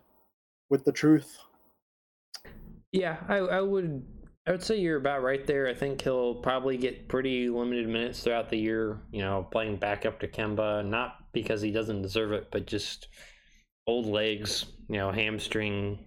with 0.69 0.83
the 0.85 0.91
Truth. 0.91 1.37
Yeah, 2.91 3.17
I, 3.27 3.37
I 3.37 3.61
would 3.61 4.05
I 4.47 4.51
would 4.51 4.63
say 4.63 4.79
you're 4.79 4.97
about 4.97 5.23
right 5.23 5.45
there. 5.45 5.67
I 5.67 5.73
think 5.73 6.01
he'll 6.01 6.35
probably 6.35 6.77
get 6.77 7.09
pretty 7.09 7.49
limited 7.49 7.89
minutes 7.89 8.23
throughout 8.23 8.49
the 8.49 8.57
year, 8.57 8.97
you 9.11 9.21
know, 9.21 9.45
playing 9.51 9.75
backup 9.75 10.19
to 10.21 10.27
Kemba, 10.27 10.85
not 10.85 11.26
because 11.41 11.61
he 11.61 11.71
doesn't 11.71 12.01
deserve 12.01 12.31
it, 12.31 12.47
but 12.51 12.65
just 12.65 13.09
old 13.85 14.07
legs, 14.07 14.65
you 14.89 14.97
know, 14.97 15.11
hamstring, 15.11 15.99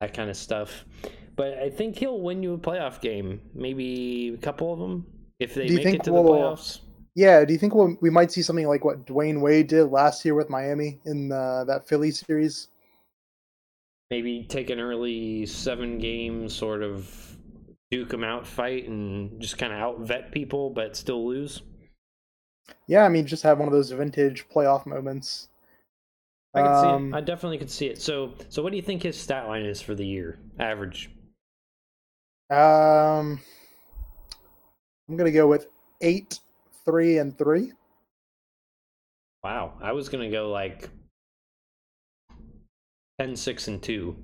that 0.00 0.14
kind 0.14 0.30
of 0.30 0.36
stuff. 0.36 0.84
But 1.36 1.58
I 1.58 1.70
think 1.70 1.96
he'll 1.96 2.20
win 2.20 2.42
you 2.42 2.54
a 2.54 2.58
playoff 2.58 3.00
game, 3.00 3.40
maybe 3.54 4.32
a 4.34 4.38
couple 4.38 4.72
of 4.72 4.78
them 4.78 5.06
if 5.40 5.54
they 5.54 5.68
make 5.68 5.86
it 5.86 6.04
to 6.04 6.12
we'll, 6.12 6.22
the 6.22 6.30
playoffs. 6.30 6.80
Yeah, 7.16 7.44
do 7.44 7.52
you 7.52 7.58
think 7.58 7.74
we'll, 7.74 7.96
we 8.00 8.10
might 8.10 8.30
see 8.30 8.42
something 8.42 8.68
like 8.68 8.84
what 8.84 9.06
Dwyane 9.06 9.40
Wade 9.40 9.66
did 9.66 9.86
last 9.86 10.24
year 10.24 10.34
with 10.34 10.48
Miami 10.48 11.00
in 11.04 11.32
uh, 11.32 11.64
that 11.64 11.88
Philly 11.88 12.12
series? 12.12 12.68
Maybe 14.10 14.44
take 14.48 14.70
an 14.70 14.80
early 14.80 15.46
seven 15.46 15.98
game 15.98 16.48
sort 16.48 16.82
of 16.82 17.36
duke 17.90 18.10
them 18.10 18.22
out 18.22 18.46
fight 18.46 18.88
and 18.88 19.40
just 19.40 19.58
kind 19.58 19.72
of 19.72 19.80
out 19.80 20.00
vet 20.00 20.30
people 20.30 20.70
but 20.70 20.96
still 20.96 21.26
lose. 21.26 21.62
Yeah, 22.86 23.04
I 23.04 23.08
mean, 23.08 23.26
just 23.26 23.42
have 23.42 23.58
one 23.58 23.68
of 23.68 23.72
those 23.72 23.90
vintage 23.90 24.46
playoff 24.48 24.86
moments. 24.86 25.48
I 26.54 26.62
can 26.62 26.70
um, 26.70 26.80
see 26.80 26.88
it. 26.88 26.92
Um, 26.92 27.14
I 27.14 27.20
definitely 27.20 27.58
could 27.58 27.70
see 27.70 27.86
it. 27.86 28.00
So, 28.00 28.34
so 28.48 28.62
what 28.62 28.70
do 28.70 28.76
you 28.76 28.82
think 28.82 29.02
his 29.02 29.18
stat 29.18 29.46
line 29.46 29.64
is 29.64 29.80
for 29.80 29.94
the 29.94 30.04
year, 30.04 30.38
average? 30.58 31.10
Um, 32.50 33.40
I'm 35.08 35.16
gonna 35.16 35.30
go 35.30 35.46
with 35.46 35.68
eight, 36.00 36.40
three, 36.84 37.18
and 37.18 37.36
three. 37.38 37.72
Wow, 39.44 39.74
I 39.80 39.92
was 39.92 40.08
gonna 40.08 40.30
go 40.30 40.50
like 40.50 40.90
10, 43.20 43.36
6, 43.36 43.68
and 43.68 43.82
two. 43.82 44.16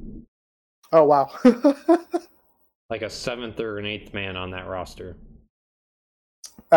Oh 0.93 1.05
wow. 1.05 1.31
like 2.91 3.03
a 3.03 3.11
seventh 3.11 3.61
or 3.61 3.79
an 3.79 3.87
eighth 3.87 4.15
man 4.15 4.37
on 4.37 4.51
that 4.51 4.67
roster. 4.67 5.17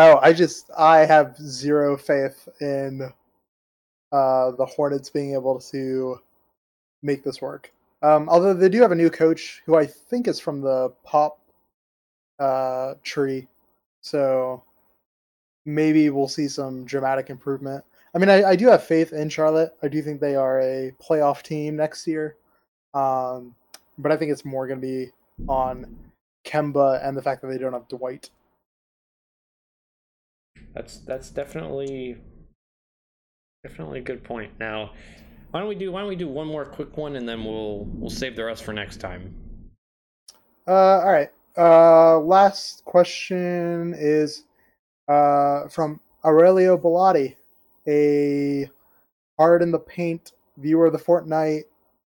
Oh, 0.02 0.18
I 0.22 0.32
just 0.32 0.70
I 0.78 1.00
have 1.04 1.36
zero 1.36 1.94
faith 1.94 2.48
in 2.62 3.02
uh, 4.10 4.50
the 4.52 4.64
Hornets 4.64 5.10
being 5.10 5.34
able 5.34 5.60
to 5.72 6.18
make 7.02 7.22
this 7.22 7.42
work. 7.42 7.70
Um, 8.00 8.26
although 8.30 8.54
they 8.54 8.70
do 8.70 8.80
have 8.80 8.92
a 8.92 8.94
new 8.94 9.10
coach 9.10 9.60
who 9.66 9.76
I 9.76 9.84
think 9.84 10.26
is 10.26 10.40
from 10.40 10.62
the 10.62 10.90
pop 11.04 11.38
uh, 12.38 12.94
tree, 13.02 13.46
so 14.00 14.64
maybe 15.66 16.08
we'll 16.08 16.28
see 16.28 16.48
some 16.48 16.86
dramatic 16.86 17.28
improvement. 17.28 17.84
I 18.14 18.18
mean, 18.18 18.30
I, 18.30 18.42
I 18.42 18.56
do 18.56 18.68
have 18.68 18.82
faith 18.82 19.12
in 19.12 19.28
Charlotte. 19.28 19.74
I 19.82 19.88
do 19.88 20.00
think 20.00 20.18
they 20.18 20.34
are 20.34 20.62
a 20.62 20.94
playoff 20.98 21.42
team 21.42 21.76
next 21.76 22.06
year, 22.06 22.36
um, 22.94 23.54
but 23.98 24.12
I 24.12 24.16
think 24.16 24.32
it's 24.32 24.46
more 24.46 24.66
going 24.66 24.80
to 24.80 24.86
be 24.86 25.10
on 25.46 25.94
Kemba 26.46 27.06
and 27.06 27.14
the 27.14 27.22
fact 27.22 27.42
that 27.42 27.48
they 27.48 27.58
don't 27.58 27.74
have 27.74 27.86
Dwight. 27.88 28.30
That's 30.74 30.98
that's 30.98 31.30
definitely 31.30 32.16
definitely 33.64 34.00
a 34.00 34.02
good 34.02 34.24
point. 34.24 34.52
Now, 34.58 34.92
why 35.50 35.60
don't 35.60 35.68
we 35.68 35.74
do 35.74 35.92
why 35.92 36.00
don't 36.00 36.08
we 36.08 36.16
do 36.16 36.28
one 36.28 36.46
more 36.46 36.64
quick 36.64 36.96
one 36.96 37.16
and 37.16 37.28
then 37.28 37.44
we'll 37.44 37.86
we'll 37.86 38.10
save 38.10 38.36
the 38.36 38.44
rest 38.44 38.64
for 38.64 38.72
next 38.72 38.98
time. 38.98 39.34
Uh, 40.66 41.00
all 41.00 41.12
right. 41.12 41.30
Uh, 41.58 42.18
last 42.20 42.84
question 42.84 43.94
is 43.98 44.44
uh, 45.08 45.66
from 45.68 45.98
Aurelio 46.24 46.78
Bellotti, 46.78 47.34
a 47.88 48.70
hard 49.36 49.62
in 49.62 49.72
the 49.72 49.78
paint 49.78 50.32
viewer 50.58 50.86
of 50.86 50.92
the 50.92 50.98
Fortnite 50.98 51.64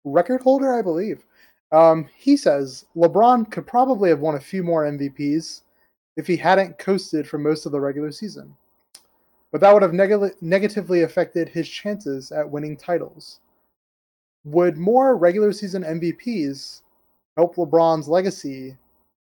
record 0.05 0.41
holder, 0.41 0.73
I 0.73 0.81
believe. 0.81 1.25
Um, 1.71 2.07
he 2.15 2.37
says 2.37 2.85
LeBron 2.95 3.51
could 3.51 3.67
probably 3.67 4.09
have 4.09 4.19
won 4.19 4.35
a 4.35 4.39
few 4.39 4.63
more 4.63 4.85
MVPs 4.85 5.61
if 6.15 6.27
he 6.27 6.37
hadn't 6.37 6.77
coasted 6.77 7.27
for 7.27 7.37
most 7.37 7.65
of 7.65 7.71
the 7.71 7.79
regular 7.79 8.11
season. 8.11 8.55
But 9.51 9.61
that 9.61 9.73
would 9.73 9.83
have 9.83 9.93
neg- 9.93 10.35
negatively 10.41 11.03
affected 11.03 11.49
his 11.49 11.69
chances 11.69 12.31
at 12.31 12.49
winning 12.49 12.77
titles. 12.77 13.39
Would 14.43 14.77
more 14.77 15.15
regular 15.17 15.51
season 15.51 15.83
MVPs 15.83 16.81
help 17.35 17.55
LeBron's 17.55 18.07
legacy 18.07 18.77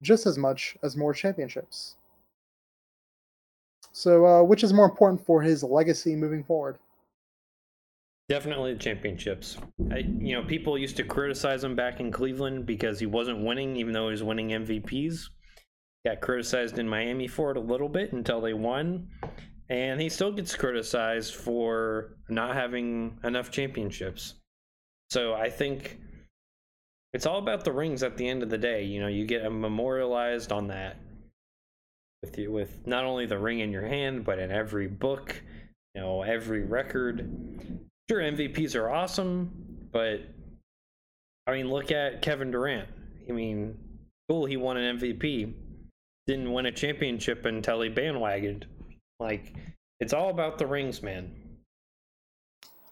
just 0.02 0.26
as 0.26 0.38
much 0.38 0.78
as 0.84 0.98
more 0.98 1.14
championships? 1.14 1.96
So, 3.92 4.26
uh, 4.26 4.44
which 4.44 4.64
is 4.64 4.74
more 4.74 4.86
important 4.86 5.26
for 5.26 5.42
his 5.42 5.64
legacy 5.64 6.16
moving 6.16 6.44
forward? 6.44 6.78
Definitely 8.28 8.74
the 8.74 8.80
championships. 8.80 9.58
I, 9.92 10.00
you 10.00 10.34
know, 10.34 10.44
people 10.44 10.78
used 10.78 10.98
to 10.98 11.04
criticize 11.04 11.64
him 11.64 11.76
back 11.76 12.00
in 12.00 12.12
Cleveland 12.12 12.66
because 12.66 13.00
he 13.00 13.06
wasn't 13.06 13.46
winning, 13.46 13.76
even 13.78 13.94
though 13.94 14.08
he 14.08 14.12
was 14.12 14.24
winning 14.24 14.50
MVPs. 14.50 15.30
Got 16.06 16.22
criticized 16.22 16.78
in 16.78 16.88
Miami 16.88 17.28
for 17.28 17.52
it 17.52 17.58
a 17.58 17.62
little 17.62 17.90
bit 17.90 18.14
until 18.14 18.40
they 18.40 18.54
won, 18.54 19.08
and 19.70 20.00
he 20.00 20.08
still 20.08 20.32
gets 20.32 20.56
criticized 20.56 21.34
for 21.34 22.18
not 22.30 22.54
having 22.56 23.18
enough 23.24 23.50
championships. 23.50 24.36
So 25.10 25.34
I 25.34 25.50
think 25.50 26.00
it's 27.14 27.26
all 27.26 27.40
about 27.40 27.64
the 27.66 27.72
rings 27.72 28.04
at 28.04 28.18
the 28.18 28.28
end 28.28 28.44
of 28.44 28.50
the 28.50 28.58
day. 28.58 28.84
You 28.84 29.02
know, 29.02 29.08
you 29.08 29.26
get 29.26 29.52
memorialized 29.52 30.52
on 30.52 30.68
that 30.68 30.98
with 32.22 32.38
you 32.38 32.52
with 32.52 32.86
not 32.86 33.06
only 33.06 33.26
the 33.26 33.40
ring 33.40 33.60
in 33.60 33.72
your 33.72 33.88
hand, 33.88 34.26
but 34.26 34.38
in 34.38 34.52
every 34.52 34.88
book, 34.88 35.42
you 35.94 36.02
know, 36.02 36.22
every 36.22 36.64
record. 36.64 37.28
Sure, 38.10 38.20
MVPs 38.20 38.76
are 38.76 38.92
awesome, 38.92 39.90
but 39.92 40.22
I 41.48 41.54
mean, 41.54 41.70
look 41.70 41.92
at 41.92 42.22
Kevin 42.22 42.52
Durant. 42.52 42.90
I 43.28 43.32
mean, 43.32 43.78
cool, 44.30 44.46
he 44.46 44.58
won 44.58 44.78
an 44.78 45.00
MVP, 45.00 45.54
didn't 46.28 46.52
win 46.52 46.66
a 46.66 46.72
championship 46.72 47.46
until 47.46 47.82
he 47.82 47.90
bandwagoned. 47.90 48.66
Like, 49.20 49.54
it's 50.00 50.14
all 50.14 50.30
about 50.30 50.58
the 50.58 50.68
rings, 50.68 51.02
man. 51.02 51.32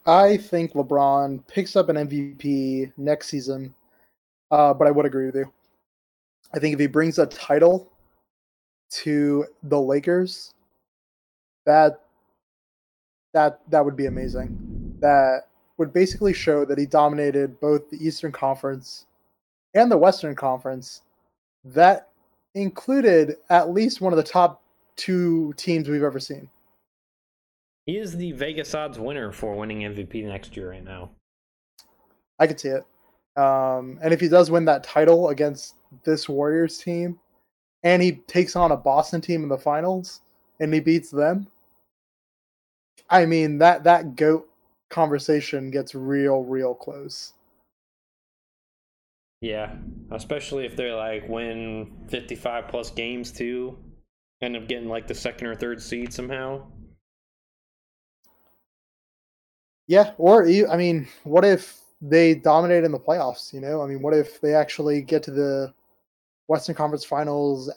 I 0.05 0.37
think 0.37 0.73
LeBron 0.73 1.47
picks 1.47 1.75
up 1.75 1.89
an 1.89 1.95
MVP 1.95 2.91
next 2.97 3.29
season, 3.29 3.73
uh, 4.51 4.73
but 4.73 4.87
I 4.87 4.91
would 4.91 5.05
agree 5.05 5.27
with 5.27 5.35
you. 5.35 5.51
I 6.53 6.59
think 6.59 6.73
if 6.73 6.79
he 6.79 6.87
brings 6.87 7.19
a 7.19 7.25
title 7.25 7.91
to 8.91 9.45
the 9.63 9.79
Lakers, 9.79 10.53
that 11.65 12.01
that 13.33 13.61
that 13.69 13.83
would 13.83 13.95
be 13.95 14.05
amazing. 14.05 14.95
That 14.99 15.47
would 15.77 15.93
basically 15.93 16.33
show 16.33 16.65
that 16.65 16.77
he 16.77 16.85
dominated 16.85 17.59
both 17.59 17.89
the 17.89 18.05
Eastern 18.05 18.31
Conference 18.31 19.05
and 19.73 19.89
the 19.89 19.97
Western 19.97 20.35
Conference. 20.35 21.01
That 21.63 22.09
included 22.55 23.37
at 23.49 23.71
least 23.71 24.01
one 24.01 24.13
of 24.13 24.17
the 24.17 24.23
top 24.23 24.61
two 24.95 25.53
teams 25.57 25.89
we've 25.89 26.03
ever 26.03 26.19
seen. 26.19 26.49
He 27.85 27.97
is 27.97 28.15
the 28.15 28.31
Vegas 28.31 28.73
odds 28.73 28.97
winner 28.97 29.31
for 29.31 29.55
winning 29.55 29.81
MVP 29.81 30.23
next 30.25 30.55
year 30.55 30.71
right 30.71 30.83
now. 30.83 31.09
I 32.39 32.47
could 32.47 32.59
see 32.59 32.69
it. 32.69 32.85
Um, 33.35 33.99
and 34.01 34.13
if 34.13 34.19
he 34.19 34.27
does 34.27 34.51
win 34.51 34.65
that 34.65 34.83
title 34.83 35.29
against 35.29 35.75
this 36.03 36.29
Warriors 36.29 36.77
team, 36.77 37.19
and 37.83 38.01
he 38.01 38.13
takes 38.27 38.55
on 38.55 38.71
a 38.71 38.77
Boston 38.77 39.19
team 39.19 39.43
in 39.43 39.49
the 39.49 39.57
finals 39.57 40.21
and 40.59 40.73
he 40.73 40.79
beats 40.79 41.11
them, 41.11 41.47
I 43.09 43.25
mean 43.25 43.57
that 43.57 43.83
that 43.83 44.15
goat 44.15 44.47
conversation 44.89 45.71
gets 45.71 45.93
real, 45.93 46.43
real 46.43 46.73
close. 46.73 47.33
Yeah, 49.43 49.75
especially 50.11 50.65
if 50.65 50.77
they're 50.77 50.95
like 50.95 51.27
win 51.27 51.91
fifty-five 52.07 52.69
plus 52.69 52.91
games 52.91 53.29
too, 53.29 53.77
end 54.41 54.55
up 54.55 54.69
getting 54.69 54.87
like 54.87 55.05
the 55.05 55.13
second 55.13 55.47
or 55.47 55.53
third 55.53 55.81
seed 55.81 56.13
somehow. 56.13 56.65
Yeah, 59.85 60.11
or 60.17 60.47
I 60.47 60.77
mean, 60.77 61.09
what 61.25 61.43
if 61.43 61.77
they 62.01 62.35
dominate 62.35 62.85
in 62.85 62.93
the 62.93 62.99
playoffs? 62.99 63.51
You 63.51 63.59
know, 63.59 63.81
I 63.81 63.87
mean, 63.87 64.01
what 64.01 64.13
if 64.13 64.39
they 64.39 64.53
actually 64.55 65.01
get 65.01 65.23
to 65.23 65.31
the 65.31 65.73
Western 66.47 66.75
Conference 66.75 67.03
Finals 67.03 67.69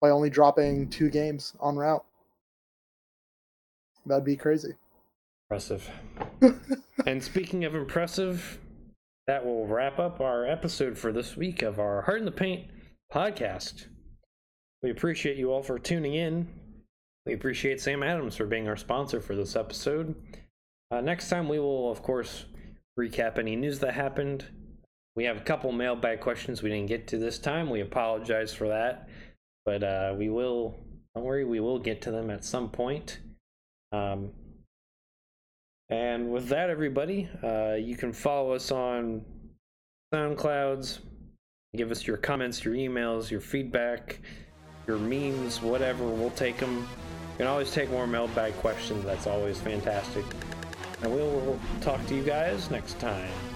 by 0.00 0.10
only 0.10 0.28
dropping 0.28 0.88
two 0.88 1.08
games 1.08 1.54
en 1.64 1.76
route? 1.76 2.04
That'd 4.06 4.24
be 4.24 4.34
crazy. 4.34 4.74
Impressive. 5.44 5.88
and 7.06 7.22
speaking 7.22 7.64
of 7.64 7.76
impressive, 7.76 8.58
that 9.30 9.46
will 9.46 9.64
wrap 9.64 10.00
up 10.00 10.20
our 10.20 10.44
episode 10.44 10.98
for 10.98 11.12
this 11.12 11.36
week 11.36 11.62
of 11.62 11.78
our 11.78 12.02
Hard 12.02 12.18
in 12.18 12.24
the 12.24 12.32
Paint 12.32 12.66
podcast. 13.14 13.86
We 14.82 14.90
appreciate 14.90 15.36
you 15.36 15.52
all 15.52 15.62
for 15.62 15.78
tuning 15.78 16.14
in. 16.14 16.48
We 17.24 17.34
appreciate 17.34 17.80
Sam 17.80 18.02
Adams 18.02 18.34
for 18.34 18.46
being 18.46 18.66
our 18.66 18.76
sponsor 18.76 19.20
for 19.20 19.36
this 19.36 19.54
episode. 19.54 20.16
Uh, 20.90 21.00
next 21.00 21.28
time, 21.28 21.48
we 21.48 21.60
will, 21.60 21.92
of 21.92 22.02
course, 22.02 22.46
recap 22.98 23.38
any 23.38 23.54
news 23.54 23.78
that 23.78 23.94
happened. 23.94 24.46
We 25.14 25.22
have 25.26 25.36
a 25.36 25.42
couple 25.42 25.70
mailbag 25.70 26.18
questions 26.18 26.60
we 26.60 26.70
didn't 26.70 26.88
get 26.88 27.06
to 27.06 27.18
this 27.18 27.38
time. 27.38 27.70
We 27.70 27.82
apologize 27.82 28.52
for 28.52 28.66
that, 28.66 29.08
but 29.64 29.84
uh, 29.84 30.12
we 30.18 30.28
will. 30.28 30.74
Don't 31.14 31.24
worry, 31.24 31.44
we 31.44 31.60
will 31.60 31.78
get 31.78 32.02
to 32.02 32.10
them 32.10 32.30
at 32.30 32.44
some 32.44 32.68
point. 32.68 33.20
Um, 33.92 34.32
and 35.90 36.30
with 36.30 36.48
that, 36.48 36.70
everybody, 36.70 37.28
uh, 37.42 37.74
you 37.74 37.96
can 37.96 38.12
follow 38.12 38.52
us 38.52 38.70
on 38.70 39.24
SoundClouds. 40.14 41.00
Give 41.76 41.90
us 41.90 42.06
your 42.06 42.16
comments, 42.16 42.64
your 42.64 42.74
emails, 42.74 43.30
your 43.30 43.40
feedback, 43.40 44.20
your 44.86 44.98
memes, 44.98 45.62
whatever. 45.62 46.04
We'll 46.04 46.30
take 46.30 46.58
them. 46.58 46.78
You 46.78 47.38
can 47.38 47.46
always 47.46 47.72
take 47.72 47.90
more 47.90 48.06
mailbag 48.06 48.54
questions. 48.56 49.04
That's 49.04 49.26
always 49.26 49.60
fantastic. 49.60 50.24
And 51.02 51.12
we'll 51.12 51.58
talk 51.80 52.04
to 52.06 52.14
you 52.14 52.22
guys 52.22 52.70
next 52.70 52.98
time. 52.98 53.49